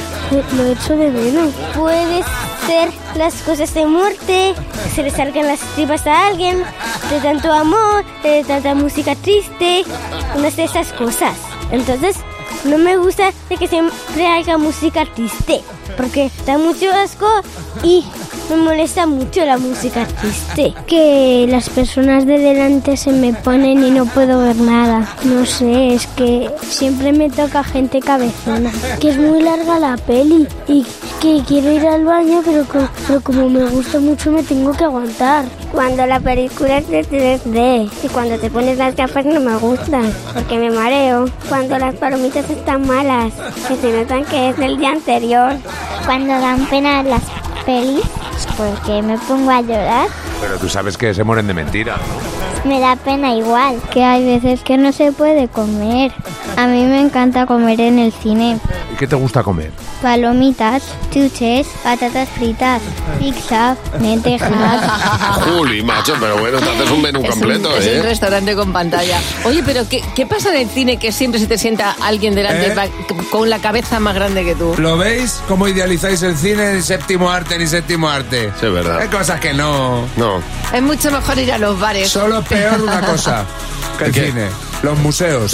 Lo 0.57 0.65
echo 0.65 0.95
de 0.95 1.09
menos. 1.09 1.53
Puede 1.75 2.23
ser 2.67 2.89
las 3.15 3.41
cosas 3.41 3.73
de 3.73 3.85
muerte, 3.85 4.53
que 4.83 4.89
se 4.89 5.03
le 5.03 5.11
salgan 5.11 5.47
las 5.47 5.59
tripas 5.75 6.05
a 6.07 6.27
alguien, 6.27 6.63
de 7.09 7.19
tanto 7.21 7.51
amor, 7.51 8.03
de 8.23 8.43
tanta 8.43 8.75
música 8.75 9.15
triste, 9.15 9.83
unas 10.35 10.55
de 10.55 10.65
esas 10.65 10.91
cosas. 10.93 11.35
Entonces, 11.71 12.17
no 12.65 12.77
me 12.77 12.97
gusta 12.97 13.31
de 13.49 13.57
que 13.57 13.67
siempre 13.67 14.27
haya 14.27 14.57
música 14.57 15.05
triste, 15.15 15.61
porque 15.97 16.29
da 16.45 16.57
mucho 16.57 16.91
asco 16.91 17.27
y 17.83 18.03
me 18.49 18.55
molesta 18.57 19.05
mucho 19.05 19.45
la 19.45 19.57
música 19.57 20.05
triste. 20.05 20.73
Que 20.87 21.45
las 21.49 21.69
personas 21.69 22.25
de 22.25 22.39
delante 22.39 22.97
se 22.97 23.11
me 23.11 23.33
ponen 23.33 23.83
y 23.83 23.91
no 23.91 24.05
puedo 24.05 24.39
ver 24.39 24.55
nada. 24.57 25.15
No 25.23 25.45
sé, 25.45 25.93
es 25.93 26.07
que 26.07 26.49
siempre 26.61 27.11
me 27.11 27.29
toca 27.29 27.63
gente 27.63 27.99
cabezona. 27.99 28.71
Que 28.99 29.09
es 29.09 29.17
muy 29.17 29.41
larga 29.41 29.79
la 29.79 29.97
peli 29.97 30.47
y 30.67 30.85
que 31.21 31.43
quiero 31.47 31.71
ir 31.71 31.85
al 31.85 32.05
baño, 32.05 32.41
pero, 32.45 32.65
pero 33.07 33.21
como 33.21 33.49
me 33.49 33.65
gusta 33.65 33.99
mucho 33.99 34.31
me 34.31 34.43
tengo 34.43 34.71
que 34.73 34.85
aguantar. 34.85 35.45
Cuando 35.71 36.05
la 36.05 36.19
película 36.19 36.77
es 36.77 36.89
de 36.89 37.01
3D 37.05 37.89
y 38.03 38.07
cuando 38.07 38.37
te 38.39 38.49
pones 38.49 38.77
las 38.77 38.95
gafas 38.95 39.25
no 39.25 39.39
me 39.39 39.55
gustan 39.57 40.11
porque 40.33 40.57
me 40.57 40.71
mareo. 40.71 41.25
Cuando 41.47 41.77
las 41.77 41.95
palomitas 41.95 42.49
están 42.49 42.87
malas, 42.87 43.33
que 43.67 43.75
se 43.75 43.91
notan 43.91 44.25
que 44.25 44.49
es 44.49 44.57
del 44.57 44.77
día 44.77 44.91
anterior. 44.91 45.53
Cuando 46.05 46.33
dan 46.33 46.65
pena 46.65 47.03
las 47.03 47.21
pelis, 47.65 48.01
porque 48.57 49.01
me 49.01 49.17
pongo 49.17 49.51
a 49.51 49.61
llorar. 49.61 50.07
Pero 50.41 50.57
tú 50.57 50.69
sabes 50.69 50.97
que 50.97 51.13
se 51.13 51.23
mueren 51.23 51.47
de 51.47 51.53
mentira. 51.53 51.97
Me 52.65 52.79
da 52.79 52.95
pena 52.97 53.33
igual, 53.35 53.79
que 53.91 54.03
hay 54.03 54.25
veces 54.25 54.61
que 54.61 54.77
no 54.77 54.91
se 54.91 55.11
puede 55.11 55.47
comer. 55.47 56.11
A 56.57 56.67
mí 56.67 56.83
me 56.85 56.99
encanta 56.99 57.45
comer 57.45 57.79
en 57.79 57.99
el 57.99 58.11
cine. 58.11 58.59
¿Y 58.93 58.95
qué 58.97 59.07
te 59.07 59.15
gusta 59.15 59.43
comer? 59.43 59.71
Palomitas, 60.01 60.83
chuches, 61.11 61.67
patatas 61.83 62.27
fritas, 62.29 62.81
pizza, 63.17 63.75
lentejas. 64.01 64.51
Juli, 65.45 65.81
macho, 65.83 66.15
pero 66.19 66.37
bueno, 66.37 66.59
te 66.59 66.69
haces 66.69 66.89
un 66.91 67.01
menú 67.01 67.19
Es 67.21 67.25
un- 67.25 67.31
completo, 67.31 67.75
es 67.77 67.85
un 67.87 67.93
¿eh? 67.93 68.01
restaurante 68.01 68.55
con 68.55 68.73
pantalla. 68.73 69.19
Oye, 69.45 69.63
pero 69.65 69.87
¿qué, 69.87 70.03
qué 70.15 70.25
pasa 70.25 70.49
en 70.49 70.57
el 70.61 70.69
cine 70.69 70.97
que 70.97 71.11
siempre 71.13 71.39
se 71.39 71.47
te 71.47 71.57
sienta 71.57 71.95
alguien 72.01 72.35
delante 72.35 72.67
¿Eh? 72.73 72.91
con 73.31 73.49
la 73.49 73.59
cabeza 73.59 73.99
más 73.99 74.15
grande 74.15 74.43
que 74.43 74.55
tú? 74.55 74.75
¿Lo 74.77 74.97
veis? 74.97 75.41
¿Cómo 75.47 75.67
idealizáis 75.67 76.21
el 76.23 76.35
cine 76.37 76.71
en 76.71 76.83
séptimo 76.83 77.29
arte 77.31 77.57
ni 77.57 77.67
séptimo 77.67 78.09
arte? 78.09 78.51
Sí, 78.59 78.65
es 78.65 78.73
verdad. 78.73 78.99
Hay 78.99 79.07
cosas 79.07 79.39
que 79.39 79.53
no. 79.53 80.05
No. 80.17 80.41
Es 80.73 80.81
mucho 80.81 81.09
mejor 81.11 81.39
ir 81.39 81.51
a 81.53 81.57
los 81.57 81.79
bares. 81.79 82.09
Solo 82.09 82.41
peor 82.49 82.81
una 82.81 83.01
cosa 83.01 83.45
que 83.97 84.05
el 84.05 84.13
cine. 84.13 84.47
Los 84.81 84.97
museos. 84.99 85.53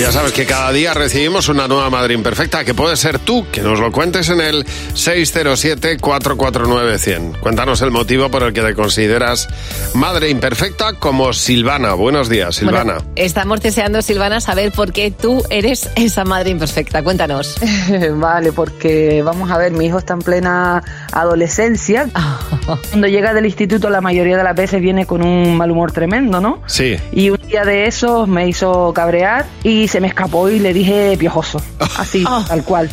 Ya 0.00 0.10
sabes 0.10 0.32
que 0.32 0.46
cada 0.46 0.72
día 0.72 0.94
recibimos 0.94 1.50
una 1.50 1.68
nueva 1.68 1.90
madre 1.90 2.14
imperfecta, 2.14 2.64
que 2.64 2.72
puede 2.72 2.96
ser 2.96 3.18
tú, 3.18 3.44
que 3.52 3.60
nos 3.60 3.78
lo 3.78 3.92
cuentes 3.92 4.30
en 4.30 4.40
el 4.40 4.64
607-449-100. 4.94 7.40
Cuéntanos 7.40 7.82
el 7.82 7.90
motivo 7.90 8.30
por 8.30 8.42
el 8.42 8.54
que 8.54 8.62
te 8.62 8.74
consideras 8.74 9.50
madre 9.92 10.30
imperfecta 10.30 10.94
como 10.94 11.34
Silvana. 11.34 11.92
Buenos 11.92 12.30
días, 12.30 12.56
Silvana. 12.56 12.94
Bueno, 12.94 13.10
estamos 13.16 13.60
deseando, 13.60 14.00
Silvana, 14.00 14.40
saber 14.40 14.72
por 14.72 14.94
qué 14.94 15.10
tú 15.10 15.42
eres 15.50 15.90
esa 15.94 16.24
madre 16.24 16.48
imperfecta. 16.50 17.02
Cuéntanos. 17.02 17.56
Vale, 18.14 18.52
porque 18.52 19.20
vamos 19.22 19.50
a 19.50 19.58
ver, 19.58 19.72
mi 19.72 19.84
hijo 19.86 19.98
está 19.98 20.14
en 20.14 20.20
plena 20.20 20.82
adolescencia. 21.12 22.08
Cuando 22.90 23.08
llega 23.08 23.34
del 23.34 23.44
instituto 23.44 23.90
la 23.90 24.00
mayoría 24.00 24.38
de 24.38 24.44
las 24.44 24.56
veces 24.56 24.80
viene 24.80 25.04
con 25.04 25.22
un 25.22 25.54
mal 25.54 25.70
humor 25.70 25.92
tremendo, 25.92 26.40
¿no? 26.40 26.62
Sí. 26.66 26.96
Y 27.12 27.28
un 27.28 27.41
día 27.52 27.64
de 27.66 27.84
esos 27.84 28.26
me 28.28 28.48
hizo 28.48 28.94
cabrear 28.94 29.44
y 29.62 29.86
se 29.86 30.00
me 30.00 30.06
escapó 30.06 30.48
y 30.48 30.58
le 30.58 30.72
dije 30.72 31.16
piojoso. 31.18 31.60
Así, 31.98 32.24
tal 32.48 32.64
cual. 32.64 32.88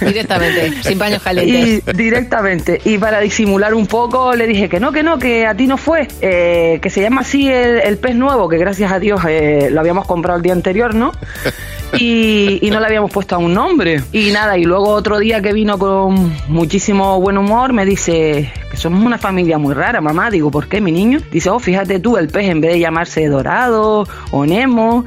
Directamente, 0.00 0.72
sin 0.84 0.98
paños 1.00 1.20
calientes. 1.24 1.82
Y 1.88 1.96
directamente. 1.96 2.80
Y 2.84 2.96
para 2.98 3.18
disimular 3.18 3.74
un 3.74 3.88
poco 3.88 4.36
le 4.36 4.46
dije 4.46 4.68
que 4.68 4.78
no, 4.78 4.92
que 4.92 5.02
no, 5.02 5.18
que 5.18 5.48
a 5.48 5.56
ti 5.56 5.66
no 5.66 5.76
fue. 5.76 6.06
Eh, 6.20 6.78
que 6.80 6.90
se 6.90 7.02
llama 7.02 7.22
así 7.22 7.48
el, 7.48 7.80
el 7.80 7.98
pez 7.98 8.14
nuevo, 8.14 8.48
que 8.48 8.56
gracias 8.56 8.92
a 8.92 9.00
Dios 9.00 9.20
eh, 9.28 9.68
lo 9.72 9.80
habíamos 9.80 10.06
comprado 10.06 10.36
el 10.36 10.44
día 10.44 10.52
anterior, 10.52 10.94
¿no? 10.94 11.10
Y, 11.98 12.58
y 12.62 12.70
no 12.70 12.80
le 12.80 12.86
habíamos 12.86 13.10
puesto 13.10 13.38
un 13.38 13.54
nombre. 13.54 14.02
Y 14.12 14.30
nada, 14.30 14.56
y 14.58 14.64
luego 14.64 14.88
otro 14.88 15.18
día 15.18 15.40
que 15.42 15.52
vino 15.52 15.78
con 15.78 16.32
muchísimo 16.48 17.20
buen 17.20 17.38
humor, 17.38 17.72
me 17.72 17.84
dice 17.84 18.52
que 18.70 18.76
somos 18.76 19.04
una 19.04 19.18
familia 19.18 19.58
muy 19.58 19.74
rara, 19.74 20.00
mamá. 20.00 20.30
Digo, 20.30 20.50
¿por 20.50 20.68
qué, 20.68 20.80
mi 20.80 20.92
niño? 20.92 21.20
Dice, 21.30 21.50
oh, 21.50 21.58
fíjate 21.58 22.00
tú, 22.00 22.16
el 22.16 22.28
pez 22.28 22.48
en 22.48 22.60
vez 22.60 22.72
de 22.72 22.80
llamarse 22.80 23.26
Dorado 23.28 24.06
o 24.30 24.46
Nemo, 24.46 25.04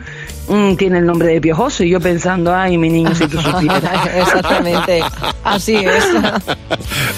mm, 0.48 0.76
tiene 0.76 1.00
el 1.00 1.06
nombre 1.06 1.30
de 1.30 1.42
Piojoso. 1.42 1.84
Y 1.84 1.90
yo 1.90 2.00
pensando, 2.00 2.56
ay, 2.56 2.78
mi 2.78 2.90
niño, 2.90 3.14
si 3.16 3.28
tú 3.28 3.42
supieras. 3.42 4.08
Exactamente. 4.16 5.04
Así 5.44 5.76
es. 5.76 6.06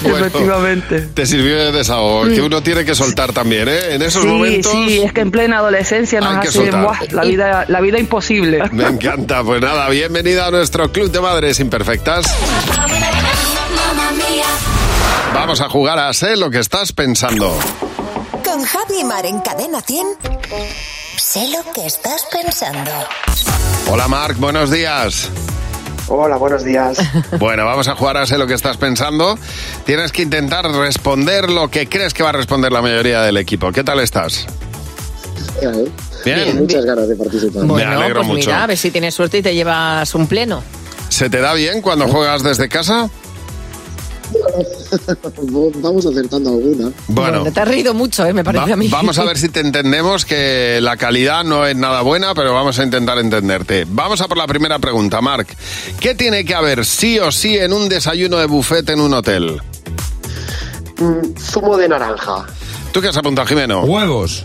Bueno, 0.02 0.26
Efectivamente. 0.26 1.02
Te 1.14 1.26
sirvió 1.26 1.58
de 1.58 1.72
desahogo, 1.72 2.26
que 2.28 2.42
uno 2.42 2.64
tiene 2.64 2.86
que 2.86 2.96
soltar 2.96 3.34
también, 3.34 3.68
¿eh? 3.68 3.96
En 3.96 4.02
esos 4.02 4.24
sí, 4.24 4.28
momentos. 4.28 4.72
sí, 4.72 5.02
es 5.02 5.12
que 5.12 5.22
en 5.22 5.32
plena 5.32 5.58
adolescencia 5.58 6.22
nos 6.22 6.38
hace 6.38 6.52
soltar. 6.52 6.84
buah, 6.84 7.00
la 7.12 7.24
vida, 7.24 7.66
la 7.68 7.82
vida 7.82 8.00
imposible. 8.00 8.64
Me 8.72 8.86
encanta. 8.86 9.44
Pues 9.44 9.62
nada, 9.62 9.90
bienvenida 9.90 10.48
a 10.48 10.52
nuestro 10.52 10.92
Club 10.92 11.12
de 11.12 11.20
Madres 11.20 11.60
Imperfectas. 11.60 12.26
Vamos 15.34 15.62
a 15.62 15.70
jugar 15.70 16.00
a 16.00 16.14
Sé 16.14 16.36
lo 16.38 16.50
que 16.50 16.60
estás 16.60 16.92
pensando. 16.92 17.54
Con 18.44 18.64
Javi 18.64 19.04
Mar 19.04 19.26
en 19.26 19.40
Cadena 19.40 19.82
100. 19.82 20.99
Sé 21.30 21.48
lo 21.52 21.74
que 21.74 21.86
estás 21.86 22.26
pensando. 22.32 22.90
Hola 23.88 24.08
Marc, 24.08 24.40
buenos 24.40 24.72
días. 24.72 25.30
Hola, 26.08 26.38
buenos 26.38 26.64
días. 26.64 26.98
Bueno, 27.38 27.66
vamos 27.66 27.88
a 27.88 27.96
jugar 27.96 28.18
a 28.18 28.26
Sé 28.26 28.40
lo 28.40 28.48
que 28.48 28.56
estás 28.56 28.78
pensando. 28.78 29.38
Tienes 29.86 30.12
que 30.12 30.24
intentar 30.24 30.66
responder 30.66 31.52
lo 31.52 31.70
que 31.70 31.88
crees 31.88 32.16
que 32.16 32.24
va 32.24 32.30
a 32.30 32.32
responder 32.32 32.72
la 32.72 32.82
mayoría 32.82 33.22
del 33.22 33.38
equipo. 33.38 33.72
¿Qué 33.72 33.84
tal 33.84 34.00
estás? 34.00 34.48
Bien. 36.26 36.58
Muchas 36.58 36.84
ganas 36.84 37.08
de 37.08 37.16
participar. 37.16 37.64
Me 37.64 37.84
alegro 37.84 38.22
pues 38.22 38.28
mucho. 38.28 38.50
mira, 38.50 38.64
a 38.64 38.66
ver 38.66 38.78
si 38.80 38.90
tienes 38.90 39.14
suerte 39.14 39.38
y 39.38 39.42
te 39.44 39.54
llevas 39.54 40.16
un 40.16 40.26
pleno. 40.26 40.64
¿Se 41.10 41.30
te 41.30 41.42
da 41.42 41.54
bien 41.54 41.84
cuando 41.84 42.08
juegas 42.08 42.42
desde 42.42 42.70
casa? 42.70 43.08
Vamos 45.82 46.06
acertando 46.06 46.50
alguna. 46.52 46.92
Bueno, 47.08 47.44
te 47.52 47.60
has 47.60 47.68
reído 47.68 47.94
mucho, 47.94 48.26
¿eh? 48.26 48.34
me 48.34 48.44
parece 48.44 48.68
Va- 48.68 48.74
a 48.74 48.78
mí. 48.78 48.88
vamos 48.90 49.18
a 49.18 49.24
ver 49.24 49.38
si 49.40 49.50
te 49.50 49.60
entendemos, 49.62 50.26
que 50.26 50.80
la 50.82 50.98
calidad 50.98 51.44
no 51.44 51.66
es 51.66 51.76
nada 51.76 52.02
buena, 52.02 52.34
pero 52.34 52.54
vamos 52.54 52.78
a 52.80 52.84
intentar 52.84 53.18
entenderte. 53.20 53.86
Vamos 53.90 54.22
a 54.22 54.28
por 54.28 54.38
la 54.38 54.48
primera 54.48 54.80
pregunta, 54.80 55.22
Marc. 55.22 55.56
¿Qué 56.00 56.16
tiene 56.16 56.46
que 56.46 56.54
haber 56.56 56.86
sí 56.86 57.20
o 57.20 57.32
sí 57.32 57.58
en 57.58 57.74
un 57.74 57.90
desayuno 57.90 58.38
de 58.38 58.46
buffet 58.46 58.88
en 58.90 59.00
un 59.02 59.14
hotel? 59.14 59.62
Mm, 61.00 61.38
zumo 61.40 61.78
de 61.78 61.90
naranja. 61.90 62.46
¿Tú 62.92 63.02
qué 63.02 63.08
has 63.10 63.18
apuntado, 63.18 63.48
Jimeno? 63.48 63.82
Huevos. 63.84 64.44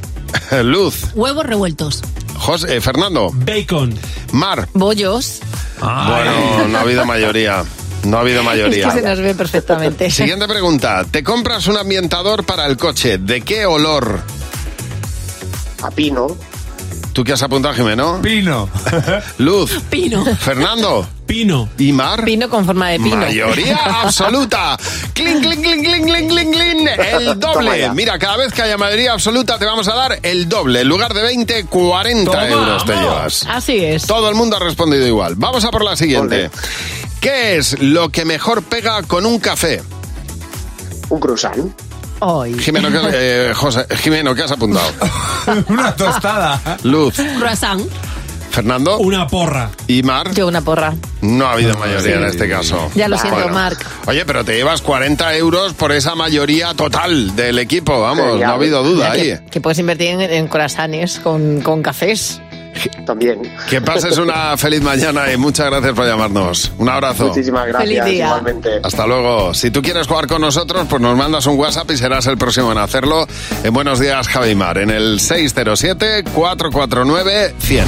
Luz. 0.64 1.07
Huevos 1.14 1.45
revueltos. 1.47 2.03
José, 2.37 2.76
eh, 2.76 2.80
Fernando. 2.80 3.30
Bacon. 3.32 3.95
Mar. 4.32 4.68
Bollos. 4.74 5.41
Bueno, 5.80 6.68
no 6.68 6.78
ha 6.78 6.80
habido 6.80 7.05
mayoría. 7.05 7.64
No 8.05 8.18
ha 8.18 8.20
habido 8.20 8.40
Es 8.40 8.44
mayoría. 8.44 8.88
que 8.88 9.00
se 9.00 9.02
nos 9.02 9.18
ve 9.20 9.34
perfectamente. 9.34 10.11
Siguiente 10.11 10.46
pregunta. 10.46 11.05
Te 11.11 11.22
compras 11.22 11.66
un 11.66 11.76
ambientador 11.76 12.44
para 12.44 12.66
el 12.66 12.76
coche. 12.76 13.18
¿De 13.18 13.40
qué 13.40 13.66
olor? 13.66 14.20
A 15.82 15.90
pino. 15.90 16.26
¿Tú 17.12 17.22
qué 17.22 17.32
has 17.32 17.42
apuntado, 17.42 17.74
Jimeno? 17.74 18.20
Pino. 18.22 18.68
Luz. 19.38 19.80
Pino. 19.88 20.24
Fernando. 20.36 21.07
Pino. 21.26 21.68
¿Y 21.78 21.92
Mar? 21.92 22.24
Pino 22.24 22.50
con 22.50 22.64
forma 22.66 22.88
de 22.90 22.98
pino. 22.98 23.16
Mayoría 23.16 23.76
absoluta. 24.02 24.76
Cling, 25.14 25.40
cling, 25.40 25.62
cling, 25.62 25.82
cling, 25.84 26.05
cling, 26.07 26.28
cling, 26.28 26.52
cling. 26.52 26.88
El 26.88 27.38
doble. 27.38 27.88
Mira, 27.94 28.18
cada 28.18 28.36
vez 28.38 28.52
que 28.52 28.62
haya 28.62 28.76
mayoría 28.76 29.12
absoluta 29.12 29.59
te 29.59 29.64
vamos 29.64 29.86
a 29.88 29.94
dar 29.94 30.18
el 30.24 30.48
doble. 30.48 30.80
En 30.80 30.88
lugar 30.88 31.14
de 31.14 31.22
20, 31.22 31.66
40 31.66 32.30
Toma, 32.30 32.48
euros 32.48 32.84
te 32.84 32.92
vamos. 32.92 33.05
llevas. 33.09 33.46
Así 33.48 33.76
es. 33.84 34.07
Todo 34.07 34.28
el 34.28 34.34
mundo 34.34 34.57
ha 34.57 34.61
respondido 34.61 35.07
igual. 35.07 35.34
Vamos 35.36 35.64
a 35.64 35.70
por 35.70 35.84
la 35.84 35.96
siguiente. 35.96 36.50
¿Qué 37.25 37.57
es 37.57 37.81
lo 37.81 38.11
que 38.11 38.27
mejor 38.27 38.62
pega 38.62 39.03
con 39.03 39.25
un 39.25 39.39
café? 39.39 39.81
Un 41.09 41.18
croissant. 41.18 41.72
Hoy. 42.18 42.53
Jimeno, 42.59 42.91
¿qué, 42.91 42.99
eh, 43.14 43.53
José, 43.55 43.87
Jimeno, 43.97 44.35
¿qué 44.35 44.43
has 44.43 44.51
apuntado? 44.51 44.87
Una 45.68 45.97
tostada. 45.97 46.61
Luz. 46.83 47.14
Croissant. 47.39 47.81
Fernando. 48.51 48.99
Una 48.99 49.27
porra. 49.27 49.70
¿Y 49.89 50.03
Mar? 50.03 50.33
Yo 50.35 50.47
una 50.47 50.61
porra. 50.61 50.95
No 51.22 51.47
ha 51.47 51.53
habido 51.55 51.77
mayoría 51.79 52.16
en 52.16 52.25
este 52.25 52.47
caso. 52.47 52.91
Ya 52.95 53.09
lo 53.09 53.16
siento, 53.16 53.41
Bueno. 53.41 53.55
Marc. 53.55 53.85
Oye, 54.07 54.27
pero 54.27 54.45
te 54.45 54.55
llevas 54.55 54.83
40 54.83 55.35
euros 55.37 55.72
por 55.72 55.93
esa 55.93 56.14
mayoría 56.14 56.75
total 56.75 57.35
del 57.35 57.59
equipo, 57.59 58.03
vamos, 58.03 58.39
no 58.39 58.47
ha 58.47 58.53
habido 58.53 58.85
duda 58.85 59.12
ahí. 59.12 59.22
Que, 59.22 59.47
que 59.51 59.61
puedes 59.62 59.79
invertir 59.79 60.09
en, 60.09 60.20
en 60.20 60.47
corazones 60.47 61.18
con, 61.20 61.62
con 61.62 61.83
cafés. 61.83 62.43
También. 63.07 63.41
Que 63.68 63.81
pases 63.81 64.18
una 64.18 64.57
feliz 64.59 64.83
mañana 64.83 65.33
y 65.33 65.37
muchas 65.37 65.66
gracias 65.66 65.93
por 65.93 66.07
llamarnos. 66.07 66.70
Un 66.79 66.89
abrazo. 66.89 67.29
Muchísimas 67.29 67.66
gracias. 67.66 67.89
Feliz 67.89 68.05
día. 68.05 68.27
Igualmente. 68.27 68.81
Hasta 68.83 69.07
luego. 69.07 69.55
Si 69.55 69.70
tú 69.70 69.83
quieres 69.83 70.07
jugar 70.07 70.27
con 70.27 70.41
nosotros, 70.41 70.87
pues 70.89 71.03
nos 71.03 71.14
mandas 71.16 71.47
un 71.47 71.59
WhatsApp 71.59 71.91
y 71.91 71.97
serás 71.97 72.27
el 72.27 72.39
próximo 72.39 72.72
en 72.72 72.79
hacerlo 72.79 73.27
en 73.62 73.72
Buenos 73.72 74.01
Días 74.01 74.27
Javimar, 74.29 74.79
en 74.79 74.91
el 74.91 75.20
607-449-100. 75.20 77.85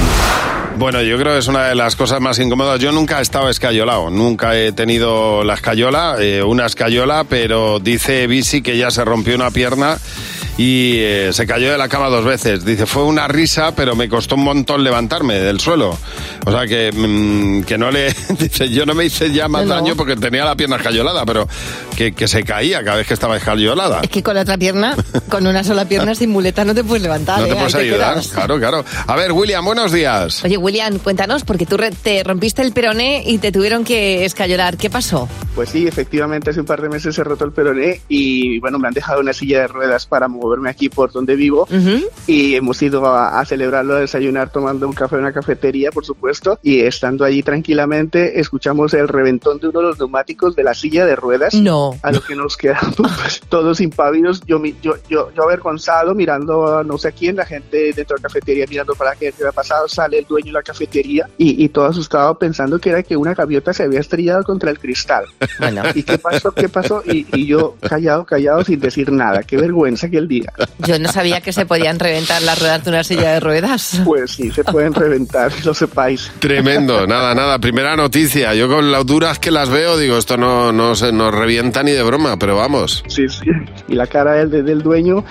Bueno, 0.77 1.01
yo 1.01 1.17
creo 1.17 1.33
que 1.33 1.39
es 1.39 1.47
una 1.47 1.69
de 1.69 1.75
las 1.75 1.95
cosas 1.95 2.21
más 2.21 2.37
incómodas. 2.37 2.79
Yo 2.79 2.91
nunca 2.91 3.17
he 3.17 3.23
estado 3.23 3.49
escayolado, 3.49 4.11
nunca 4.11 4.55
he 4.55 4.71
tenido 4.73 5.43
la 5.43 5.55
escayola, 5.55 6.17
eh, 6.19 6.43
una 6.43 6.67
escayola, 6.67 7.23
pero 7.23 7.79
dice 7.79 8.27
Bisi 8.27 8.61
que 8.61 8.77
ya 8.77 8.91
se 8.91 9.03
rompió 9.03 9.33
una 9.35 9.49
pierna 9.49 9.97
y 10.57 10.97
eh, 10.97 11.29
se 11.33 11.45
cayó 11.45 11.71
de 11.71 11.77
la 11.77 11.87
cama 11.87 12.09
dos 12.09 12.25
veces. 12.25 12.65
Dice, 12.65 12.85
fue 12.85 13.03
una 13.03 13.27
risa, 13.27 13.75
pero 13.75 13.95
me 13.95 14.09
costó 14.09 14.35
un 14.35 14.43
montón 14.43 14.83
levantarme 14.83 15.35
del 15.35 15.59
suelo. 15.59 15.97
O 16.45 16.51
sea 16.51 16.65
que, 16.65 16.91
mm, 16.91 17.63
que 17.63 17.77
no 17.77 17.91
le... 17.91 18.07
Dice, 18.39 18.69
yo 18.69 18.85
no 18.85 18.93
me 18.95 19.05
hice 19.05 19.31
ya 19.31 19.47
más 19.47 19.65
No. 19.65 19.75
daño 19.75 19.95
porque 19.95 20.15
tenía 20.15 20.45
la 20.45 20.55
pierna 20.55 20.77
escayolada, 20.77 21.25
pero 21.25 21.47
que, 21.95 22.13
que 22.13 22.27
se 22.27 22.43
caía 22.43 22.83
cada 22.83 22.97
vez 22.97 23.07
que 23.07 23.13
estaba 23.13 23.37
escayolada. 23.37 24.01
Es 24.01 24.09
que 24.09 24.23
con 24.23 24.33
la 24.35 24.41
otra 24.41 24.57
pierna, 24.57 24.95
con 25.29 25.45
una 25.45 25.63
sola 25.63 25.85
pierna 25.85 26.15
sin 26.15 26.29
muleta, 26.31 26.65
no 26.65 26.73
te 26.73 26.83
puedes 26.83 27.03
levantar. 27.03 27.39
No 27.39 27.45
¿eh? 27.45 27.49
te 27.49 27.55
puedes 27.55 27.75
Ahí 27.75 27.89
ayudar, 27.89 28.13
quedas. 28.15 28.27
claro, 28.29 28.57
claro. 28.59 28.85
A 29.05 29.15
ver, 29.15 29.31
William, 29.33 29.63
buenos 29.63 29.91
días. 29.91 30.43
Oye, 30.43 30.57
William, 30.57 30.97
cuéntanos, 30.99 31.43
porque 31.43 31.65
tú 31.67 31.77
re- 31.77 31.91
te 31.91 32.23
rompiste 32.23 32.61
el 32.63 32.71
peroné 32.71 33.23
y 33.27 33.37
te 33.37 33.51
tuvieron 33.51 33.83
que 33.83 34.25
escayolar. 34.25 34.77
¿Qué 34.77 34.89
pasó? 34.89 35.29
Pues 35.53 35.69
sí, 35.69 35.87
efectivamente 35.87 36.49
hace 36.51 36.59
un 36.61 36.65
par 36.65 36.81
de 36.81 36.89
meses 36.89 37.13
se 37.15 37.23
rotó 37.23 37.45
el 37.45 37.51
peroné 37.51 38.01
y 38.09 38.59
bueno, 38.59 38.79
me 38.79 38.87
han 38.87 38.93
dejado 38.93 39.19
una 39.21 39.33
silla 39.33 39.61
de 39.61 39.67
ruedas 39.67 40.05
para 40.05 40.27
moverme 40.47 40.69
aquí 40.69 40.89
por 40.89 41.11
donde 41.11 41.35
vivo 41.35 41.67
y 42.25 42.55
hemos 42.55 42.81
ido 42.81 43.05
a, 43.05 43.39
a 43.39 43.45
celebrarlo, 43.45 43.95
a 43.95 43.99
desayunar 43.99 44.49
tomando 44.49 44.87
un 44.87 44.93
café 44.93 45.15
en 45.15 45.21
una 45.21 45.33
cafetería, 45.33 45.91
por 45.91 46.05
supuesto, 46.05 46.59
y 46.63 46.79
estando 46.81 47.25
allí 47.25 47.43
tranquilamente 47.43 48.39
escuchamos 48.39 48.93
el 48.93 49.07
reventón 49.07 49.59
de 49.59 49.67
uno 49.67 49.79
de 49.79 49.85
los 49.87 49.99
neumáticos 49.99 50.55
de 50.55 50.63
la 50.63 50.73
silla 50.73 51.05
de 51.05 51.15
ruedas. 51.15 51.53
No. 51.53 51.95
A 52.01 52.11
lo 52.11 52.21
que 52.21 52.35
nos 52.35 52.55
quedamos 52.55 52.95
pues, 52.95 53.41
todos 53.49 53.81
impávidos, 53.81 54.41
yo, 54.45 54.61
yo, 54.81 54.95
yo, 55.09 55.31
yo 55.35 55.43
avergonzado 55.43 56.15
mirando 56.15 56.77
a 56.77 56.83
no 56.83 56.97
sé 56.97 57.11
quién, 57.11 57.35
la 57.35 57.45
gente 57.45 57.93
dentro 57.93 58.15
de 58.15 58.21
la 58.21 58.29
cafetería 58.29 58.65
mirando 58.69 58.95
para 58.95 59.15
qué 59.15 59.33
había 59.37 59.51
pasado, 59.51 59.87
sale 59.87 60.19
el 60.19 60.25
dueño 60.25 60.47
de 60.47 60.53
la 60.53 60.63
cafetería 60.63 61.29
y, 61.37 61.63
y 61.63 61.69
todo 61.69 61.85
asustado 61.85 62.37
pensando 62.37 62.79
que 62.79 62.89
era 62.89 63.03
que 63.03 63.17
una 63.17 63.33
gaviota 63.33 63.73
se 63.73 63.83
había 63.83 63.99
estrellado 63.99 64.43
contra 64.43 64.71
el 64.71 64.79
cristal. 64.79 65.25
¿Y 65.95 66.03
qué 66.03 66.17
pasó? 66.17 66.51
¿Qué 66.51 66.69
pasó? 66.69 67.03
Y, 67.05 67.25
y 67.33 67.47
yo 67.47 67.75
callado, 67.81 68.25
callado, 68.25 68.63
sin 68.63 68.79
decir 68.79 69.11
nada. 69.11 69.43
Qué 69.43 69.57
vergüenza 69.57 70.07
aquel 70.07 70.27
día. 70.27 70.36
Yo 70.79 70.99
no 70.99 71.11
sabía 71.11 71.41
que 71.41 71.53
se 71.53 71.65
podían 71.65 71.99
reventar 71.99 72.41
las 72.41 72.59
ruedas 72.59 72.83
de 72.83 72.89
una 72.89 73.03
silla 73.03 73.33
de 73.33 73.39
ruedas. 73.39 74.01
Pues 74.05 74.31
sí, 74.31 74.51
se 74.51 74.63
pueden 74.63 74.93
reventar, 74.93 75.51
que 75.51 75.63
lo 75.63 75.73
sepáis. 75.73 76.31
Tremendo, 76.39 77.07
nada, 77.07 77.33
nada. 77.35 77.59
Primera 77.59 77.95
noticia. 77.95 78.53
Yo 78.53 78.67
con 78.67 78.91
las 78.91 79.05
duras 79.05 79.39
que 79.39 79.51
las 79.51 79.69
veo, 79.69 79.97
digo, 79.97 80.17
esto 80.17 80.37
no, 80.37 80.71
no 80.71 80.95
se 80.95 81.11
nos 81.11 81.33
revienta 81.33 81.83
ni 81.83 81.91
de 81.91 82.03
broma, 82.03 82.37
pero 82.37 82.55
vamos. 82.55 83.03
Sí, 83.07 83.27
sí. 83.29 83.49
Y 83.87 83.95
la 83.95 84.07
cara 84.07 84.33
del, 84.33 84.65
del 84.65 84.81
dueño 84.81 85.23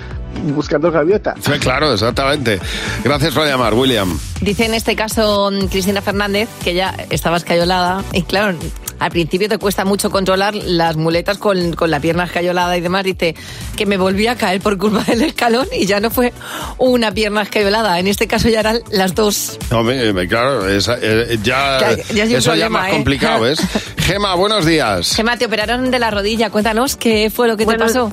buscando 0.54 0.90
gaviota. 0.90 1.34
Sí, 1.40 1.52
claro, 1.58 1.92
exactamente. 1.92 2.60
Gracias 3.04 3.34
por 3.34 3.46
llamar, 3.46 3.74
William. 3.74 4.18
Dice 4.40 4.66
en 4.66 4.74
este 4.74 4.94
caso 4.96 5.50
mm, 5.50 5.66
Cristina 5.66 6.02
Fernández 6.02 6.48
que 6.62 6.74
ya 6.74 6.94
estaba 7.10 7.36
escayolada 7.38 8.02
y 8.12 8.22
claro, 8.22 8.56
al 8.98 9.10
principio 9.10 9.48
te 9.48 9.58
cuesta 9.58 9.84
mucho 9.84 10.10
controlar 10.10 10.54
las 10.54 10.96
muletas 10.96 11.38
con, 11.38 11.72
con 11.74 11.90
la 11.90 12.00
pierna 12.00 12.24
escayolada 12.24 12.76
y 12.76 12.80
demás. 12.80 13.04
Dice 13.04 13.34
que 13.76 13.86
me 13.86 13.96
volví 13.96 14.26
a 14.26 14.36
caer 14.36 14.60
por 14.60 14.78
culpa 14.78 15.02
del 15.04 15.22
escalón 15.22 15.66
y 15.78 15.86
ya 15.86 16.00
no 16.00 16.10
fue 16.10 16.32
una 16.78 17.12
pierna 17.12 17.42
escayolada. 17.42 17.98
En 17.98 18.06
este 18.06 18.26
caso 18.26 18.48
ya 18.48 18.60
eran 18.60 18.80
las 18.90 19.14
dos. 19.14 19.58
Eh, 19.70 20.26
claro, 20.28 20.68
esa- 20.68 20.98
eh, 21.00 21.38
ya, 21.42 21.78
Ya- 21.80 21.96
ya 22.14 22.24
es 22.24 22.30
eso 22.30 22.30
ya 22.30 22.36
es 22.38 22.44
problema, 22.44 22.78
más 22.80 22.88
¿eh? 22.88 22.92
complicado, 22.92 23.40
¿ves? 23.42 23.58
Gema, 23.98 24.34
buenos 24.34 24.64
días. 24.64 25.14
Gemma, 25.14 25.36
te 25.36 25.46
operaron 25.46 25.90
de 25.90 25.98
la 25.98 26.10
rodilla. 26.10 26.50
Cuéntanos 26.50 26.96
qué 26.96 27.30
fue 27.34 27.48
lo 27.48 27.56
que 27.56 27.64
Buenos- 27.64 27.92
te 27.92 27.98
pasó. 27.98 28.12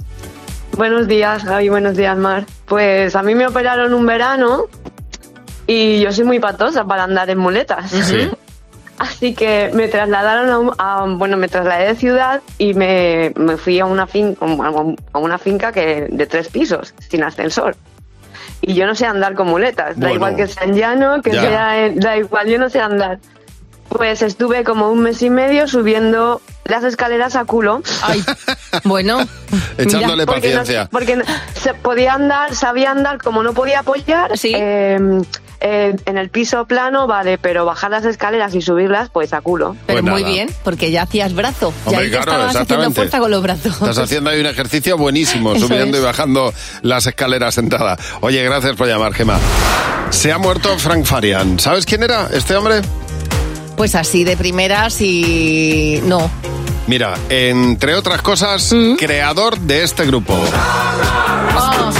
Buenos 0.77 1.07
días, 1.07 1.43
Javi, 1.43 1.69
buenos 1.69 1.95
días, 1.95 2.17
Mar. 2.17 2.45
Pues 2.65 3.15
a 3.15 3.21
mí 3.23 3.35
me 3.35 3.47
operaron 3.47 3.93
un 3.93 4.05
verano 4.05 4.65
y 5.67 6.01
yo 6.01 6.11
soy 6.11 6.25
muy 6.25 6.39
patosa 6.39 6.83
para 6.85 7.03
andar 7.03 7.29
en 7.29 7.37
muletas. 7.37 7.91
Sí. 7.91 8.29
Así 8.99 9.33
que 9.33 9.71
me 9.73 9.87
trasladaron 9.87 10.49
a, 10.49 10.59
un- 10.59 10.71
a- 10.77 11.05
bueno, 11.17 11.35
me 11.37 11.47
trasladé 11.47 11.87
de 11.87 11.95
ciudad 11.95 12.41
y 12.57 12.73
me, 12.73 13.33
me 13.35 13.57
fui 13.57 13.79
a 13.79 13.85
una 13.85 14.07
finca, 14.07 14.45
a 15.13 15.19
una 15.19 15.37
finca 15.37 15.71
que 15.71 16.07
de 16.09 16.25
tres 16.25 16.47
pisos, 16.49 16.93
sin 17.09 17.23
ascensor. 17.23 17.75
Y 18.61 18.75
yo 18.75 18.85
no 18.85 18.95
sé 18.95 19.05
andar 19.05 19.33
con 19.35 19.47
muletas, 19.47 19.99
da 19.99 20.11
igual 20.11 20.35
que 20.35 20.47
sea 20.47 20.63
en 20.63 20.75
llano, 20.75 21.21
que 21.21 21.31
Ya. 21.31 21.41
sea 21.41 21.85
en- 21.85 21.99
da 21.99 22.17
igual, 22.17 22.47
yo 22.47 22.57
no 22.59 22.69
sé 22.69 22.79
andar. 22.79 23.19
Pues 23.89 24.21
estuve 24.23 24.63
como 24.63 24.89
un 24.89 25.01
mes 25.01 25.21
y 25.21 25.29
medio 25.29 25.67
subiendo 25.67 26.41
las 26.65 26.83
escaleras 26.83 27.35
a 27.35 27.45
culo. 27.45 27.81
Ay, 28.01 28.23
bueno. 28.83 29.19
Echándole 29.77 30.25
Porque 30.25 30.49
no- 30.53 30.59
paciencia. 30.59 30.89
porque 30.91 31.15
no- 31.17 31.25
se 31.61 31.73
podía 31.75 32.13
andar, 32.13 32.55
sabía 32.55 32.91
andar, 32.91 33.19
como 33.21 33.43
no 33.43 33.53
podía 33.53 33.79
apoyar, 33.81 34.31
eh, 34.43 34.97
eh, 35.59 35.95
en 36.05 36.17
el 36.17 36.29
piso 36.29 36.65
plano, 36.65 37.05
vale, 37.05 37.37
pero 37.37 37.65
bajar 37.65 37.91
las 37.91 38.03
escaleras 38.05 38.55
y 38.55 38.61
subirlas, 38.61 39.09
pues 39.09 39.31
a 39.33 39.41
culo. 39.41 39.75
Pero 39.85 40.01
Pues 40.01 40.11
muy 40.11 40.23
bien, 40.23 40.49
porque 40.63 40.89
ya 40.89 41.03
hacías 41.03 41.33
brazo. 41.35 41.71
Hombre, 41.85 42.09
ya 42.09 42.21
claro, 42.21 42.31
estabas 42.31 42.47
haciendo 42.47 42.61
exactamente. 42.87 42.95
fuerza 42.95 43.19
con 43.19 43.31
los 43.31 43.43
brazos. 43.43 43.73
Estás 43.73 43.97
haciendo 43.99 44.29
ahí 44.31 44.39
un 44.39 44.47
ejercicio 44.47 44.97
buenísimo, 44.97 45.53
Eso 45.53 45.67
subiendo 45.67 45.97
es. 45.97 46.01
y 46.03 46.05
bajando 46.05 46.51
las 46.81 47.05
escaleras 47.05 47.53
sentada. 47.55 47.97
Oye, 48.21 48.43
gracias 48.43 48.75
por 48.75 48.87
llamar, 48.87 49.13
Gema. 49.13 49.37
Se 50.09 50.31
ha 50.31 50.37
muerto 50.39 50.77
Frank 50.79 51.05
Farian. 51.05 51.59
¿Sabes 51.59 51.85
quién 51.85 52.01
era 52.03 52.27
este 52.33 52.55
hombre? 52.55 52.81
Pues 53.75 53.95
así 53.95 54.23
de 54.23 54.37
primeras 54.37 55.01
y 55.01 56.01
no. 56.05 56.29
Mira, 56.87 57.15
entre 57.29 57.95
otras 57.95 58.21
cosas, 58.21 58.71
Mm. 58.73 58.95
creador 58.95 59.57
de 59.59 59.83
este 59.83 60.05
grupo. 60.05 60.33
Oh, 61.55 61.91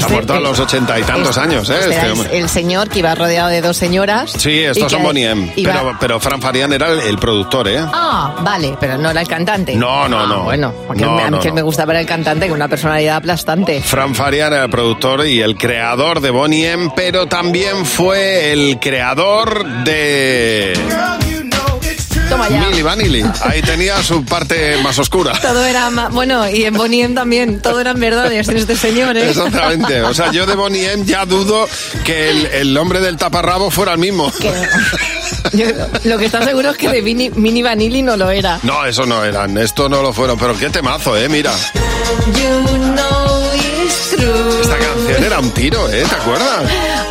Se 0.00 0.06
ha 0.06 0.08
muerto 0.08 0.34
a 0.34 0.40
los 0.40 0.58
ochenta 0.60 0.98
y 0.98 1.02
tantos 1.02 1.36
años, 1.38 1.68
¿eh? 1.70 1.74
Este 1.78 1.90
Este 1.90 2.00
era 2.04 2.12
hombre. 2.12 2.38
el, 2.38 2.48
señor 2.48 2.88
que 2.88 2.98
iba 3.00 3.14
rodeado 3.14 3.48
de 3.48 3.60
dos 3.60 3.76
señoras. 3.76 4.32
Sí, 4.36 4.60
estos 4.64 4.90
son 4.92 5.02
Bonnie 5.02 5.24
M. 5.28 5.52
iba- 5.56 5.72
Pero, 5.72 5.96
pero 6.00 6.20
Frank 6.20 6.40
Farian 6.42 6.72
era 6.72 6.88
el, 6.92 7.00
el 7.00 7.18
productor, 7.18 7.68
¿eh? 7.68 7.78
Ah, 7.80 8.34
vale, 8.42 8.76
pero 8.80 8.96
no 8.98 9.10
era 9.10 9.20
el 9.20 9.28
cantante. 9.28 9.74
No, 9.74 10.08
no, 10.08 10.20
Ah, 10.20 10.26
no. 10.28 10.42
Bueno, 10.44 10.72
porque 10.86 11.04
No, 11.04 11.18
a 11.18 11.24
mí 11.24 11.30
no, 11.30 11.40
que 11.40 11.48
no. 11.48 11.54
me 11.54 11.62
gusta 11.62 11.84
ver 11.84 11.96
el 11.96 12.06
cantante 12.06 12.46
con 12.48 12.56
una 12.56 12.68
personalidad 12.68 13.16
aplastante. 13.16 13.80
Fran 13.82 14.14
Farian 14.14 14.52
era 14.52 14.64
el 14.64 14.70
productor 14.70 15.26
y 15.26 15.40
el 15.40 15.56
creador 15.56 16.20
de 16.20 16.30
Bonnie 16.30 16.70
M, 16.70 16.90
pero 16.96 17.26
también 17.26 17.84
fue 17.86 18.52
el 18.52 18.78
creador 18.80 19.64
de 19.84 20.72
Toma 22.28 22.48
ya. 22.48 22.82
Vanilli. 22.82 23.24
Ahí 23.42 23.62
tenía 23.62 24.02
su 24.02 24.24
parte 24.24 24.76
más 24.82 24.98
oscura. 24.98 25.32
Todo 25.40 25.64
era 25.64 25.90
ma- 25.90 26.08
bueno 26.08 26.48
y 26.48 26.64
en 26.64 26.74
Bonnie 26.74 27.02
M 27.02 27.14
también 27.14 27.60
todo 27.60 27.80
eran 27.80 27.98
verdades 27.98 28.48
en 28.48 28.56
este 28.56 28.76
señor 28.76 29.16
¿eh? 29.16 29.30
Exactamente. 29.30 30.02
O 30.02 30.14
sea, 30.14 30.30
yo 30.32 30.46
de 30.46 30.54
Bonnie 30.54 30.90
M 30.92 31.04
ya 31.04 31.24
dudo 31.24 31.68
que 32.04 32.30
el, 32.30 32.46
el 32.46 32.74
nombre 32.74 33.00
del 33.00 33.16
taparrabo 33.16 33.70
fuera 33.70 33.92
el 33.92 33.98
mismo. 33.98 34.32
Yo- 35.52 35.66
lo 36.04 36.18
que 36.18 36.26
está 36.26 36.44
seguro 36.44 36.70
es 36.70 36.76
que 36.76 36.88
de 36.88 37.02
Mini, 37.02 37.30
Mini 37.30 37.62
Vanilli 37.62 38.02
no 38.02 38.16
lo 38.16 38.30
era 38.30 38.58
No, 38.62 38.84
eso 38.84 39.06
no 39.06 39.24
eran. 39.24 39.56
Esto 39.58 39.88
no 39.88 40.02
lo 40.02 40.12
fueron. 40.12 40.38
Pero 40.38 40.56
qué 40.58 40.68
temazo, 40.70 41.16
¿eh? 41.16 41.28
Mira. 41.28 41.52
You 42.26 42.76
know 42.94 43.52
it's 43.54 44.10
true. 44.16 44.60
Esta 44.62 44.76
canción 44.78 45.24
era 45.24 45.38
un 45.40 45.50
tiro, 45.52 45.88
¿eh? 45.90 46.04
¿Te 46.08 46.14
acuerdas? 46.14 46.62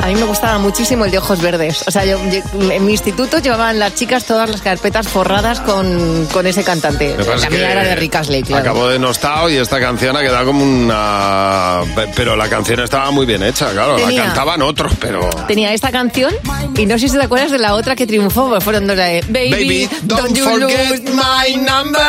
A 0.05 0.09
mí 0.09 0.13
me 0.17 0.23
gustaba 0.25 0.59
muchísimo 0.59 1.03
el 1.05 1.09
de 1.09 1.17
ojos 1.17 1.41
verdes. 1.41 1.83
O 1.87 1.89
sea, 1.89 2.05
yo, 2.05 2.19
yo- 2.29 2.71
en 2.71 2.85
mi 2.85 2.91
instituto 2.91 3.39
llevaban 3.39 3.79
las 3.79 3.95
chicas 3.95 4.23
todas 4.25 4.47
las 4.47 4.61
carpetas 4.61 5.07
forradas 5.07 5.61
con, 5.61 6.27
con 6.31 6.45
ese 6.45 6.63
cantante. 6.63 7.17
La 7.17 7.49
mía 7.49 7.71
era 7.71 7.83
de 7.83 7.95
Rick 7.95 8.13
Astley, 8.15 8.43
claro. 8.43 8.61
Acabó 8.61 8.87
denostado 8.87 9.49
y 9.49 9.57
esta 9.57 9.79
canción 9.79 10.15
ha 10.15 10.21
quedado 10.21 10.45
como 10.45 10.63
una... 10.63 11.79
Pero 12.15 12.35
la 12.35 12.47
canción 12.49 12.81
estaba 12.81 13.09
muy 13.09 13.25
bien 13.25 13.41
hecha, 13.41 13.71
claro. 13.71 13.95
Tenía- 13.95 14.19
La 14.19 14.25
cantaban 14.27 14.61
otros, 14.61 14.93
pero... 14.99 15.27
Tenía 15.47 15.73
esta 15.73 15.91
canción 15.91 16.31
y 16.77 16.85
no 16.85 16.99
sé 16.99 17.09
si 17.09 17.17
te 17.17 17.23
acuerdas 17.23 17.49
de 17.49 17.57
la 17.57 17.73
otra 17.73 17.95
que 17.95 18.05
triunfó, 18.05 18.47
pues 18.47 18.63
fueron 18.63 18.85
dos 18.85 18.97
de 18.97 19.23
Baby, 19.27 19.49
Baby, 19.51 19.89
don't 20.03 20.35
you 20.37 20.43
forget 20.45 20.89
lose 20.91 21.01
my 21.15 21.55
number. 21.55 22.01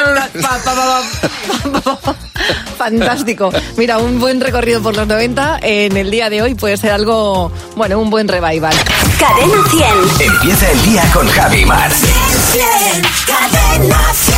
Pa, 0.42 0.58
pa, 0.62 0.74
pa, 0.74 1.02
pa, 1.72 1.80
pa, 1.80 1.96
pa. 1.96 2.16
Fantástico. 2.76 3.50
Mira, 3.78 3.98
un 3.98 4.20
buen 4.20 4.40
recorrido 4.40 4.82
por 4.82 4.94
los 4.94 5.06
90 5.06 5.58
en 5.62 5.96
el 5.96 6.10
día 6.10 6.28
de 6.28 6.42
hoy 6.42 6.54
puede 6.54 6.76
ser 6.76 6.90
algo, 6.90 7.50
bueno, 7.74 7.85
un 7.94 8.10
buen 8.10 8.26
revival. 8.26 8.74
Cadena 9.18 9.62
100. 9.70 10.32
Empieza 10.32 10.70
el 10.72 10.82
día 10.82 11.02
con 11.12 11.28
Javi 11.28 11.64
Mar. 11.64 11.90
Cadena 13.26 14.12
100. 14.12 14.35